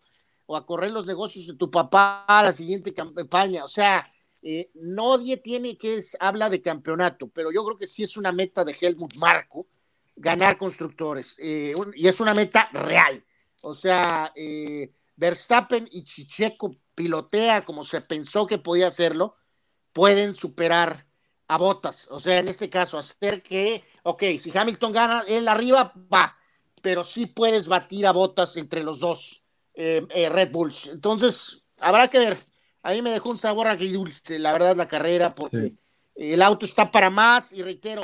[0.54, 3.64] a correr los negocios de tu papá a la siguiente campaña.
[3.64, 4.06] O sea,
[4.44, 8.66] eh, nadie tiene que habla de campeonato, pero yo creo que sí es una meta
[8.66, 9.66] de Helmut Marco
[10.22, 11.36] ganar constructores.
[11.40, 13.24] Eh, y es una meta real.
[13.64, 19.36] O sea, eh, Verstappen y Chicheco pilotea como se pensó que podía hacerlo,
[19.92, 21.08] pueden superar
[21.48, 22.08] a Botas.
[22.12, 26.38] O sea, en este caso, hacer que, ok, si Hamilton gana, él arriba va,
[26.82, 30.88] pero sí puedes batir a Botas entre los dos eh, Red Bulls.
[30.88, 32.38] Entonces, habrá que ver.
[32.84, 35.76] A mí me dejó un sabor agridulce, la verdad, la carrera, porque
[36.16, 38.02] el auto está para más y reitero,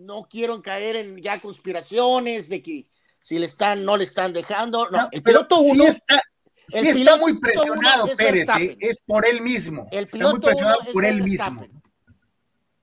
[0.00, 2.88] no quiero caer en ya conspiraciones de que
[3.22, 4.88] si le están, no le están dejando.
[4.90, 5.84] No, el piloto uno.
[5.84, 6.22] está,
[6.66, 8.76] está muy presionado Pérez, ¿eh?
[8.80, 9.88] es por él mismo.
[9.92, 11.66] El está muy presionado por él mismo.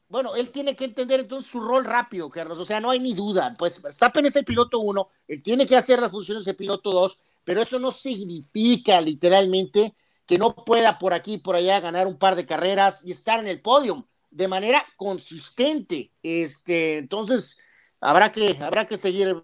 [0.10, 2.60] Bueno, él tiene que entender entonces su rol rápido, Carlos.
[2.60, 3.54] O sea, no hay ni duda.
[3.58, 7.20] Pues Verstappen es el piloto uno, él tiene que hacer las funciones de piloto dos,
[7.44, 9.96] pero eso no significa literalmente
[10.26, 13.40] que no pueda por aquí y por allá ganar un par de carreras y estar
[13.40, 14.08] en el podio
[14.38, 16.12] de manera consistente.
[16.22, 17.60] Este, entonces,
[18.00, 19.44] habrá que, habrá que seguir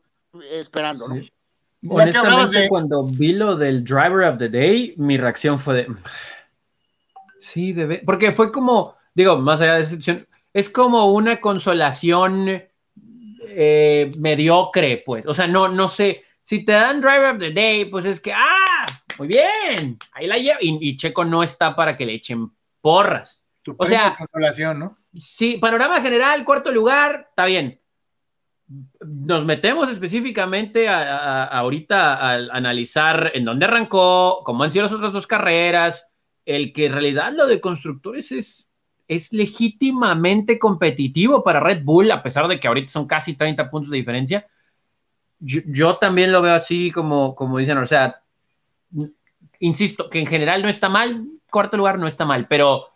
[0.51, 1.21] esperando, ¿no?
[1.89, 5.95] Honestamente, cuando vi lo del Driver of the Day, mi reacción fue de.
[7.39, 8.01] Sí, debe.
[8.05, 12.63] Porque fue como, digo, más allá de decepción, es como una consolación
[13.47, 15.25] eh, mediocre, pues.
[15.25, 16.23] O sea, no, no sé.
[16.41, 18.85] Si te dan Driver of the Day, pues es que, ¡ah!
[19.17, 20.59] Muy bien, ahí la llevo.
[20.61, 23.42] Y, Checo no está para que le echen porras.
[23.77, 24.97] O sea, consolación, ¿no?
[25.15, 27.79] Sí, panorama general, cuarto lugar, está bien
[29.05, 35.13] nos metemos específicamente a, ahorita a, analizar en dónde arrancó, cómo han sido las otras
[35.13, 36.07] dos carreras,
[36.45, 38.69] el que en realidad lo de constructores es,
[39.07, 43.91] es legítimamente competitivo para Red Bull, a pesar de que ahorita son casi 30 puntos
[43.91, 44.47] de diferencia.
[45.39, 48.21] Yo, también lo veo así como, como dicen, o sea,
[49.59, 52.92] insisto, que en general no está mal, cuarto lugar no está mal, pero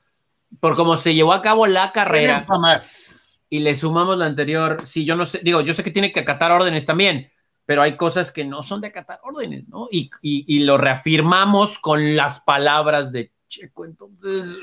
[0.60, 2.46] por cómo se llevó a cabo la carrera.
[2.48, 3.18] Más
[3.50, 6.20] y le sumamos la anterior, sí, yo no sé, digo, yo sé que tiene que
[6.20, 7.32] acatar órdenes también,
[7.66, 9.88] pero hay cosas que no son de acatar órdenes, ¿no?
[9.92, 14.56] Y, y, lo reafirmamos con las palabras de Checo, entonces...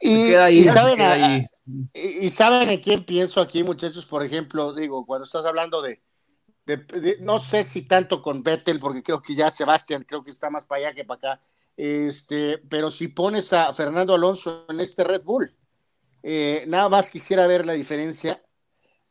[0.00, 0.32] Y,
[0.64, 1.48] saben
[1.94, 6.02] y, saben en quién pienso aquí, muchachos, por ejemplo, digo, cuando estás hablando de,
[7.20, 10.64] no sé si tanto con Vettel, porque creo que ya Sebastián creo que está más
[10.64, 11.42] para allá que para acá,
[11.76, 15.54] este, pero si pones a Fernando Alonso en este Red Bull,
[16.22, 18.42] eh, nada más quisiera ver la diferencia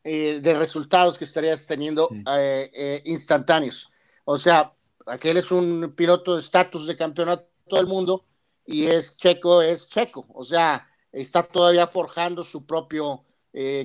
[0.02, 3.88] eh, de resultados que estarías teniendo eh, instantáneos.
[4.24, 4.70] O sea,
[5.06, 8.24] aquel es un piloto de estatus de campeonato del mundo
[8.66, 10.26] y es checo, es checo.
[10.34, 13.24] O sea, está todavía forjando su propio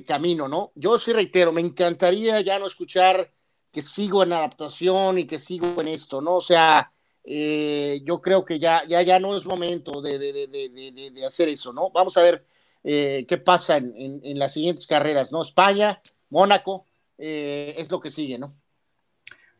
[0.04, 0.72] camino, ¿no?
[0.74, 3.32] Yo sí reitero, me encantaría ya no escuchar
[3.70, 6.36] que sigo en adaptación y que sigo en esto, ¿no?
[6.36, 6.92] O sea,
[8.04, 11.90] yo creo que ya, ya, ya no es momento de, de hacer eso, ¿no?
[11.90, 12.44] Vamos a ver
[12.82, 15.42] eh, qué pasa en, las siguientes carreras, ¿no?
[15.42, 16.00] España,
[16.30, 16.86] Mónaco,
[17.18, 18.56] eh, es lo que sigue, ¿no?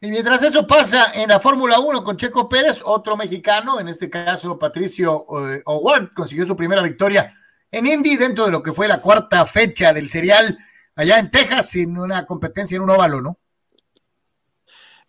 [0.01, 4.09] Y mientras eso pasa en la Fórmula 1 con Checo Pérez, otro mexicano, en este
[4.09, 7.31] caso Patricio eh, Howard, consiguió su primera victoria
[7.71, 10.57] en Indy dentro de lo que fue la cuarta fecha del serial
[10.97, 13.40] allá en Texas, en una competencia en un óvalo, ¿no?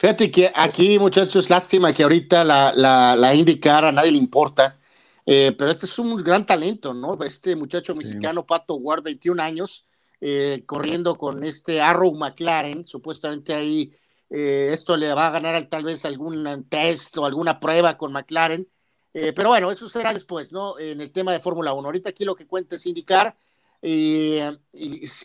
[0.01, 4.81] Fíjate que aquí, muchachos, lástima que ahorita la, la, la IndyCar a nadie le importa
[5.25, 7.21] eh, pero este es un gran talento, ¿no?
[7.23, 9.85] Este muchacho mexicano, Pato Ward, 21 años,
[10.19, 13.93] eh, corriendo con este Arrow McLaren, supuestamente ahí
[14.29, 18.67] eh, esto le va a ganar tal vez algún test o alguna prueba con McLaren.
[19.13, 20.79] pero bueno, eso será después, ¿no?
[20.79, 21.85] En el tema de Fórmula 1.
[21.87, 23.35] Ahorita aquí lo que cuenta es indicar
[23.81, 24.37] y,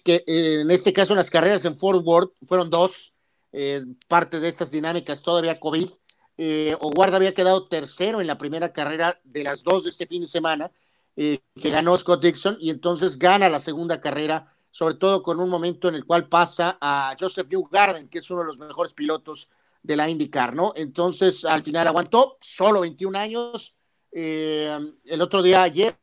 [0.05, 3.16] que en este caso las carreras en Fort Worth fueron dos,
[4.09, 5.89] parte de estas dinámicas todavía COVID
[6.39, 6.77] eh,
[7.13, 10.71] había quedado tercero en la primera carrera de las dos de este fin de semana,
[11.17, 15.49] eh, que ganó Scott Dixon, y entonces gana la segunda carrera, sobre todo con un
[15.49, 19.49] momento en el cual pasa a Joseph Newgarden, que es uno de los mejores pilotos
[19.83, 20.73] de la IndyCar, ¿no?
[20.77, 23.77] Entonces, al final aguantó, solo 21 años.
[24.13, 25.97] Eh, el otro día, ayer,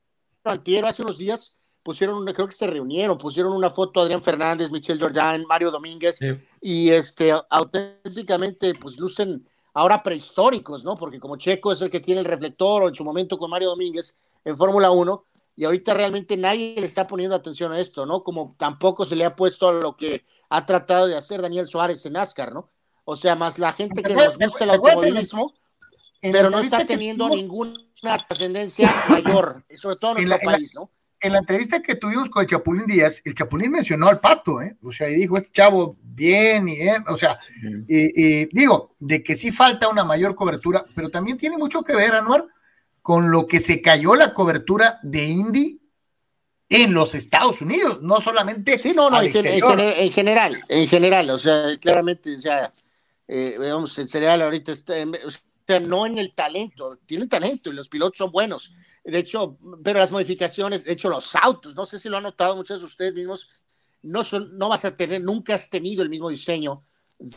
[0.43, 4.71] antier, hace unos días, pusieron una, creo que se reunieron, pusieron una foto Adrián Fernández,
[4.71, 6.19] Michel Jordan, Mario Domínguez,
[6.61, 10.95] y este, auténticamente, pues lucen ahora prehistóricos, ¿no?
[10.95, 13.69] Porque como Checo es el que tiene el reflector o en su momento con Mario
[13.69, 18.21] Domínguez en Fórmula 1, y ahorita realmente nadie le está poniendo atención a esto, ¿no?
[18.21, 22.05] Como tampoco se le ha puesto a lo que ha tratado de hacer Daniel Suárez
[22.05, 22.69] en NASCAR, ¿no?
[23.05, 25.53] O sea, más la gente que nos gusta el automovilismo,
[26.21, 27.75] pero no está teniendo ninguna
[28.27, 30.89] trascendencia mayor, sobre todo en nuestro país, ¿no?
[31.23, 34.75] En la entrevista que tuvimos con el Chapulín Díaz, el Chapulín mencionó al pato, ¿eh?
[34.83, 37.39] O sea, y dijo, este chavo, bien, y, eh", o sea,
[37.87, 42.13] y, digo, de que sí falta una mayor cobertura, pero también tiene mucho que ver,
[42.13, 42.45] Anuar,
[43.01, 45.79] con lo que se cayó la cobertura de Indy
[46.67, 48.77] en los Estados Unidos, no solamente.
[48.77, 52.69] Sí, no, no, en, general, en general, o sea, claramente, o sea,
[53.29, 54.95] eh, vamos, el cereal ahorita está,
[55.25, 55.31] o
[55.65, 59.99] sea, no en el talento, tiene talento y los pilotos son buenos de hecho, pero
[59.99, 63.13] las modificaciones, de hecho, los autos, no sé si lo han notado muchos de ustedes
[63.13, 63.49] mismos,
[64.01, 66.83] no, son, no vas a tener, nunca has tenido el mismo diseño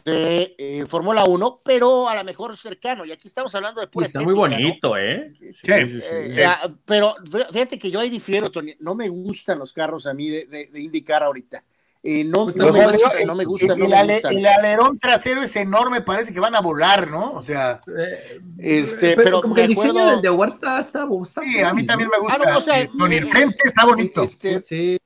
[0.05, 3.05] de eh, Fórmula 1, pero a lo mejor cercano.
[3.05, 5.33] Y aquí estamos hablando de pura Está muy bonito, ¿eh?
[5.39, 5.73] Sí.
[5.73, 6.49] Eh,
[6.85, 7.15] pero
[7.53, 8.75] fíjate que yo ahí difiero, Tony.
[8.81, 11.65] No me gustan los carros a mí de, de indicar ahorita.
[12.09, 14.31] Eh, no, no, me gusta, no me gusta, no me gusta.
[14.31, 17.33] El alerón trasero es enorme, parece que van a volar, ¿no?
[17.33, 21.05] O sea, eh, este, pero, como que el diseño del de War está, está,
[21.43, 22.39] Sí, a mí también me gusta.
[22.47, 24.23] Ah, o sea, con el frente está bonito.
[24.23, 24.99] Este, sí.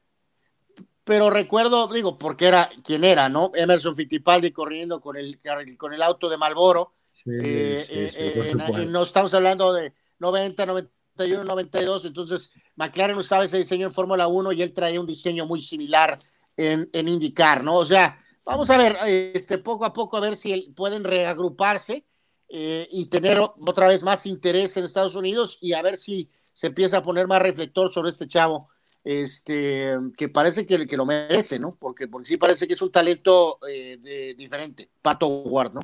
[1.02, 3.50] Pero recuerdo, digo, porque era quien era, ¿no?
[3.54, 5.40] Emerson Fittipaldi corriendo con el,
[5.78, 6.92] con el auto de Malboro.
[7.14, 8.52] Sí, eh,
[8.88, 12.04] no estamos hablando de 90, 91, 92.
[12.04, 16.18] Entonces, McLaren usaba ese diseño en Fórmula 1 y él traía un diseño muy similar
[16.60, 17.76] en, indicar, ¿no?
[17.76, 22.04] O sea, Vamos a ver, este, poco a poco, a ver si pueden reagruparse
[22.48, 26.68] eh, y tener otra vez más interés en Estados Unidos y a ver si se
[26.68, 28.68] empieza a poner más reflector sobre este chavo,
[29.04, 31.76] este, que parece que, que lo merece, ¿no?
[31.78, 35.80] Porque, porque sí parece que es un talento eh, de, diferente, Pato Ward, ¿no?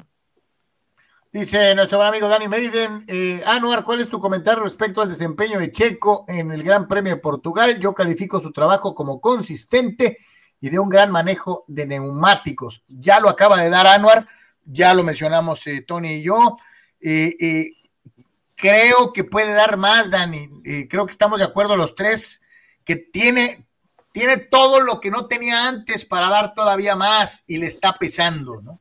[1.32, 5.58] Dice nuestro buen amigo Dani Meriden, eh, Anuar, ¿cuál es tu comentario respecto al desempeño
[5.58, 7.78] de Checo en el Gran Premio de Portugal?
[7.78, 10.16] Yo califico su trabajo como consistente
[10.60, 12.82] y de un gran manejo de neumáticos.
[12.88, 14.26] Ya lo acaba de dar Anuar,
[14.64, 16.56] ya lo mencionamos eh, Tony y yo.
[17.00, 17.70] Eh, eh,
[18.54, 20.48] creo que puede dar más, Dani.
[20.88, 22.40] creo que estamos de acuerdo los tres,
[22.84, 23.66] que tiene,
[24.12, 28.60] tiene todo lo que no tenía antes para dar todavía más y le está pesando,
[28.62, 28.80] ¿no?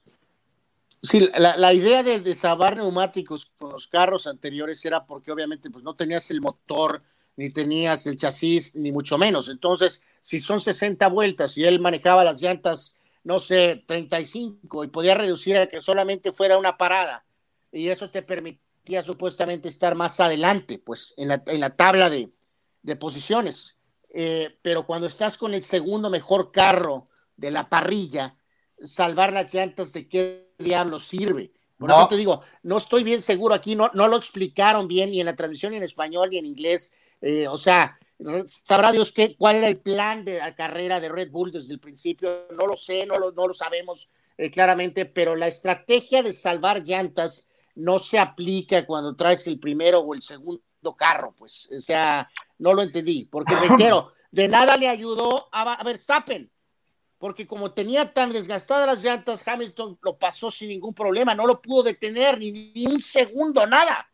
[1.05, 5.93] Sí, la, idea de desabar neumáticos con los carros anteriores era porque obviamente pues no
[5.95, 6.97] tenías el motor,
[7.37, 9.49] ni tenías el chasis, ni mucho menos.
[9.49, 15.13] Entonces, si son 60 vueltas y él manejaba las llantas, no sé, 35 y podía
[15.13, 17.23] reducir a que solamente fuera una parada
[17.71, 22.33] y eso te permitía supuestamente estar más adelante, pues en la, en la tabla de,
[22.81, 23.75] de posiciones.
[24.15, 27.05] Eh, pero cuando estás con el segundo mejor carro
[27.37, 28.35] de la parrilla,
[28.79, 31.53] salvar las llantas de qué diablo sirve.
[31.77, 35.19] Por eso te digo, no estoy bien seguro aquí, no, no lo explicaron bien ni
[35.19, 36.95] en la transmisión ni en español ni en inglés.
[37.21, 37.99] Eh, o sea,
[38.45, 41.79] sabrá Dios qué, cuál era el plan de la carrera de Red Bull desde el
[41.79, 42.47] principio.
[42.51, 46.83] No lo sé, no lo, no lo sabemos eh, claramente, pero la estrategia de salvar
[46.83, 50.61] llantas no se aplica cuando traes el primero o el segundo
[50.97, 52.29] carro, pues, o sea,
[52.59, 56.49] no lo entendí, porque reitero, de nada le ayudó a Verstappen
[57.17, 61.61] porque como tenía tan desgastadas las llantas, Hamilton lo pasó sin ningún problema, no lo
[61.61, 64.07] pudo detener ni, un segundo, nada.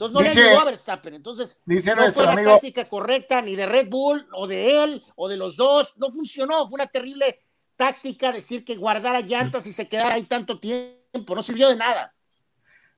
[0.00, 1.14] Entonces no le ayudó a Verstappen.
[1.14, 5.04] Entonces dice no fue la amigo, táctica correcta ni de Red Bull o de él
[5.14, 5.98] o de los dos.
[5.98, 6.66] No funcionó.
[6.66, 7.40] Fue una terrible
[7.76, 11.34] táctica decir que guardara llantas y se quedara ahí tanto tiempo.
[11.34, 12.14] No sirvió de nada.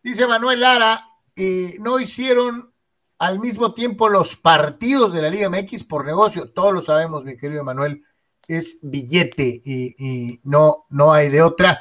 [0.01, 2.73] Dice Manuel Lara, y no hicieron
[3.19, 6.51] al mismo tiempo los partidos de la Liga MX por negocio.
[6.51, 8.05] Todos lo sabemos, mi querido Manuel
[8.47, 11.81] es billete y, no, no hay de otra.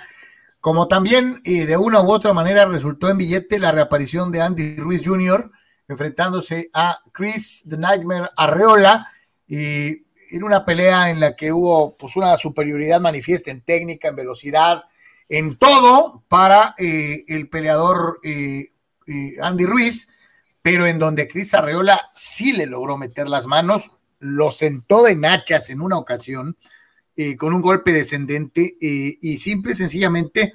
[0.62, 4.78] Como también y de una u otra manera resultó en billete la reaparición de Andy
[4.78, 5.52] Ruiz Jr.
[5.88, 9.12] enfrentándose a Chris The Nightmare Arreola
[9.48, 9.88] y
[10.32, 14.84] en una pelea en la que hubo pues una superioridad manifiesta en técnica, en velocidad,
[15.28, 18.72] en todo para eh, el peleador eh,
[19.08, 20.10] eh, Andy Ruiz,
[20.62, 23.90] pero en donde Chris Arreola sí le logró meter las manos,
[24.20, 26.56] lo sentó de nachas en una ocasión
[27.16, 30.54] eh, con un golpe descendente eh, y simple y sencillamente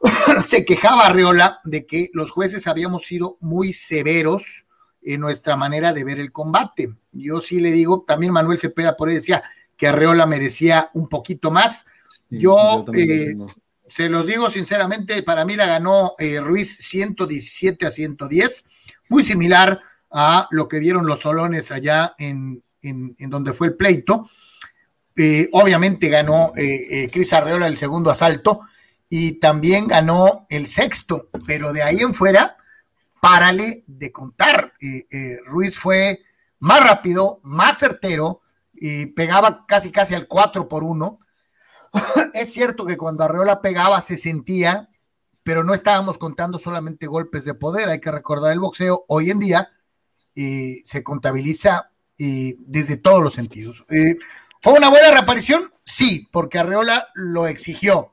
[0.46, 4.66] se quejaba Arreola de que los jueces habíamos sido muy severos
[5.02, 6.92] en nuestra manera de ver el combate.
[7.12, 9.42] Yo sí le digo, también Manuel Cepeda por ahí decía
[9.76, 11.86] que Arreola merecía un poquito más.
[12.28, 13.34] yo, eh,
[13.86, 18.66] se los digo sinceramente, para mí la ganó Ruiz 117 a 110,
[19.08, 19.80] muy similar
[20.10, 24.28] a lo que dieron los solones allá en, en, donde fue el pleito.
[25.20, 28.60] Eh, obviamente ganó eh, eh, Cris Arreola el segundo asalto
[29.08, 32.56] y también ganó el sexto, pero de ahí en fuera,
[33.20, 34.74] párale de contar.
[35.44, 36.20] Ruiz fue
[36.60, 38.42] más rápido, más certero,
[38.72, 41.18] y pegaba casi casi al 4 por 1.
[42.34, 44.88] es cierto que cuando Arreola pegaba se sentía,
[45.42, 49.40] pero no estábamos contando solamente golpes de poder, hay que recordar el boxeo hoy en
[49.40, 49.72] día
[50.34, 53.84] se contabiliza desde todos los sentidos.
[53.88, 54.16] Eh,
[54.60, 55.72] ¿Fue una buena reaparición?
[55.84, 58.12] Sí, porque Arreola lo exigió.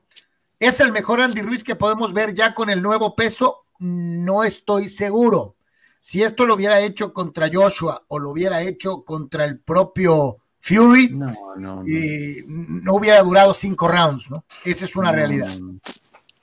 [0.58, 3.64] ¿Es el mejor Andy Ruiz que podemos ver ya con el nuevo peso?
[3.78, 5.56] No estoy seguro.
[6.00, 11.10] Si esto lo hubiera hecho contra Joshua o lo hubiera hecho contra el propio Fury,
[11.10, 12.94] no, no, no.
[12.94, 14.44] hubiera durado cinco rounds, ¿no?
[14.64, 15.52] Esa es una realidad.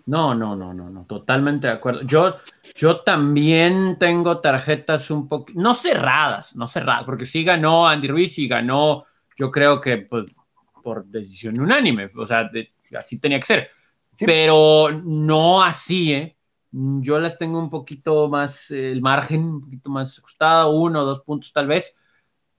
[0.06, 2.02] No, no, no, no, no, totalmente de acuerdo.
[2.04, 2.36] Yo,
[2.76, 8.38] yo también tengo tarjetas un poco, no cerradas, no cerradas, porque sí ganó Andy Ruiz
[8.38, 9.06] y ganó,
[9.38, 10.26] yo creo que pues,
[10.84, 12.50] por decisión unánime, o sea,
[12.98, 13.70] así tenía que ser,
[14.18, 16.38] pero no así, ¿eh?
[16.72, 21.22] Yo las tengo un poquito más, el margen un poquito más ajustado, uno o dos
[21.22, 21.96] puntos tal vez,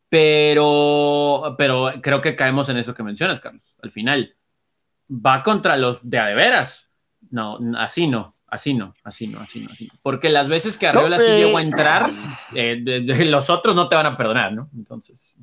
[0.09, 4.37] pero, pero creo que caemos en eso que mencionas, Carlos, al final.
[5.11, 6.89] Va contra los de a de veras,
[7.31, 9.99] no, así no, así no, así no, así no, así no.
[10.01, 12.09] Porque las veces que Arriola sí llegó a entrar,
[12.55, 12.81] eh,
[13.27, 14.71] los otros no te van a perdonar, ¿no?
[14.77, 15.35] Entonces.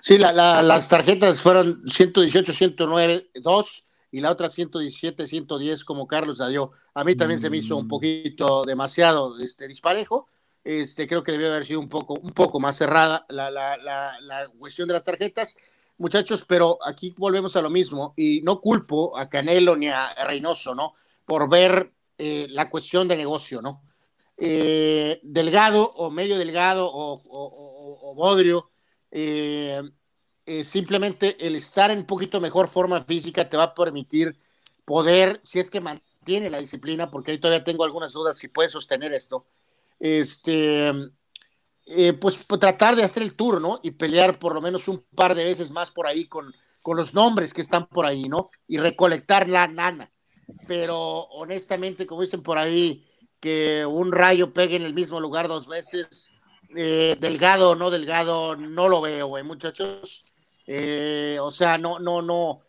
[0.00, 6.48] Sí, las tarjetas fueron 118, 109, 2 y la otra 117, 110 como Carlos la
[6.48, 6.72] dio.
[6.94, 7.88] A mí también se me hizo un mm.
[7.88, 10.28] poquito demasiado este, disparejo.
[10.64, 14.20] Este, creo que debió haber sido un poco, un poco más cerrada la, la, la,
[14.20, 15.56] la cuestión de las tarjetas
[15.98, 20.74] muchachos, pero aquí volvemos a lo mismo y no culpo a Canelo ni a Reynoso,
[20.74, 20.94] ¿no?
[21.26, 23.82] Por ver eh, la cuestión de negocio, ¿no?
[24.40, 28.70] Eh, delgado o medio delgado o, bodrio,
[29.10, 29.82] eh,
[30.64, 34.36] simplemente el estar en un poquito mejor forma física te va a permitir
[34.84, 38.68] poder, si es que mantiene la disciplina, porque ahí todavía tengo algunas dudas si puede
[38.68, 39.46] sostener esto,
[40.00, 40.88] este,
[41.86, 43.80] eh, pues, pues, tratar de hacer el tour, ¿no?
[43.82, 47.14] Y pelear por lo menos un par de veces más por ahí con, con los
[47.14, 48.50] nombres que están por ahí, ¿no?
[48.66, 50.10] Y recolectar la nana.
[50.66, 53.06] Pero honestamente, como dicen por ahí,
[53.40, 56.30] que un rayo pegue en el mismo lugar dos veces,
[56.76, 60.22] eh, delgado no delgado, no lo veo, güey, muchachos.
[60.66, 62.60] Eh, o sea, no, no, no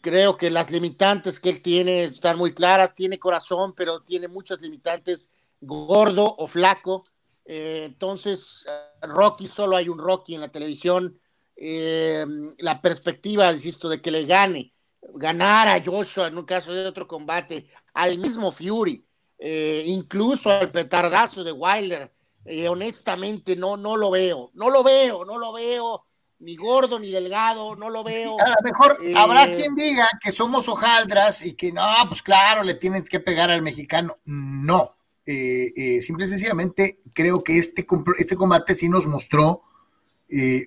[0.00, 4.62] creo que las limitantes que él tiene están muy claras, tiene corazón, pero tiene muchas
[4.62, 5.30] limitantes,
[5.60, 7.04] gordo o flaco.
[7.44, 8.66] Eh, entonces,
[9.02, 11.18] Rocky, solo hay un Rocky en la televisión.
[11.56, 14.72] La perspectiva, insisto, de que le gane,
[15.14, 19.06] ganar a Joshua en un caso de otro combate, al mismo Fury,
[19.86, 22.10] incluso al petardazo de Wilder,
[22.68, 26.04] honestamente no, no lo veo, no lo veo, no lo veo
[26.44, 28.36] ni gordo ni delgado, no lo veo.
[28.38, 32.62] a lo mejor habrá eh, quien diga que somos hojaldras y que no, pues claro,
[32.62, 34.18] le tienen que pegar al mexicano.
[34.24, 34.96] No,
[35.26, 37.86] eh, eh, simple y sencillamente creo que este,
[38.18, 39.62] este combate sí nos mostró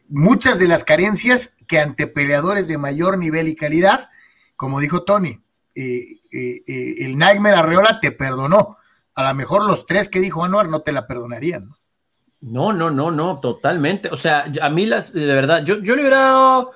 [0.08, 4.10] muchas de las carencias que ante peleadores de mayor nivel y calidad,
[4.56, 5.42] como dijo Tony,
[5.76, 8.78] el Nightmare Arreola te perdonó.
[9.18, 11.72] A lo mejor los tres que dijo Anuar no te la perdonarían.
[12.40, 12.72] ¿no?
[12.72, 14.10] No, no, no, totalmente.
[14.10, 16.72] O sea, a mí las, de verdad, yo, yo le hubiera dado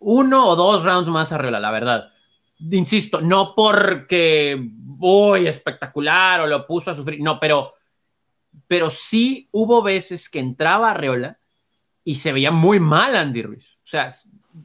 [0.00, 2.12] uno o dos rounds más a Arreola, la verdad.
[2.70, 7.72] Insisto, no porque voy espectacular o lo puso a sufrir, no, pero,
[8.66, 11.38] pero sí hubo veces que entraba Arreola
[12.04, 13.78] y se veía muy mal Andy Ruiz.
[13.78, 14.08] O sea,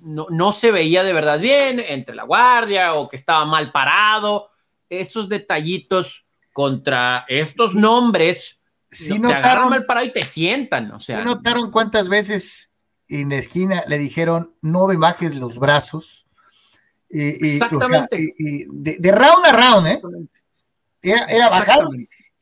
[0.01, 4.49] no, no se veía de verdad bien entre la guardia o que estaba mal parado.
[4.89, 8.59] Esos detallitos contra estos nombres
[8.89, 11.23] si notaron, mal parado y te sientan, o sea.
[11.23, 12.71] notaron cuántas veces
[13.07, 16.25] en la esquina le dijeron no me bajes los brazos.
[17.09, 18.33] Exactamente.
[18.69, 20.01] de, round a round, ¿eh?
[21.01, 21.79] Era, era bajar.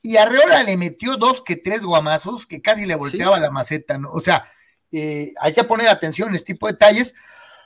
[0.02, 4.12] Y Arreola le metió dos que tres guamazos que casi le volteaba la maceta, ¿no?
[4.12, 4.46] O sea,
[4.92, 7.16] eh, hay que poner atención en este tipo de detalles,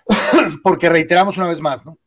[0.64, 2.00] porque reiteramos una vez más, ¿no?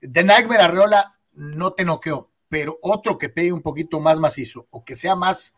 [0.00, 4.84] De Nightmare Arreola no te noqueó, pero otro que pegue un poquito más macizo o
[4.84, 5.54] que sea más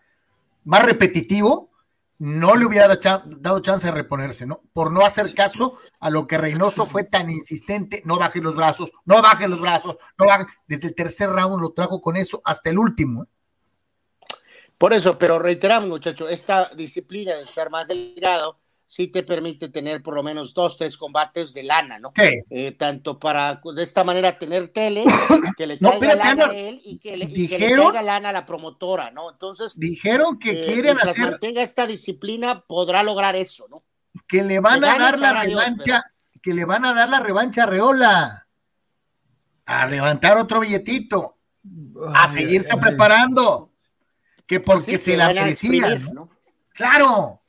[0.68, 1.70] más repetitivo,
[2.18, 4.60] no le hubiera dado chance de reponerse, ¿no?
[4.74, 8.92] Por no hacer caso a lo que Reynoso fue tan insistente, no baje los brazos,
[9.06, 10.44] no baje los brazos, no baje.
[10.66, 13.24] Desde el tercer round lo trajo con eso hasta el último.
[13.24, 13.28] ¿eh?
[14.76, 18.58] Por eso, pero reiteramos, muchachos, esta disciplina de estar más delgado
[18.88, 22.10] sí te permite tener por lo menos dos, tres combates de lana, ¿no?
[22.16, 25.04] Eh, tanto para de esta manera tener tele,
[25.58, 29.30] que le caiga lana a él y que, le, caiga lana a la promotora, ¿no?
[29.30, 31.30] Entonces, dijeron que eh, quieren hacer.
[31.30, 33.84] mantenga esta disciplina, podrá lograr eso, ¿no?
[34.26, 36.02] Que le van a dar la revancha,
[36.42, 38.48] que le van a dar la revancha a Reola,
[39.66, 41.36] a levantar otro billetito,
[42.14, 43.70] a seguirse preparando,
[44.46, 46.08] que porque se la merecían.
[46.14, 46.30] ¿no?
[46.72, 47.42] Claro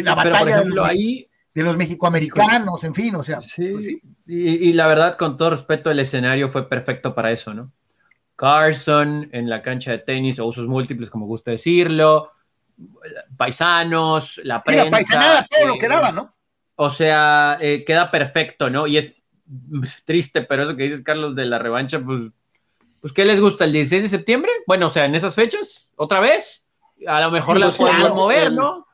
[0.00, 3.40] la batalla de, los, ahí, de los mexicoamericanos, en fin, o sea.
[3.40, 3.88] Sí, pues
[4.26, 7.72] Y, la verdad, con todo respeto, el escenario fue perfecto para eso, ¿no?
[8.36, 12.32] Carson en la cancha de tenis o usos múltiples, como gusta decirlo,
[13.36, 14.90] paisanos, la prensa.
[14.90, 16.34] paisanada, todo lo que daba, ¿no?
[16.76, 18.86] O sea, eh, queda perfecto, ¿no?
[18.86, 19.14] Y es
[20.04, 22.32] triste, pero eso que dices, Carlos, de la revancha, pues,
[23.00, 23.64] pues ¿qué les gusta?
[23.64, 24.50] ¿El 16 de septiembre?
[24.66, 26.62] Bueno, o sea, en esas fechas, otra vez.
[27.06, 28.86] A lo mejor las pues, podemos mover, ¿no?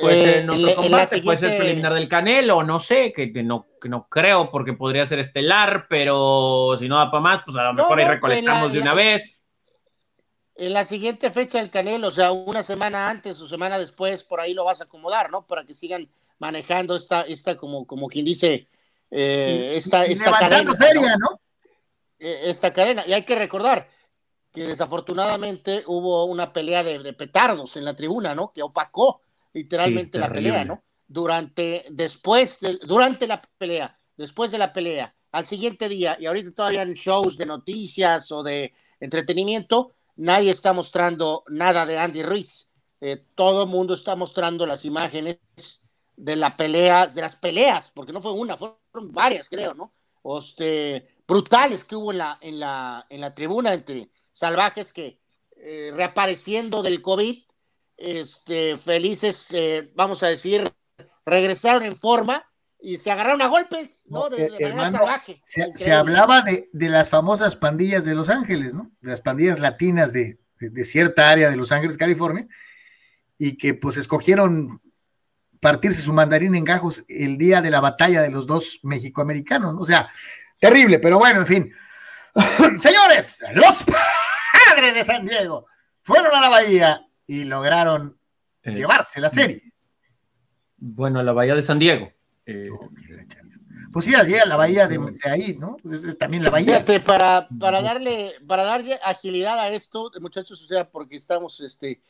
[0.00, 4.08] Puede ser en otro combate, puede ser preliminar del Canelo, no sé, que, no, no
[4.08, 8.00] creo porque podría ser estelar, pero si no da para más, pues a lo mejor
[8.00, 9.44] ahí recolectamos de una vez.
[10.54, 14.40] En la siguiente fecha del Canelo, o sea, una semana antes o semana después, por
[14.40, 15.46] ahí lo vas a acomodar, ¿no?
[15.46, 16.08] Para que sigan
[16.38, 18.68] manejando esta, esta como, como quien dice,
[19.10, 21.16] eh, esta, esta cadena.
[21.18, 21.40] ¿no?
[22.18, 23.04] Eh, esta cadena.
[23.06, 23.88] Y hay que recordar
[24.52, 28.52] que desafortunadamente hubo una pelea de, de petardos en la tribuna, ¿no?
[28.52, 29.22] Que opacó
[29.52, 30.82] literalmente la pelea, ¿no?
[31.06, 36.52] Durante, después, de, durante la pelea, después de la pelea, al siguiente día, y ahorita
[36.52, 42.68] todavía en shows de noticias o de entretenimiento, nadie está mostrando nada de Andy Ruiz.
[43.00, 45.38] Eh, todo el mundo está mostrando las imágenes
[46.16, 49.92] de la pelea, de las peleas, porque no fue una, fueron varias, creo, ¿no?
[50.38, 55.18] Este, brutales que hubo en la, en la, en la tribuna entre salvajes que
[55.56, 57.42] eh, reapareciendo del COVID
[58.00, 60.64] este, felices, eh, vamos a decir,
[61.24, 62.46] regresaron en forma
[62.80, 64.30] y se agarraron a golpes, ¿no?
[64.30, 65.40] De, de manera salvaje.
[65.42, 68.90] Se, hablaba de, de, las famosas pandillas de Los Ángeles, ¿no?
[69.00, 72.48] De las pandillas latinas de, de, cierta área de Los Ángeles, California,
[73.36, 74.80] y que pues escogieron
[75.60, 79.80] partirse su mandarín en gajos el día de la batalla de los dos mexicoamericanos, ¿no?
[79.80, 80.08] o sea,
[80.58, 81.72] terrible, pero bueno, en fin.
[82.80, 85.66] Señores, los padres de San Diego
[86.02, 88.18] fueron a la bahía y lograron
[88.64, 89.62] eh, llevarse la serie.
[90.76, 92.10] Bueno, a la bahía de San Diego.
[92.44, 92.68] Eh,
[93.92, 94.98] pues sí, allí a la bahía de,
[95.30, 95.76] ahí, ¿no?
[95.80, 96.66] Pues es, también la bahía.
[96.66, 102.02] Fíjate, para, para darle, para darle agilidad a esto, muchachos, o sea, porque estamos, este,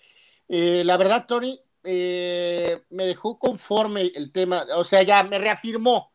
[0.49, 6.15] eh, la verdad, Tony, eh, me dejó conforme el tema, o sea, ya me reafirmó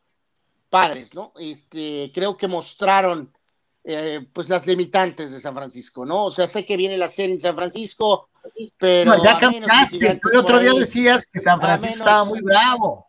[0.68, 1.32] padres, ¿no?
[1.38, 3.32] Este, creo que mostraron,
[4.32, 6.24] pues, las limitantes de San Francisco, ¿no?
[6.24, 8.30] O sea, sé que viene la serie en San Francisco,
[8.78, 9.22] pero.
[9.22, 13.06] ya cambiaste, el otro día decías que San Francisco estaba muy bravo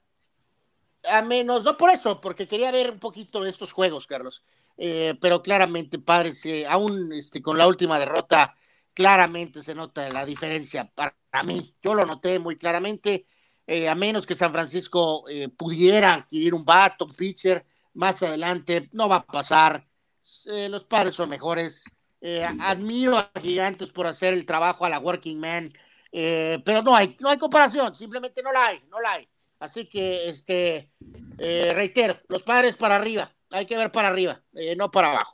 [1.08, 4.44] a menos, no por eso, porque quería ver un poquito de estos juegos, Carlos.
[4.78, 8.56] Eh, pero claramente, padres, eh, aún este, con la última derrota,
[8.94, 11.76] claramente se nota la diferencia para, mí.
[11.84, 13.26] Yo lo noté muy claramente.
[13.66, 15.26] Eh, a menos que San Francisco
[15.58, 19.86] pudiera adquirir un bat, un pitcher, más adelante, no va a pasar.
[20.46, 21.84] los padres son mejores.
[22.60, 25.70] Admiro a Gigantes por hacer el trabajo a la Working Man,
[26.12, 29.28] pero no hay, no hay comparación, simplemente no la hay, no la hay.
[29.60, 30.92] Así que, este,
[31.40, 35.34] eh, reitero, los padres para arriba, hay que ver para arriba, eh, no para abajo.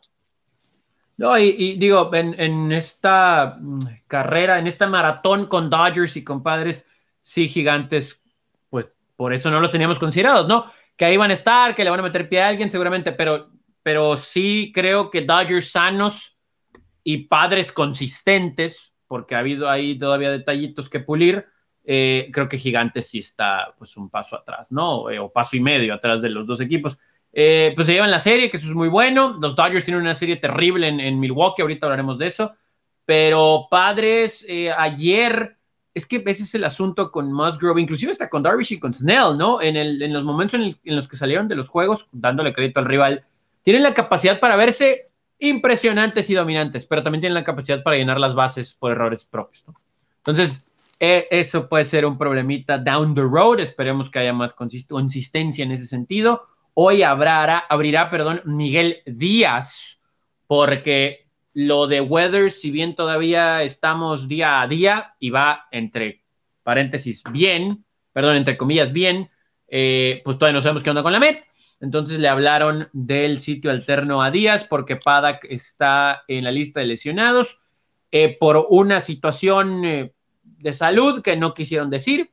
[1.17, 6.85] No, y, digo, en, esta mm, carrera, en esta maratón con Dodgers y con padres,
[7.21, 8.21] sí, gigantes,
[8.69, 10.71] pues por eso no los teníamos considerados, ¿no?
[10.95, 13.51] Que ahí van a estar, que le van a meter pie a alguien seguramente, pero,
[13.83, 16.32] pero sí creo que Dodgers sanos
[17.03, 21.45] y padres consistentes, porque ha habido ahí todavía detallitos que pulir,
[21.85, 25.09] eh, creo que Gigantes sí está pues un paso atrás, ¿no?
[25.09, 26.97] Eh, o paso y medio atrás de los dos equipos.
[27.33, 29.37] Eh, pues se llevan la serie, que eso es muy bueno.
[29.41, 32.53] Los Dodgers tienen una serie terrible en, Milwaukee, ahorita hablaremos de eso.
[33.05, 34.47] Pero padres,
[34.77, 35.57] ayer,
[35.93, 39.37] es que ese es el asunto con Musgrove, inclusive hasta con Darvish y con Snell,
[39.37, 39.61] ¿no?
[39.61, 42.79] En, el, en los momentos en, en, los que salieron de los juegos, dándole crédito
[42.79, 43.25] al rival,
[43.63, 45.09] tienen la capacidad para verse
[45.43, 49.63] impresionantes y dominantes, pero también tienen la capacidad para llenar las bases por errores propios,
[49.67, 49.75] ¿no?
[50.19, 50.65] Entonces,
[51.01, 53.59] e, eso puede ser un problemita down the road.
[53.59, 56.47] Esperemos que haya más consistencia en ese sentido.
[56.75, 59.99] Hoy habrá, abrirá perdón, Miguel Díaz,
[60.47, 66.23] porque lo de Weather, si bien todavía estamos día a día y va entre
[66.63, 67.83] paréntesis bien,
[68.13, 69.29] perdón, entre comillas bien,
[69.67, 71.43] eh, pues todavía no sabemos qué onda con la Met.
[71.83, 76.85] Entonces le hablaron del sitio alterno a Díaz porque Padak está en la lista de
[76.85, 77.59] lesionados
[78.09, 82.31] eh, por una situación eh, de salud que no quisieron decir,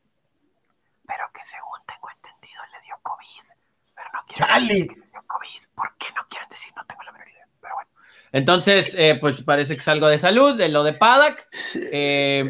[1.05, 3.49] pero que según tengo entendido le dio COVID,
[3.97, 5.69] pero no quieren decir que le dio COVID.
[5.75, 6.73] ¿Por qué no quieren decir?
[6.77, 7.91] No tengo la menor idea, pero bueno.
[8.31, 11.49] Entonces, eh, pues parece que es algo de salud, de lo de Padak.
[11.93, 12.45] Eh,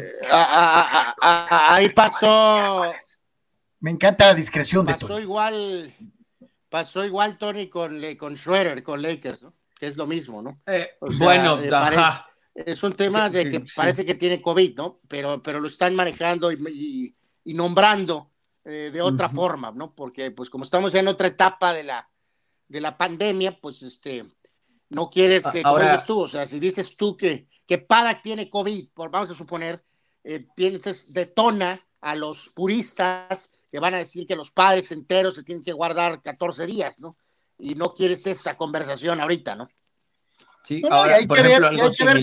[1.19, 2.93] ahí pasó.
[3.79, 5.91] Me encanta la discreción de Pasó igual,
[6.71, 9.53] pasó igual Tony con, con Schroeder, con Lakers, ¿no?
[9.77, 10.61] Que es lo mismo, ¿no?
[10.65, 12.27] Eh, bueno, ajá.
[12.53, 15.01] Es un tema de que parece que tiene COVID, ¿no?
[15.07, 17.15] Pero, pero lo están manejando y,
[17.45, 18.29] nombrando
[18.63, 19.93] eh, de otra forma, ¿no?
[19.93, 22.09] Porque, pues, como estamos en otra etapa de la,
[22.67, 24.25] de la pandemia, pues, este,
[24.89, 28.49] no quieres, eh, como dices tú, o sea, si dices tú que, que Padak tiene
[28.49, 29.83] COVID, por, vamos a suponer,
[30.23, 35.43] eh, tienes, detona a los puristas que van a decir que los padres enteros se
[35.43, 37.15] tienen que guardar 14 días, ¿no?
[37.57, 39.69] Y no quieres esa conversación ahorita, ¿no?
[40.63, 41.61] Sí, hay, que ver,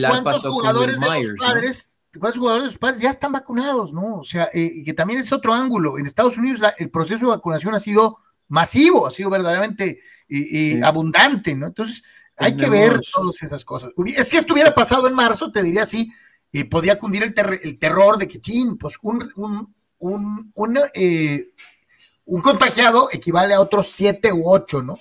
[0.08, 4.18] cuántos jugadores de los padres, cuántos jugadores de los padres ya están vacunados, ¿no?
[4.18, 5.98] O sea, eh, que también es otro ángulo.
[5.98, 8.18] En Estados Unidos el proceso de vacunación ha sido
[8.48, 10.00] masivo, ha sido verdaderamente
[10.82, 11.66] abundante, ¿no?
[11.66, 12.04] Entonces,
[12.36, 13.90] hay que ver todas esas cosas.
[14.24, 16.10] Si estuviera pasado en marzo, te diría así,
[16.52, 21.48] eh, podía cundir el, el, terror de que, chin, pues un, un, un, un, eh,
[22.26, 24.98] un contagiado equivale a otros siete u ocho, ¿no?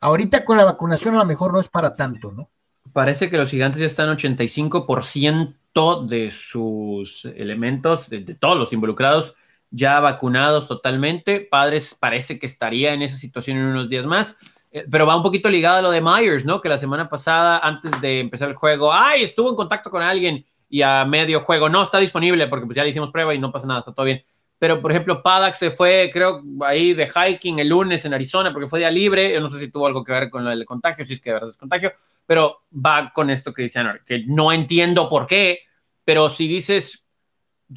[0.00, 2.48] ahorita con la vacunación a lo mejor no es para tanto, ¿no?
[2.94, 9.34] Parece que los gigantes ya están 85% de sus elementos, de, todos los involucrados,
[9.70, 11.40] ya vacunados totalmente.
[11.40, 14.38] Padres parece que estaría en esa situación en unos días más,
[14.70, 16.60] eh, pero va un poquito ligado a lo de Myers, ¿no?
[16.60, 20.46] Que la semana pasada, antes de empezar el juego, ay, estuvo en contacto con alguien
[20.68, 21.68] y a medio juego.
[21.68, 24.06] No está disponible porque pues ya le hicimos prueba y no pasa nada, está todo
[24.06, 24.24] bien.
[24.58, 28.68] Pero por ejemplo, Padak se fue, creo, ahí de hiking el lunes en Arizona porque
[28.68, 29.34] fue día libre.
[29.34, 31.34] Yo no sé si tuvo algo que ver con el contagio, si es que de
[31.34, 31.92] verdad es contagio,
[32.24, 35.60] pero va con esto que dicen, que no entiendo por qué,
[36.04, 37.04] pero si dices,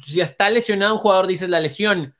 [0.02, 2.14] si está lesionado un jugador, dices la lesión.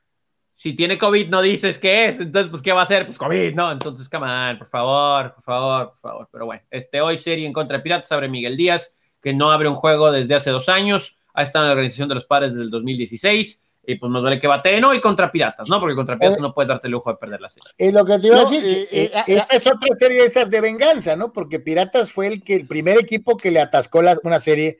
[0.59, 3.55] si tiene COVID no dices qué es, entonces pues qué va a hacer, pues COVID,
[3.55, 7.47] no, entonces come on, por favor, por favor, por favor, pero bueno, este hoy serie
[7.47, 10.69] en contra de Piratas abre Miguel Díaz, que no abre un juego desde hace dos
[10.69, 14.21] años, ha estado en la organización de los padres desde el 2016, y pues nos
[14.21, 14.93] duele que batee, ¿no?
[14.93, 15.79] Y contra Piratas, ¿no?
[15.79, 17.71] Porque contra Piratas no puedes darte el lujo de perder la serie.
[17.77, 20.49] Y lo que te iba a decir, eh, eh, eh, es otra serie de esas
[20.49, 21.33] de venganza, ¿no?
[21.33, 24.79] Porque Piratas fue el que el primer equipo que le atascó la, una serie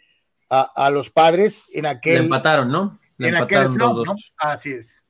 [0.50, 2.18] a, a, los padres en aquel.
[2.18, 3.00] Le empataron, ¿no?
[3.18, 4.16] Le en empataron aquel snow, ¿no?
[4.38, 5.06] Así es.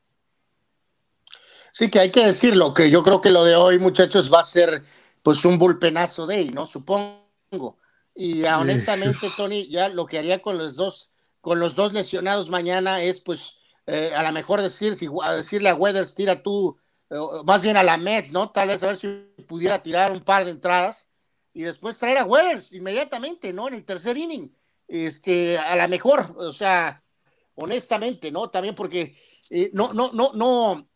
[1.74, 4.46] Sí, que hay que decirlo, que yo creo que lo de hoy, muchachos, va a
[4.46, 4.84] ser
[5.24, 6.66] pues un bullpenazo de ahí, ¿no?
[6.66, 7.79] Supongo.
[8.22, 11.10] Y ya, honestamente, Tony, ya lo que haría con los dos,
[11.40, 15.76] con los dos lesionados mañana es pues eh, a lo mejor decir, si, decirle a
[15.76, 16.78] Weathers, tira tú,
[17.10, 17.16] eh,
[17.46, 18.52] más bien a la Met, ¿no?
[18.52, 19.08] Tal vez a ver si
[19.48, 21.10] pudiera tirar un par de entradas
[21.54, 23.70] y después traer a Weathers inmediatamente, ¿no?
[23.70, 24.54] En el tercer inning.
[24.86, 27.02] Este, a lo mejor, o sea,
[27.56, 28.50] honestamente, ¿no?
[28.50, 29.16] También porque
[29.50, 30.90] eh, no, no, no, no,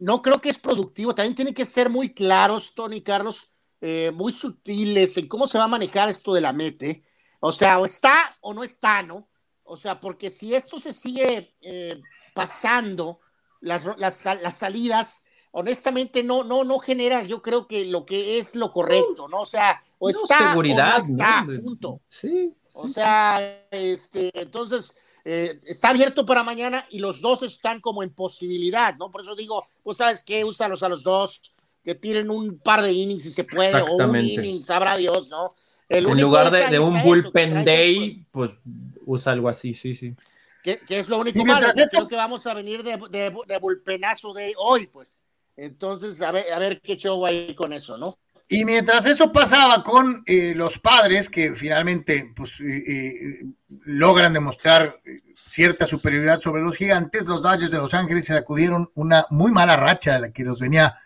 [0.00, 1.14] no creo que es productivo.
[1.14, 5.64] También tienen que ser muy claros, Tony Carlos, eh, muy sutiles en cómo se va
[5.64, 7.02] a manejar esto de la mete.
[7.40, 9.28] O sea, o está o no está, ¿no?
[9.64, 12.00] O sea, porque si esto se sigue eh,
[12.34, 13.20] pasando,
[13.60, 18.54] las, las, las, salidas, honestamente no, no, no genera, yo creo que lo que es
[18.54, 19.42] lo correcto, ¿no?
[19.42, 21.60] O sea, o No, está seguridad, o no está, ¿no?
[21.60, 22.00] punto.
[22.08, 22.52] Sí.
[22.72, 28.12] O sea, este, entonces eh, está abierto para mañana y los dos están como en
[28.12, 29.10] posibilidad, ¿no?
[29.10, 31.54] Por eso digo, pues sabes qué, úsalos a los dos,
[31.84, 35.50] que tiren un par de innings si se puede, o un inning, sabrá Dios, ¿no?
[35.88, 38.52] El En único lugar de, de un eso, bullpen day, pues
[39.06, 40.14] usa algo así, sí, sí.
[40.62, 43.58] que, que es lo único malo, esto- creo que vamos a venir de, de, de
[43.58, 45.18] bullpenazo de hoy, pues.
[45.56, 48.18] Entonces, a ver, a ver qué show hay con eso, ¿no?
[48.48, 53.44] Y mientras eso pasaba con eh, los padres, que finalmente pues, eh, eh,
[53.84, 55.00] logran demostrar
[55.46, 59.76] cierta superioridad sobre los gigantes, los Dodgers de Los Ángeles se sacudieron una muy mala
[59.76, 60.96] racha de la que los venía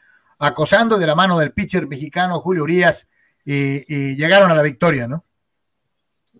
[0.44, 3.08] acosando de la mano del pitcher mexicano Julio Urias
[3.44, 5.24] y, y llegaron a la victoria, ¿no?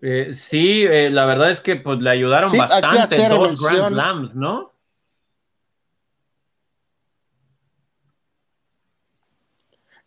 [0.01, 3.93] Eh, sí, eh, la verdad es que pues le ayudaron Sí, bastante dos mención- Grand
[3.93, 4.73] Slams, ¿no?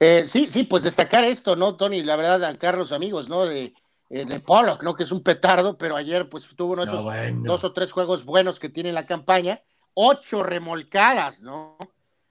[0.01, 2.03] Eh, sí, sí, pues destacar esto, ¿no, Tony?
[2.05, 3.45] La verdad, a Carlos, amigos, ¿no?
[3.47, 3.75] De,
[4.11, 4.95] eh, de Pollock, ¿no?
[4.95, 7.43] Que es un petardo, pero ayer, pues tuvo uno de No, esos bueno.
[7.45, 9.61] dos o tres juegos buenos que tiene en la campaña.
[9.95, 11.77] Ocho remolcadas, ¿no?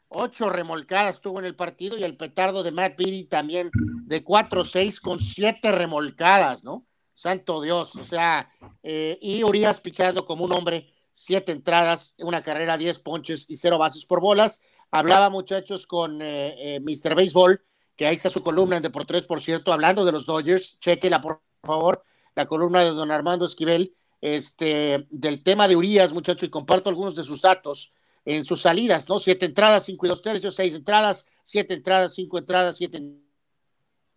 [0.10, 5.02] Ocho remolcadas tuvo en el partido y el petardo de Matt Beatty también de 4-6
[5.02, 6.86] con siete remolcadas, ¿no?
[7.14, 8.50] Santo Dios, o sea,
[8.84, 13.80] eh, y Urias pichando como un hombre, siete entradas, una carrera, diez ponches y cero
[13.80, 14.62] bases por bolas.
[14.92, 17.16] Hablaba, muchachos, con eh, eh, Mr.
[17.16, 17.62] Baseball,
[17.96, 20.80] que ahí está su columna en Deportes, por cierto, hablando de los Dodgers.
[20.80, 22.04] Chequela, por favor,
[22.36, 27.16] la columna de don Armando Esquivel, este, del tema de Urias, muchachos, y comparto algunos
[27.16, 27.96] de sus datos
[28.28, 29.20] en sus salidas, ¿no?
[29.20, 33.02] Siete entradas, cinco y dos tercios, seis entradas, siete entradas, cinco entradas, siete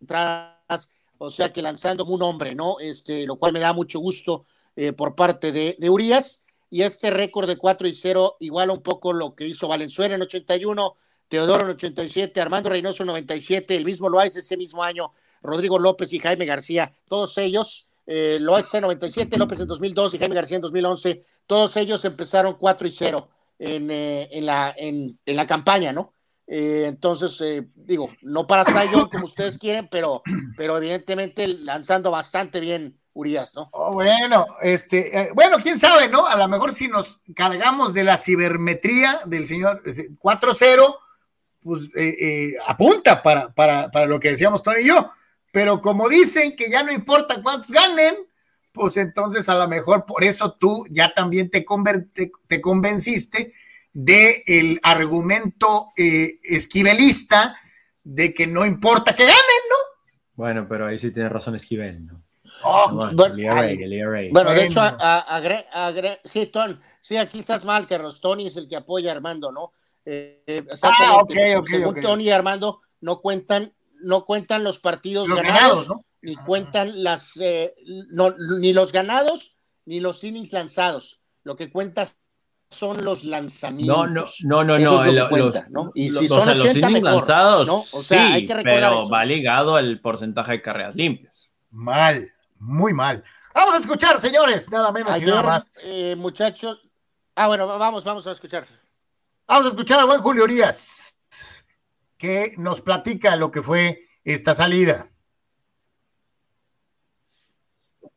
[0.01, 2.77] entradas, o sea que lanzando un hombre, ¿no?
[2.81, 6.45] Este, lo cual me da mucho gusto eh, por parte de, de Urias.
[6.69, 10.21] Y este récord de 4 y 0 iguala un poco lo que hizo Valenzuela en
[10.21, 10.95] 81,
[11.29, 16.11] Teodoro en 87, Armando Reynoso en 97, el mismo Loaiza ese mismo año, Rodrigo López
[16.11, 20.57] y Jaime García, todos ellos, eh, Loaiza en 97, López en 2002 y Jaime García
[20.57, 23.29] en 2011, todos ellos empezaron 4 y 0
[23.61, 26.13] en, eh, en, la, en, la campaña, ¿no?
[26.47, 30.23] Eh, entonces, eh, digo, no para Zion como ustedes quieren, pero,
[30.57, 33.69] pero evidentemente lanzando bastante bien Urias, ¿no?
[33.73, 36.25] Oh, bueno, este, eh, bueno, quién sabe, ¿no?
[36.25, 40.97] A lo mejor si nos cargamos de la cibermetría del señor este, 4-0,
[41.61, 41.89] pues
[42.65, 45.11] apunta para, para, para lo que decíamos Tony y yo.
[45.51, 48.15] Pero como dicen que ya no importa cuántos ganen,
[48.71, 53.53] pues entonces a lo mejor por eso tú ya también te, conver- te, te convenciste
[53.93, 57.55] de el argumento eh, esquivelista
[58.03, 59.39] de que no importa que ganen,
[59.69, 59.75] ¿no?
[60.35, 62.23] Bueno, pero ahí sí tiene razón Esquivel, ¿no?
[62.63, 67.65] Oh, bueno, el el de hecho, a- a- agre- agre- sí, Ton, sí, aquí estás
[67.65, 68.21] mal, Carlos.
[68.21, 69.73] Tony es el que apoya a Armando, ¿no?
[70.05, 70.65] Eh, eh.
[70.83, 72.01] Ah, ok, ok, Según.
[72.01, 76.05] Tony y Armando, no cuentan, no cuentan los partidos Los ganados, ganados, ¿no?
[76.21, 77.73] Ni cuentan las, eh,
[78.09, 81.21] no, ni los ganados, ni los innings lanzados.
[81.43, 82.05] Lo que cuenta
[82.69, 83.97] son los lanzamientos.
[83.97, 85.03] No, no, no, no, Eso no.
[85.03, 85.91] es lo que lo- cuenta, los, ¿no?
[85.95, 87.75] Y si o son sea, los 80 innings mejor, lanzados, ¿no?
[87.79, 89.09] O sea, sí, hay que recordar pero eso.
[89.09, 91.49] va ligado al porcentaje de carreras limpias.
[91.71, 93.23] Mal, muy mal.
[93.53, 95.73] Vamos a escuchar, señores, nada menos y Ayer, nada más.
[95.83, 96.79] eh, muchachos,
[97.35, 98.65] ah, bueno, vamos, vamos a escuchar.
[99.47, 101.17] Vamos a escuchar al buen Julio Urias,
[102.17, 105.09] que nos platica lo que fue esta salida.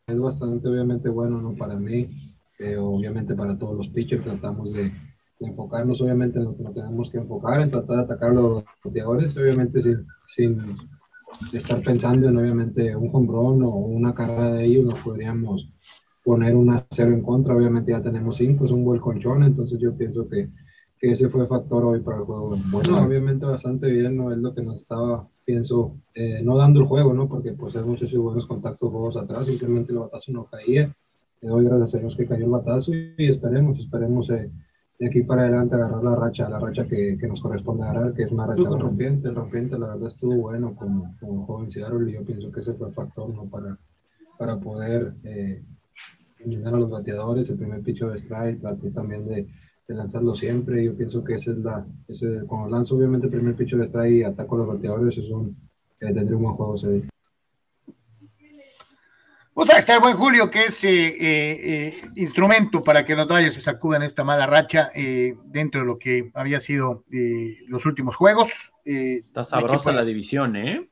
[0.07, 1.55] Es bastante obviamente bueno, ¿no?
[1.55, 2.09] Para mí,
[2.59, 4.91] eh, obviamente para todos los pitchers tratamos de,
[5.41, 9.37] enfocarnos obviamente en lo que nos tenemos que enfocar, en tratar de atacar los bateadores,
[9.37, 10.77] obviamente sin, sin
[11.53, 15.69] estar pensando en obviamente un hombrón o una carrera de ellos, nos podríamos
[16.23, 19.95] poner una cero en contra, obviamente ya tenemos cinco, es un buen colchón, entonces yo
[19.97, 20.49] pienso que,
[20.99, 22.57] que ese fue factor hoy para el juego.
[22.71, 24.33] Bueno, obviamente bastante bien, ¿no?
[24.33, 27.29] Es lo que nos estaba, pienso, eh, no dando el juego, ¿no?
[27.29, 30.95] Porque pues hemos hecho buenos contactos juegos atrás, simplemente el batazo no caía,
[31.41, 34.51] le doy gracias a Dios que cayó el batazo y, esperemos, esperemos eh,
[34.99, 38.23] de aquí para adelante agarrar la racha, la racha que, que nos corresponde agarrar, que
[38.23, 42.11] es una racha de rompiente, el rompiente la verdad estuvo bueno como, como joven Seattle
[42.11, 43.45] y yo pienso que ese fue el factor, ¿no?
[43.45, 43.79] Para,
[44.39, 45.15] para poder...
[45.25, 45.63] Eh,
[46.45, 49.47] eliminar a los bateadores, el primer picho de strike, traté también de,
[49.87, 50.85] de, lanzarlo siempre.
[50.85, 54.13] Yo pienso que esa es la, ese, cuando lanzo obviamente el primer picho de strike
[54.13, 55.57] y ataco a los bateadores, es un,
[56.01, 57.09] eh, tendré un buen juego ese día.
[59.55, 63.55] Pues ahí está el buen Julio, que es eh, eh, instrumento para que los Dodgers
[63.55, 68.17] se sacudan esta mala racha eh, dentro de lo que había sido eh, los últimos
[68.17, 68.73] juegos.
[68.85, 70.91] está sabrosa la división, ¿eh?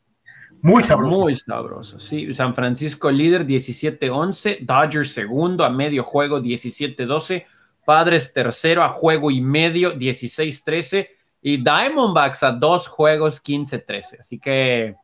[0.62, 1.18] Muy sabroso.
[1.22, 2.32] Muy sabroso, sí.
[2.34, 7.44] San Francisco líder 17-11, Dodgers segundo a medio juego 17-12,
[7.84, 11.08] Padres tercero a juego y medio 16-13
[11.42, 14.20] y Diamondbacks a dos juegos 15-13.
[14.20, 14.94] Así que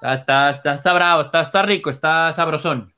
[0.00, 2.92] está, está, está, bravo, está, está rico, está sabrosón.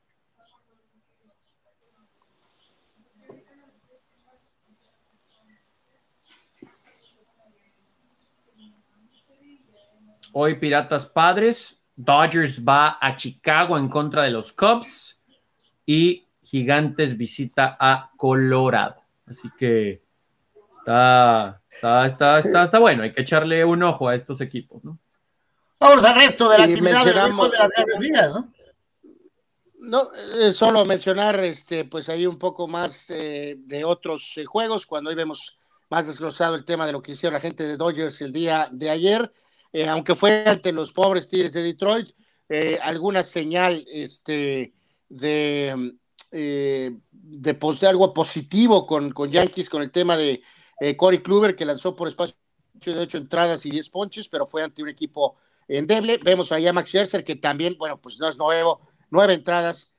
[10.33, 15.21] Hoy Piratas Padres, Dodgers va a Chicago en contra de los Cubs
[15.85, 18.98] y Gigantes visita a Colorado.
[19.31, 20.03] Así que
[20.79, 24.99] está, está, está, está, está bueno, hay que echarle un ojo a estos equipos, ¿no?
[25.81, 28.53] Vamos al resto de la actividad de las grandes ligas, ¿no?
[29.81, 34.87] No, eh, solo mencionar, este, pues ahí un poco más eh, de otros eh, juegos,
[34.87, 35.59] cuando hoy vemos
[35.91, 38.91] más desglosado el tema de lo que hicieron la gente de Dodgers el día de
[38.91, 39.33] ayer.
[39.73, 42.11] Eh, aunque fue ante los pobres Tigres de Detroit,
[42.49, 44.73] eh, alguna señal este,
[45.09, 45.95] de,
[46.33, 50.43] eh, de, de, algo positivo con, con, Yankees, con el tema de
[50.97, 52.37] Corey Kluber, que lanzó por espacio
[52.85, 55.37] de ocho entradas y diez ponches, pero fue ante un equipo
[55.67, 56.19] endeble.
[56.23, 58.81] Vemos ahí a Max Scherzer, que también, bueno, pues no es nuevo,
[59.11, 59.93] nueve entradas,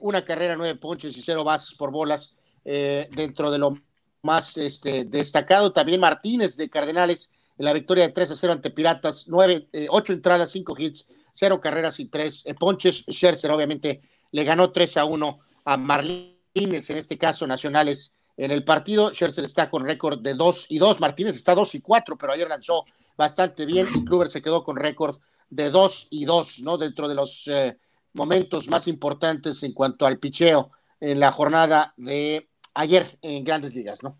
[0.00, 2.34] una carrera, nueve ponches y cero bases por bolas,
[2.64, 3.74] dentro de lo
[4.22, 5.72] más este, destacado.
[5.72, 9.86] También Martínez de Cardenales en la victoria de 3 a 0 ante Piratas, 9, eh,
[9.90, 13.04] 8 entradas, 5 hits, 0 carreras y 3 eh, ponches.
[13.08, 18.64] Scherzer obviamente le ganó 3 a 1 a Martínez, en este caso Nacionales, en el
[18.64, 19.10] partido.
[19.10, 22.48] Scherzer está con récord de 2 y 2, Martínez está 2 y 4, pero ayer
[22.48, 22.84] lanzó
[23.16, 25.18] bastante bien y Kluber se quedó con récord
[25.50, 26.78] de 2 y 2, ¿no?
[26.78, 27.78] Dentro de los eh,
[28.14, 30.70] momentos más importantes en cuanto al picheo
[31.00, 34.18] en la jornada de ayer en Grandes Ligas, ¿no?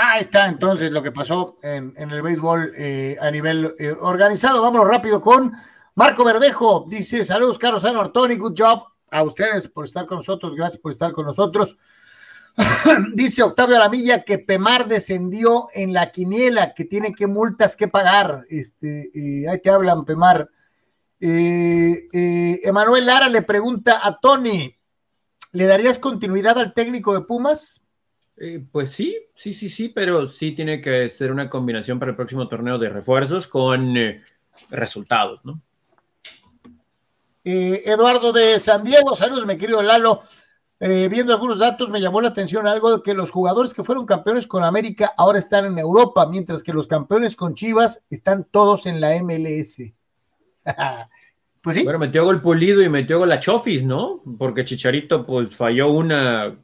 [0.00, 4.62] Ah, está entonces lo que pasó en, el béisbol eh, a nivel eh, organizado.
[4.62, 5.52] Vámonos rápido con
[5.96, 6.86] Marco Verdejo.
[6.88, 10.54] Dice: Saludos, Carlos San Ortoni, good job a ustedes por estar con nosotros.
[10.54, 11.76] Gracias por estar con nosotros.
[13.14, 18.44] Dice Octavio Alamilla que Pemar descendió en la quiniela, que tiene que multas que pagar.
[18.48, 20.48] Este, eh, ahí te hablan, Pemar.
[21.18, 24.72] Emanuel Lara le pregunta a Tony:
[25.50, 27.82] ¿le darías continuidad al técnico de Pumas?
[28.40, 32.16] Eh, pues sí, sí, sí, sí, pero sí tiene que ser una combinación para el
[32.16, 34.22] próximo torneo de refuerzos con eh,
[34.70, 35.60] resultados, ¿no?
[37.44, 40.22] Eh, Eduardo de San Diego, saludos, mi querido Lalo.
[40.78, 44.46] viendo algunos datos, me llamó la atención algo de que los jugadores que fueron campeones
[44.46, 49.00] con América ahora están en Europa, mientras que los campeones con Chivas están todos en
[49.00, 49.92] la MLS.
[51.62, 51.82] pues sí.
[51.82, 54.22] Bueno, metió gol pulido y metió gol a Chofis, ¿no?
[54.38, 56.56] Porque Chicharito pues falló una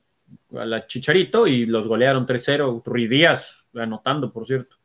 [0.57, 2.83] a la Chicharito y los golearon 3-0.
[2.85, 4.77] Ruidías anotando, por cierto.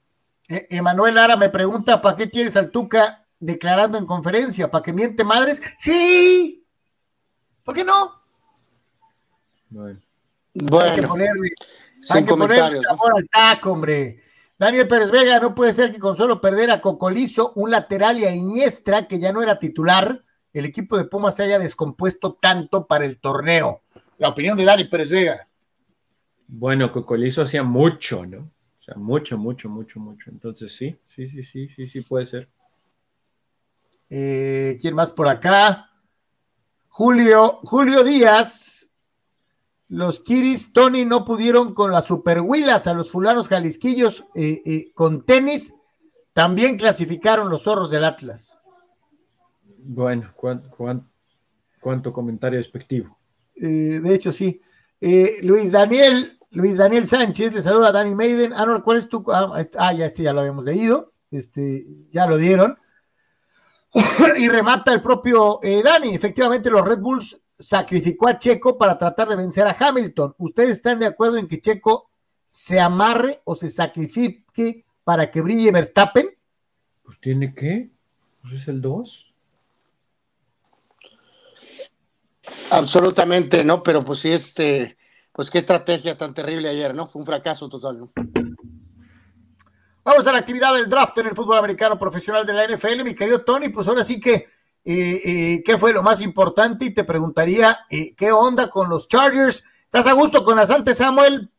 [0.47, 4.69] Eh, Emanuel Lara me pregunta: ¿para qué quieres al Tuca declarando en conferencia?
[4.69, 5.61] ¿Para que miente madres?
[5.77, 6.65] ¡Sí!
[7.63, 8.19] ¿Por qué no?
[9.69, 9.99] Bueno,
[10.81, 11.51] hay que ponerle,
[12.09, 14.23] hay que ponerle sabor al taco, hombre.
[14.57, 18.25] Daniel Pérez Vega, no puede ser que con solo perder a Cocolizo, un lateral y
[18.25, 22.87] a Iniestra, que ya no era titular, el equipo de Pumas se haya descompuesto tanto
[22.87, 23.83] para el torneo.
[24.19, 25.47] La opinión de Dani Pérez Vega.
[26.45, 28.51] Bueno, Cocolizo hacía mucho, ¿no?
[28.79, 30.29] O sea, mucho, mucho, mucho, mucho.
[30.29, 32.49] Entonces sí, sí, sí, sí, sí, sí puede ser.
[34.09, 35.89] Eh, ¿Quién más por acá?
[36.89, 38.91] Julio, Julio Díaz.
[39.87, 45.25] Los Kiris, Tony, no pudieron con las superhuilas a los fulanos jalisquillos eh, eh, con
[45.25, 45.73] tenis.
[46.33, 48.59] También clasificaron los zorros del Atlas.
[49.77, 51.09] Bueno, ¿cuánto, cuánto,
[51.79, 53.18] cuánto comentario despectivo?
[53.61, 54.61] Eh, de hecho, sí.
[55.01, 58.53] Eh, Luis Daniel, Luis Daniel Sánchez, le saluda a Danny Maiden.
[58.53, 59.23] Ah, ¿cuál es tu?
[59.27, 61.13] Ah, este, ah, ya este ya lo habíamos leído.
[61.31, 62.77] Este, ya lo dieron.
[64.37, 66.13] y remata el propio eh, Dani.
[66.13, 70.35] Efectivamente, los Red Bulls sacrificó a Checo para tratar de vencer a Hamilton.
[70.37, 72.09] ¿Ustedes están de acuerdo en que Checo
[72.49, 76.29] se amarre o se sacrifique para que brille Verstappen?
[77.03, 77.91] Pues tiene que.
[78.41, 79.28] Pues es el 2.
[82.71, 83.81] Absolutamente, ¿no?
[83.83, 84.97] Pero pues sí, este,
[85.31, 87.07] pues qué estrategia tan terrible ayer, ¿no?
[87.07, 88.11] Fue un fracaso total, ¿no?
[90.03, 93.13] Vamos a la actividad del draft en el fútbol americano profesional de la NFL, mi
[93.13, 94.45] querido Tony, pues ahora sí que, eh,
[94.85, 96.85] eh, ¿qué fue lo más importante?
[96.85, 99.63] Y te preguntaría, eh, ¿qué onda con los Chargers?
[99.83, 101.49] ¿Estás a gusto con Asante Samuel?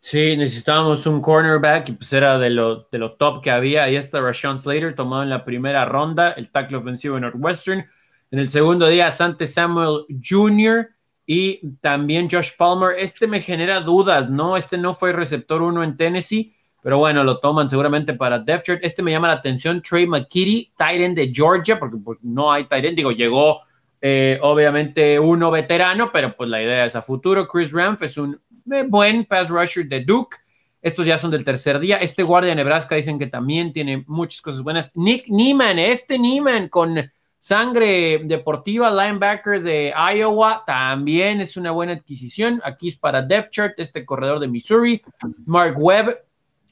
[0.00, 3.84] Sí, necesitábamos un cornerback y pues era de lo, de lo top que había.
[3.84, 7.86] Ahí está Rashawn Slater, tomado en la primera ronda, el tackle ofensivo de Northwestern.
[8.30, 10.88] En el segundo día, Asante Samuel Jr.
[11.26, 12.98] y también Josh Palmer.
[12.98, 14.56] Este me genera dudas, ¿no?
[14.56, 18.80] Este no fue receptor uno en Tennessee pero bueno, lo toman seguramente para depth.
[18.82, 22.94] Este me llama la atención, Trey McKitty, Titan de Georgia, porque pues no hay Titan,
[22.94, 23.60] digo, llegó
[24.00, 27.46] eh, obviamente uno veterano, pero pues la idea es a futuro.
[27.46, 28.40] Chris Ramf es un
[28.72, 30.38] eh, buen pass rusher de Duke.
[30.80, 31.98] Estos ya son del tercer día.
[31.98, 34.96] Este guardia de Nebraska dicen que también tiene muchas cosas buenas.
[34.96, 37.10] Nick Neiman, este Neiman con
[37.40, 42.60] sangre deportiva, linebacker de Iowa, también es una buena adquisición.
[42.64, 45.02] Aquí es para chart, este corredor de Missouri.
[45.46, 46.16] Mark Webb,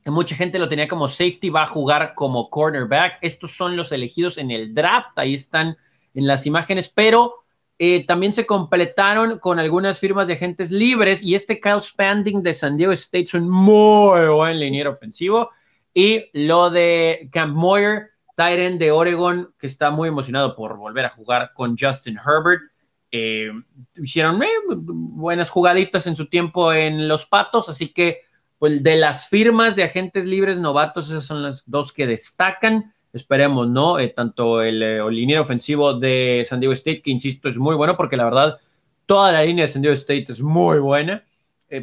[0.04, 3.18] Mucha gente lo tenía como safety, va a jugar como cornerback.
[3.20, 5.76] Estos son los elegidos en el draft, ahí están
[6.14, 7.44] en las imágenes, pero
[7.78, 12.52] eh, también se completaron con algunas firmas de agentes libres y este Kyle Spanding de
[12.52, 15.50] San Diego State es un muy buen liniero ofensivo.
[15.92, 21.08] Y lo de Camp Moyer, Tyren de Oregon, que está muy emocionado por volver a
[21.08, 22.62] jugar con Justin Herbert.
[23.10, 23.50] Eh,
[23.96, 24.46] hicieron eh,
[24.76, 28.20] buenas jugaditas en su tiempo en los Patos, así que
[28.60, 32.94] pues de las firmas de agentes libres novatos, esas son las dos que destacan.
[33.12, 33.98] Esperemos, ¿no?
[33.98, 37.96] Eh, tanto el, eh, línea ofensivo de San Diego State, que insisto, es muy bueno,
[37.96, 38.58] porque la verdad,
[39.06, 41.24] toda la línea de San Diego State es muy buena,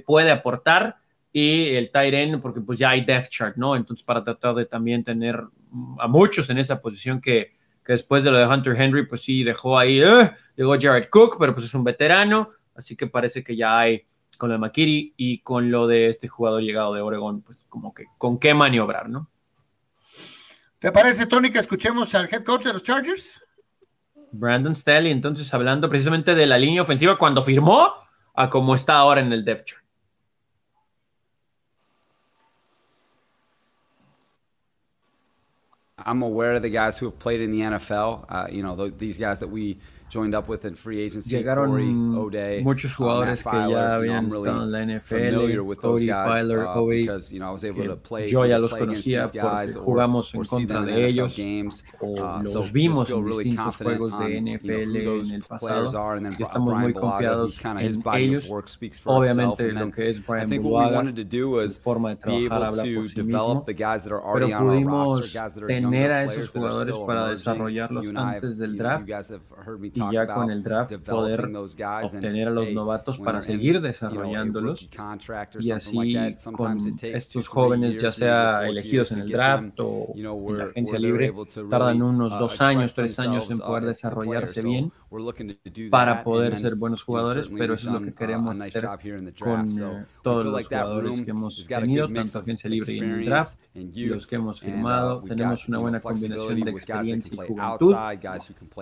[0.05, 0.95] puede aportar,
[1.33, 3.75] y el Tyren, porque pues ya hay depth chart, ¿no?
[3.75, 5.43] Entonces, para tratar de también tener
[5.99, 7.53] a muchos en esa posición que,
[7.83, 10.01] que después de lo de Hunter Henry, pues sí dejó ahí,
[10.55, 14.05] llegó Jared Cook, pero pues es un veterano, así que parece que ya hay
[14.37, 17.93] con lo de Makiri y con lo de este jugador llegado de Oregon, pues como
[17.93, 19.29] que con qué maniobrar, ¿no?
[20.79, 23.41] ¿Te parece, Tony, que escuchemos al head coach de los Chargers?
[24.31, 27.93] Brandon Staley, entonces hablando precisamente de la línea ofensiva cuando firmó
[28.33, 29.84] a como está ahora en el depth chart.
[36.05, 38.25] I'm aware of the guys who have played in the NFL.
[38.29, 39.77] Uh, you know, these guys that we
[41.25, 41.71] Llegaron
[42.63, 48.59] muchos um, jugadores que ya habían estado en la NFL, Cody Filer, uh, yo ya
[48.59, 51.37] los conocía porque jugamos en contra de ellos
[51.99, 56.93] o uh, los vimos en distintos juegos de NFL en el pasado y estamos muy
[56.93, 57.77] confiados en
[58.15, 58.51] ellos.
[59.05, 61.13] Obviamente lo que es Brian Bulaga,
[61.69, 65.33] su forma de trabajar habla por sí mismo, pero pudimos
[65.67, 69.05] tener a esos jugadores para desarrollarlos antes del draft
[69.95, 71.49] y ya con el draft poder
[72.03, 74.87] obtener a los novatos para seguir desarrollándolos.
[75.59, 76.15] y así
[76.55, 81.33] con estos jóvenes ya sea elegidos en el draft o en la agencia libre
[81.69, 84.91] tardan unos uh, dos años, tres años en poder desarrollarse bien
[85.89, 88.87] para poder ser buenos jugadores, pero eso es lo que queremos uh, hacer
[89.39, 89.69] con
[90.21, 94.27] todos los jugadores que hemos tenido, tanto agencia libre y en el draft, y los
[94.27, 95.21] que hemos uh, firmado.
[95.21, 97.95] Tenemos una buena combinación de experiencia y juventud.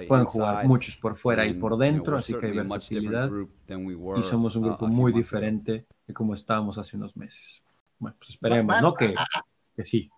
[0.08, 3.30] Pueden jugar muchos por fuera y por dentro, así que hay versatilidad.
[3.68, 7.62] Y somos un grupo uh, muy diferente de como estábamos hace unos meses.
[8.00, 8.94] Bueno, pues esperemos, ¿no?
[8.94, 9.14] Que,
[9.76, 10.10] que sí.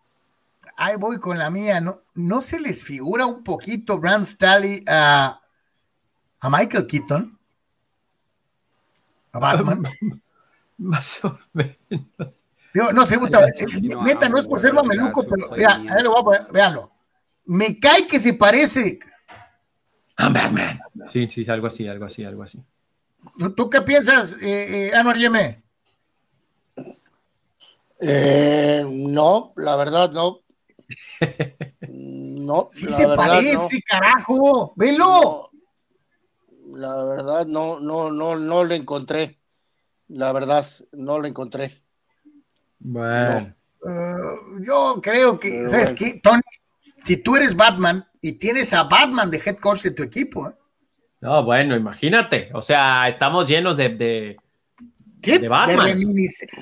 [0.78, 2.02] Ahí voy con la mía, ¿no?
[2.16, 5.40] ¿No se les figura un poquito Brand Staley a
[6.46, 7.40] a Michael Keaton,
[9.32, 9.84] a Batman.
[10.78, 12.46] Más o menos.
[12.94, 13.44] no sé, puta,
[14.04, 16.92] neta, no es por ser mameluco, pero vean, lo voy a poner, véanlo.
[17.46, 19.00] Me cae que se parece.
[20.18, 20.80] A Batman.
[21.10, 22.64] Sí, sí, algo así, algo así, algo así.
[23.56, 25.64] ¿Tú, qué piensas, eh, eh, Anuar Yeme?
[28.00, 30.42] Eh, no, la verdad no.
[31.88, 32.70] No.
[32.72, 34.74] Sí se parece, carajo.
[34.76, 35.50] Velo
[36.76, 39.40] la verdad no, no, no, no le encontré.
[40.08, 41.82] La verdad, no le encontré.
[42.80, 43.56] Bueno.
[43.82, 46.42] Uh, yo creo que, ¿sabes qué, Tony?
[47.04, 50.54] Si tú eres Batman y tienes a Batman de head coach de tu equipo, ¿eh?
[51.22, 52.50] No, bueno, imagínate.
[52.54, 54.38] O sea, estamos llenos de, de,
[55.22, 55.98] de, Batman.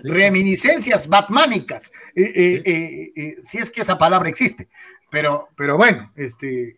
[0.04, 1.92] reminiscencias batmánicas.
[2.16, 4.70] Eh, eh, eh, si es que esa palabra existe.
[5.12, 6.78] Pero, pero bueno, este,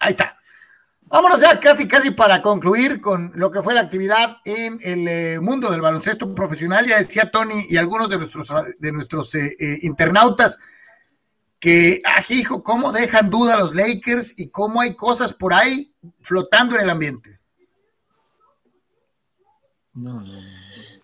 [0.00, 0.38] ahí está.
[1.06, 5.70] Vámonos ya casi, casi para concluir con lo que fue la actividad en el mundo
[5.70, 6.86] del baloncesto profesional.
[6.86, 9.34] Ya decía Tony y algunos de nuestros, de nuestros
[9.82, 10.58] internautas
[11.64, 15.94] que, ah, hijo, cómo dejan duda a los Lakers y cómo hay cosas por ahí
[16.20, 17.40] flotando en el ambiente.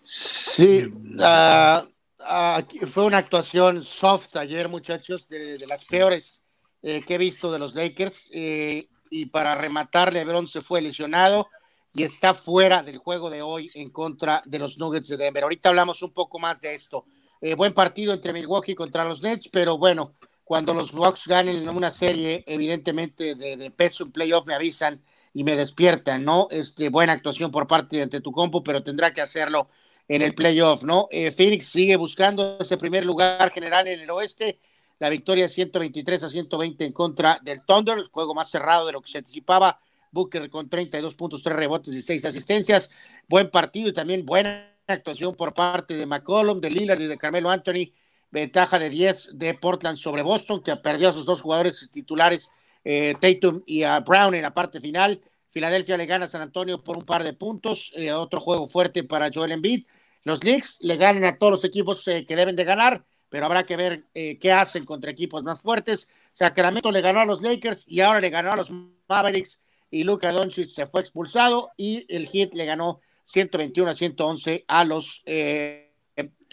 [0.02, 0.84] Sí,
[1.20, 6.42] ah, ah, fue una actuación soft ayer, muchachos, de, las peores
[6.82, 8.30] eh, que he visto de los Lakers.
[8.34, 11.48] Eh, y para rematar, LeBron se fue lesionado
[11.92, 15.42] y está fuera del juego de hoy en contra de los Nuggets de Denver.
[15.42, 17.04] Ahorita hablamos un poco más de esto.
[17.40, 20.14] Eh, buen partido entre Milwaukee contra los Nets, pero bueno,
[20.44, 25.56] cuando los Bucks ganen una serie, evidentemente de, peso en playoff, me avisan y me
[25.56, 26.48] despiertan, ¿no?
[26.50, 29.68] Este, buena actuación por parte de ante tu compo, pero tendrá que hacerlo
[30.08, 31.08] en el playoff, ¿no?
[31.10, 34.60] Eh, Phoenix sigue buscando ese primer lugar general en el oeste.
[35.00, 39.02] La victoria 123 a 120 en contra del Thunder, el juego más cerrado de lo
[39.02, 39.80] que se anticipaba.
[40.12, 42.92] Booker con 32 puntos, 3 rebotes y 6 asistencias.
[43.28, 47.50] Buen partido y también buena actuación por parte de McCollum, de Lillard y de Carmelo
[47.50, 47.92] Anthony
[48.30, 52.52] ventaja de 10 de Portland sobre Boston, que perdió a sus dos jugadores titulares,
[52.84, 55.20] eh, Tatum y a Brown en la parte final.
[55.50, 59.02] Filadelfia le gana a San Antonio por un par de puntos, eh, otro juego fuerte
[59.02, 59.86] para Joel Embiid.
[60.22, 63.64] Los Knicks le ganan a todos los equipos eh, que deben de ganar, pero habrá
[63.64, 66.10] que ver qué hacen contra equipos más fuertes.
[66.32, 68.70] Sacramento le ganó a los Lakers y ahora le ganó a los
[69.08, 74.64] Mavericks y Luka Doncic se fue expulsado y el Heat le ganó 121 a 111
[74.68, 75.24] a los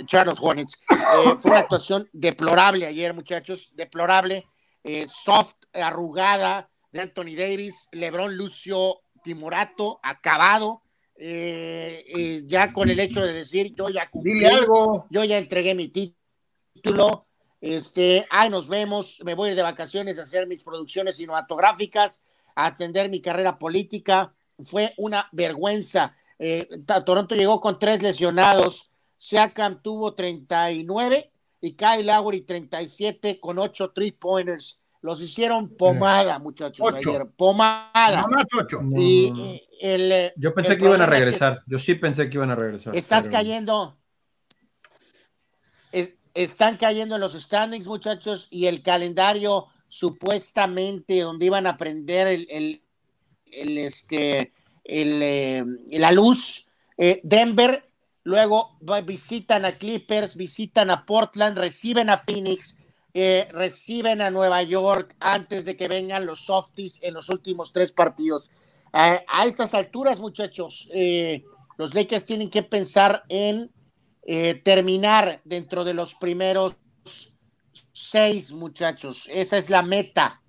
[0.06, 0.80] Charlotte Hornets.
[0.90, 4.46] Eh, fue una actuación deplorable ayer, muchachos, deplorable,
[4.84, 10.84] eh, soft, arrugada de Anthony Davis, Lebron Lucio Timorato, acabado.
[11.20, 15.08] Eh, ya con el hecho de decir yo ya cumplí, algo.
[15.10, 16.16] yo ya entregué mi título,
[17.62, 22.22] este, ay, nos vemos, me voy de vacaciones a hacer mis producciones cinematográficas,
[22.56, 24.34] a atender mi carrera política,
[24.64, 26.16] fue una vergüenza.
[27.06, 31.32] Toronto llegó con tres lesionados, Siakam tuvo 39
[31.62, 34.82] y Kyle Lowry 37 con 8 three pointers.
[35.02, 37.28] Los hicieron pomada, muchachos, ayer.
[37.36, 38.22] Pomada.
[38.22, 38.80] No más 8.
[38.98, 41.64] Y, el, Yo pensé que iban a regresar.
[41.68, 42.96] Yo sí pensé que iban a regresar.
[42.96, 43.98] Estás cayendo.
[46.38, 52.82] Están cayendo en los standings, muchachos, y el calendario supuestamente donde iban a prender el,
[53.52, 54.54] el, este,
[54.84, 56.68] el, eh, la luz.
[56.98, 57.84] Eh, Denver
[58.24, 62.76] luego visitan a Clippers, visitan a Portland, reciben a Phoenix,
[63.16, 67.92] eh, reciben a Nueva York antes de que vengan los softies en los últimos tres
[67.92, 68.52] partidos.
[68.94, 70.90] a estas alturas, muchachos,
[71.78, 73.70] los Lakers tienen que pensar en
[74.28, 76.76] eh, terminar dentro de los primeros
[77.92, 79.28] seis, muchachos.
[79.32, 80.44] Esa es la meta.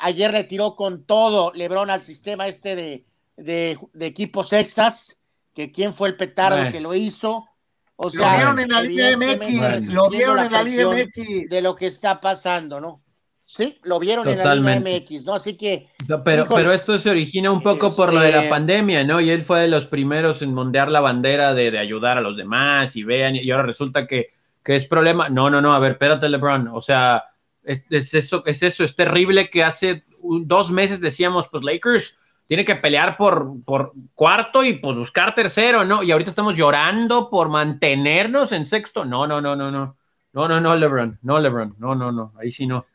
[0.00, 3.04] ayer retiró con todo Lebron al sistema este de,
[3.36, 5.20] de equipos extras
[5.54, 7.48] que quién fue el petardo que lo hizo.
[7.96, 11.48] O sea, lo vieron en la Liga MX, lo vieron en la Liga MX.
[11.48, 13.03] De lo que está pasando, ¿no?
[13.46, 15.34] Sí, lo vieron en la Liga MX, ¿no?
[15.34, 15.88] Así que.
[16.24, 19.20] pero, pero esto se origina un poco por lo de la este pandemia, ¿no?
[19.20, 22.96] Y él fue de los primeros en mondear la bandera de, ayudar a los demás
[22.96, 24.30] y vean, y ahora resulta que,
[24.62, 25.28] que, es problema.
[25.28, 26.68] No, no, no, a ver, espérate, LeBron.
[26.68, 27.24] O sea,
[27.62, 32.16] es, eso, es eso, es terrible que hace dos meses decíamos, pues Lakers
[32.46, 36.02] tiene que pelear por, por cuarto y pues buscar tercero, ¿no?
[36.02, 39.04] Y ahorita estamos llorando por mantenernos en sexto.
[39.04, 39.96] No, no, no, no, no.
[40.32, 42.86] No, no, no, LeBron, no, LeBron, no, no, no, ahí sí no.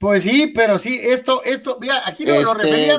[0.00, 2.98] Pues sí, pero sí, esto, esto, mira, aquí lo, este referían,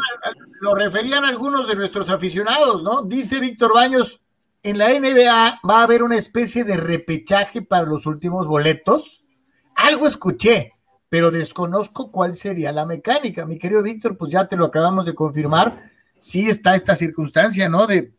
[0.60, 3.02] lo referían algunos de nuestros aficionados, ¿no?
[3.02, 4.22] Dice Víctor Baños,
[4.62, 9.26] en la NBA va a haber una especie de repechaje para los últimos boletos.
[9.74, 10.74] Algo escuché,
[11.10, 13.48] pero desconozco cuál sería la mecánica.
[13.48, 17.88] Mi querido Víctor, pues ya te lo acabamos de confirmar, sí está esta circunstancia, ¿no?
[17.88, 18.12] De,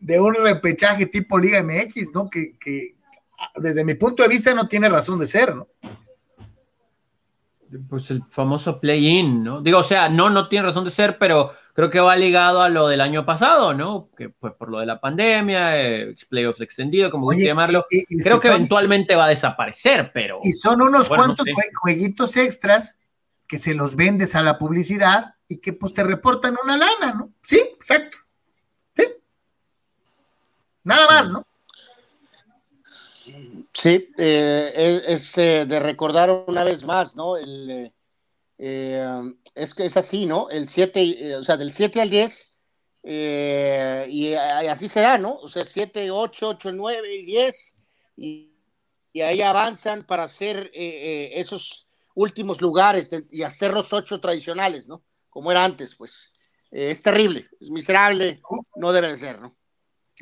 [0.00, 2.28] de, un repechaje tipo Liga MX, ¿no?
[2.28, 2.96] Que, que,
[3.54, 5.68] desde mi punto de vista no tiene razón de ser, ¿no?
[7.88, 9.58] Pues el famoso play-in, ¿no?
[9.58, 12.68] Digo, o sea, no, no tiene razón de ser, pero creo que va ligado a
[12.68, 14.08] lo del año pasado, ¿no?
[14.16, 17.86] Que pues por lo de la pandemia, eh, playoffs extendido, como guste llamarlo,
[18.22, 20.40] creo que eventualmente va a desaparecer, pero...
[20.42, 21.46] Y son unos cuantos
[21.80, 22.98] jueguitos extras
[23.46, 27.32] que se los vendes a la publicidad y que pues te reportan una lana, ¿no?
[27.42, 28.18] Sí, exacto.
[28.96, 29.04] Sí.
[30.84, 31.46] Nada más, ¿no?
[33.74, 37.36] Sí, eh, es, eh, de recordar una vez más, ¿no?
[37.36, 37.92] El,
[38.58, 40.48] eh, es que es así, ¿no?
[40.50, 42.54] El 7, eh, o sea, del 7 al 10,
[43.02, 45.34] eh, y, así se da, ¿no?
[45.36, 47.74] O sea, 7, 8, 8, 9 y 10,
[48.16, 48.54] y,
[49.12, 55.02] y ahí avanzan para hacer esos últimos lugares y hacer los ocho tradicionales, ¿no?
[55.28, 56.30] Como era antes, pues.
[56.70, 58.40] es terrible, es miserable,
[58.76, 59.56] no debe de ser, ¿no?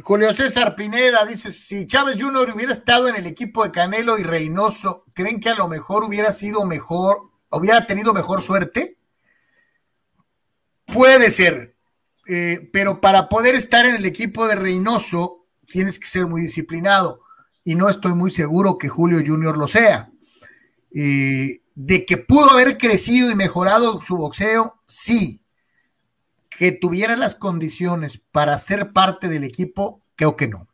[0.01, 2.53] Julio César Pineda dice, si Chávez Jr.
[2.55, 6.33] hubiera estado en el equipo de Canelo y Reynoso, ¿creen que a lo mejor hubiera
[6.33, 8.97] sido mejor, hubiera tenido mejor suerte?
[10.87, 11.77] Puede ser,
[12.27, 17.21] eh, pero para poder estar en el equipo de Reynoso tienes que ser muy disciplinado
[17.63, 19.59] y no estoy muy seguro que Julio Jr.
[19.59, 20.11] lo sea.
[20.95, 25.42] Eh, de que pudo haber crecido y mejorado su boxeo, sí,
[26.59, 30.69] que tuviera las condiciones para ser parte del equipo, creo que no.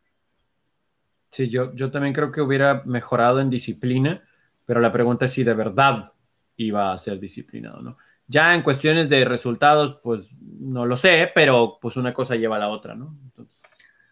[1.31, 4.23] Sí, yo, yo también creo que hubiera mejorado en disciplina,
[4.65, 6.11] pero la pregunta es si de verdad
[6.57, 7.97] iba a ser disciplinado, ¿no?
[8.27, 12.59] Ya en cuestiones de resultados, pues no lo sé, pero pues una cosa lleva a
[12.59, 13.17] la otra, ¿no?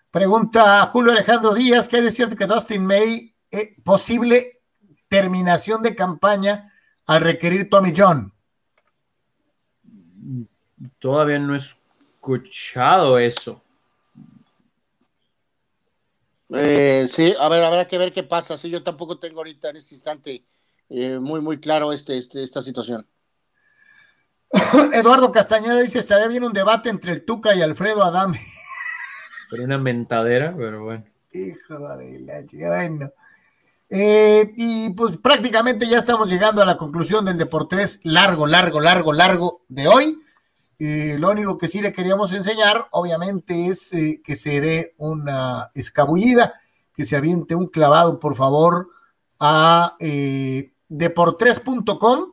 [0.10, 4.62] Pregunta Julio Alejandro Díaz, ¿qué es cierto que Dustin May, eh, posible
[5.08, 6.74] terminación de campaña
[7.06, 8.34] al requerir Tommy John?
[11.00, 13.62] Todavía no he escuchado eso.
[16.50, 18.58] Eh, sí, a ver, habrá que ver qué pasa.
[18.58, 20.46] Sí, yo tampoco tengo ahorita en este instante
[20.90, 23.06] eh, muy, muy claro este, este, esta situación.
[24.94, 28.40] Eduardo Castañeda dice: estaría bien un debate entre el Tuca y Alfredo Adame.
[29.50, 31.06] Pero una mentadera, pero bueno.
[31.32, 33.10] Hijo de la chica, bueno.
[33.90, 39.14] Eh, y pues prácticamente ya estamos llegando a la conclusión del Deportes largo, largo, largo,
[39.14, 40.22] largo de hoy.
[40.80, 45.72] Eh, lo único que sí le queríamos enseñar, obviamente, es eh, que se dé una
[45.74, 46.54] escabullida,
[46.94, 48.90] que se aviente un clavado, por favor,
[49.40, 52.32] a eh, deportres.com,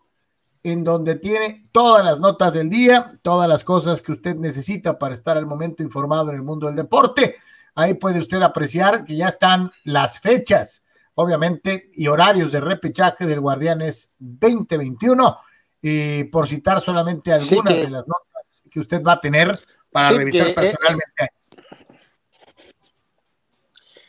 [0.62, 5.14] en donde tiene todas las notas del día, todas las cosas que usted necesita para
[5.14, 7.36] estar al momento informado en el mundo del deporte.
[7.74, 10.82] Ahí puede usted apreciar que ya están las fechas,
[11.14, 15.36] obviamente, y horarios de repechaje del Guardianes 2021.
[16.30, 19.58] Por citar solamente algunas de las notas que usted va a tener
[19.90, 21.28] para revisar eh, personalmente.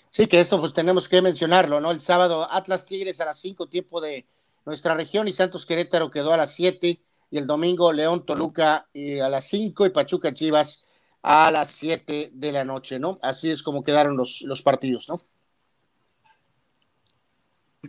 [0.10, 1.92] sí, que esto pues tenemos que mencionarlo, ¿no?
[1.92, 4.26] El sábado Atlas Tigres a las 5 tiempo de
[4.66, 9.22] nuestra región y Santos Querétaro quedó a las 7 y el domingo León Toluca eh,
[9.22, 10.86] a las 5 y Pachuca Chivas
[11.22, 13.20] a las 7 de la noche, ¿no?
[13.22, 15.22] Así es como quedaron los, los partidos, ¿no?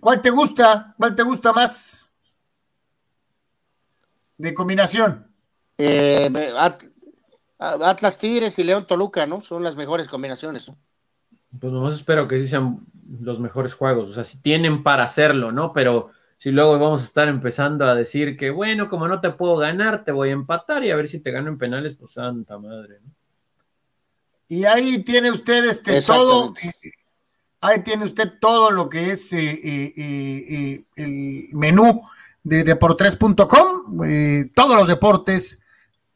[0.00, 0.94] ¿Cuál te gusta?
[0.98, 2.05] ¿Cuál te gusta más?
[4.38, 5.26] De combinación.
[5.78, 6.30] Eh,
[7.58, 9.40] Atlas Tigres y León Toluca, ¿no?
[9.40, 10.76] Son las mejores combinaciones, ¿no?
[11.58, 12.86] Pues nomás espero que sí sean
[13.20, 15.72] los mejores juegos, o sea, si tienen para hacerlo, ¿no?
[15.72, 19.56] Pero si luego vamos a estar empezando a decir que, bueno, como no te puedo
[19.56, 22.58] ganar, te voy a empatar y a ver si te gano en penales, pues santa
[22.58, 23.10] madre, ¿no?
[24.48, 26.54] Y ahí tiene usted este todo,
[27.60, 32.02] ahí tiene usted todo lo que es eh, eh, el menú
[32.46, 33.98] de deportres.com,
[34.54, 35.58] todos los deportes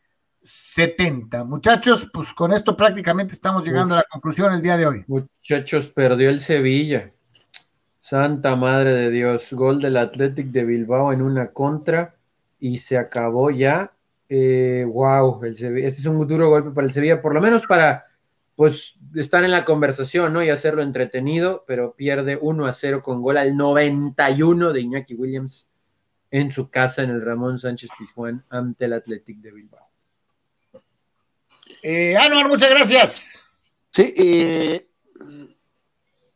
[1.46, 5.06] Muchachos, pues con esto prácticamente estamos llegando a la conclusión el día de hoy.
[5.08, 7.12] Muchachos, perdió el Sevilla.
[8.00, 12.18] Santa madre de Dios, gol del Athletic de Bilbao en una contra
[12.60, 13.94] y se acabó ya.
[14.28, 18.08] Eh, wow, el este es un duro golpe para el Sevilla, por lo menos para
[18.56, 20.44] pues estar en la conversación, ¿no?
[20.44, 25.70] Y hacerlo entretenido, pero pierde 1 a 0 con gol al 91 de Iñaki Williams
[26.30, 29.88] en su casa en el Ramón Sánchez Pizjuán ante el Athletic de Bilbao.
[31.84, 33.44] Eh, Anuar, muchas gracias.
[33.92, 34.14] Sí,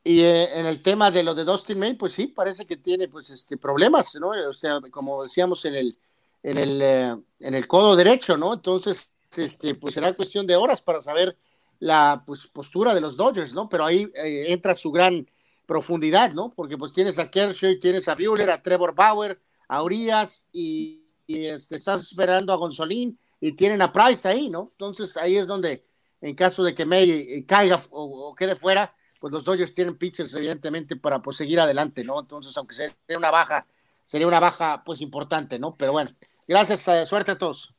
[0.03, 3.07] y eh, en el tema de lo de Dustin May, pues sí, parece que tiene
[3.07, 4.30] pues este problemas, ¿no?
[4.30, 5.98] O sea, como decíamos en el
[6.44, 8.53] eh, codo derecho, ¿no?
[8.53, 11.38] Entonces, este pues será cuestión de horas para saber
[11.80, 13.69] la pues, postura de los Dodgers, ¿no?
[13.69, 15.30] Pero ahí eh, entra su gran
[15.65, 16.53] profundidad, ¿no?
[16.53, 21.76] Porque pues tienes a Kershaw, tienes a Buehler, a Trevor Bauer, a Urias y, este,
[21.76, 24.69] estás esperando a Gonzolín y tienen a Price ahí, ¿no?
[24.72, 25.84] Entonces ahí es donde
[26.22, 30.95] en caso de que May caiga o quede fuera, pues los Dodgers tienen pitchers evidentemente
[30.95, 32.19] para pues seguir adelante, ¿no?
[32.19, 33.65] Entonces, aunque sea una baja,
[34.05, 35.76] sería una baja pues importante, ¿no?
[35.76, 36.09] Pero bueno,
[36.47, 37.73] gracias, eh, suerte a todos.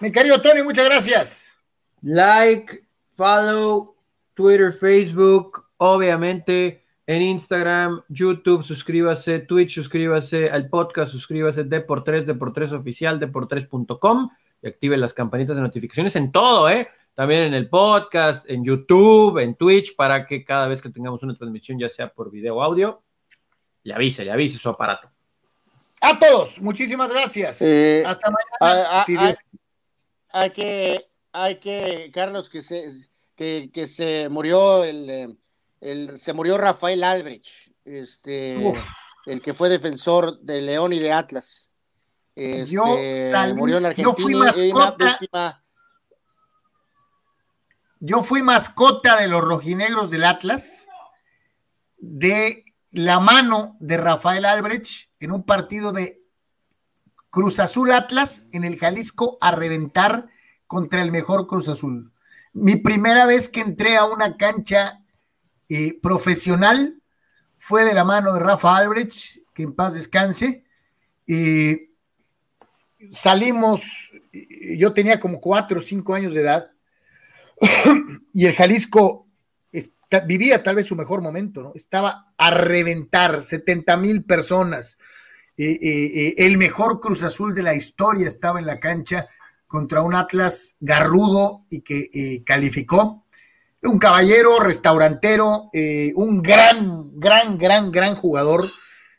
[0.00, 1.56] Mi querido Tony, muchas gracias.
[2.02, 2.86] Like,
[3.16, 3.96] follow,
[4.34, 12.26] Twitter, Facebook, obviamente en Instagram, YouTube, suscríbase, Twitch, suscríbase al podcast, suscríbase de por 3
[12.26, 14.28] de por 3 oficial, de por 3.com
[14.60, 16.88] y active las campanitas de notificaciones en todo, ¿eh?
[17.14, 21.36] También en el podcast, en YouTube, en Twitch, para que cada vez que tengamos una
[21.36, 23.02] transmisión, ya sea por video o audio,
[23.84, 25.08] le avise, le avise su aparato.
[26.00, 27.62] A todos, muchísimas gracias.
[27.62, 28.30] Eh, Hasta
[28.60, 29.04] mañana.
[29.04, 29.16] Si
[30.30, 32.82] hay que, hay que, Carlos, que se,
[33.36, 35.28] que, que se murió el, eh,
[35.80, 37.46] el- se murió Rafael Albrecht,
[37.84, 38.88] este, Uf.
[39.26, 41.70] el que fue defensor de León y de Atlas.
[42.34, 42.84] Este, Yo
[43.30, 45.62] salí- murió en yo Argentina fui y una mascota.
[48.00, 50.86] Yo fui mascota de los rojinegros del Atlas,
[51.98, 56.22] de la mano de Rafael Albrecht en un partido de
[57.30, 60.28] Cruz Azul Atlas en el Jalisco a reventar
[60.66, 62.12] contra el mejor Cruz Azul.
[62.52, 65.02] Mi primera vez que entré a una cancha
[66.02, 67.00] profesional
[67.58, 70.64] fue de la mano de Rafa Albrecht, que en paz descanse.
[73.10, 74.12] Salimos,
[74.76, 76.70] yo tenía como cuatro o cinco años de edad,
[78.32, 79.26] y el Jalisco
[80.26, 81.72] vivía tal vez su mejor momento, ¿no?
[81.74, 84.98] Estaba a reventar, 70 mil personas.
[85.56, 89.28] Eh, eh, eh, el mejor Cruz Azul de la historia estaba en la cancha
[89.66, 93.25] contra un Atlas garrudo y que calificó.
[93.82, 98.66] Un caballero, restaurantero, eh, un gran, gran, gran, gran jugador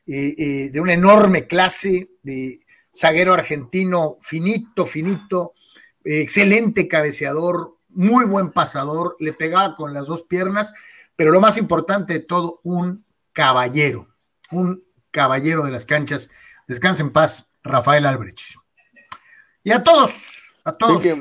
[0.05, 2.59] eh, eh, de una enorme clase, de
[2.93, 5.53] zaguero argentino finito, finito,
[6.03, 10.73] excelente cabeceador, muy buen pasador, le pegaba con las dos piernas,
[11.15, 14.07] pero lo más importante de todo, un caballero,
[14.51, 16.29] un caballero de las canchas.
[16.67, 18.55] Descansa en paz, Rafael Albrecht.
[19.63, 21.03] Y a todos, a todos.
[21.03, 21.15] Sí, que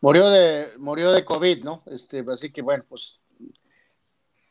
[0.00, 1.82] murió de murió de COVID, ¿no?
[1.86, 3.20] Este, así que bueno, pues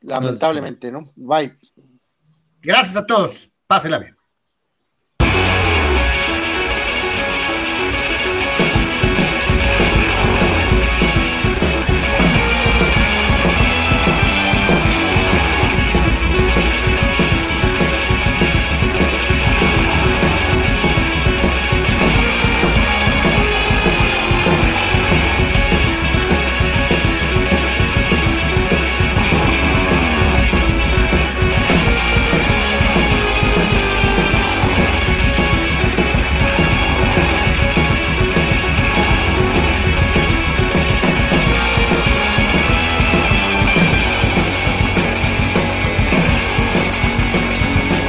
[0.01, 1.11] lamentablemente, ¿no?
[1.15, 1.57] Bye.
[2.61, 3.49] Gracias a todos.
[3.67, 4.15] Pásela bien.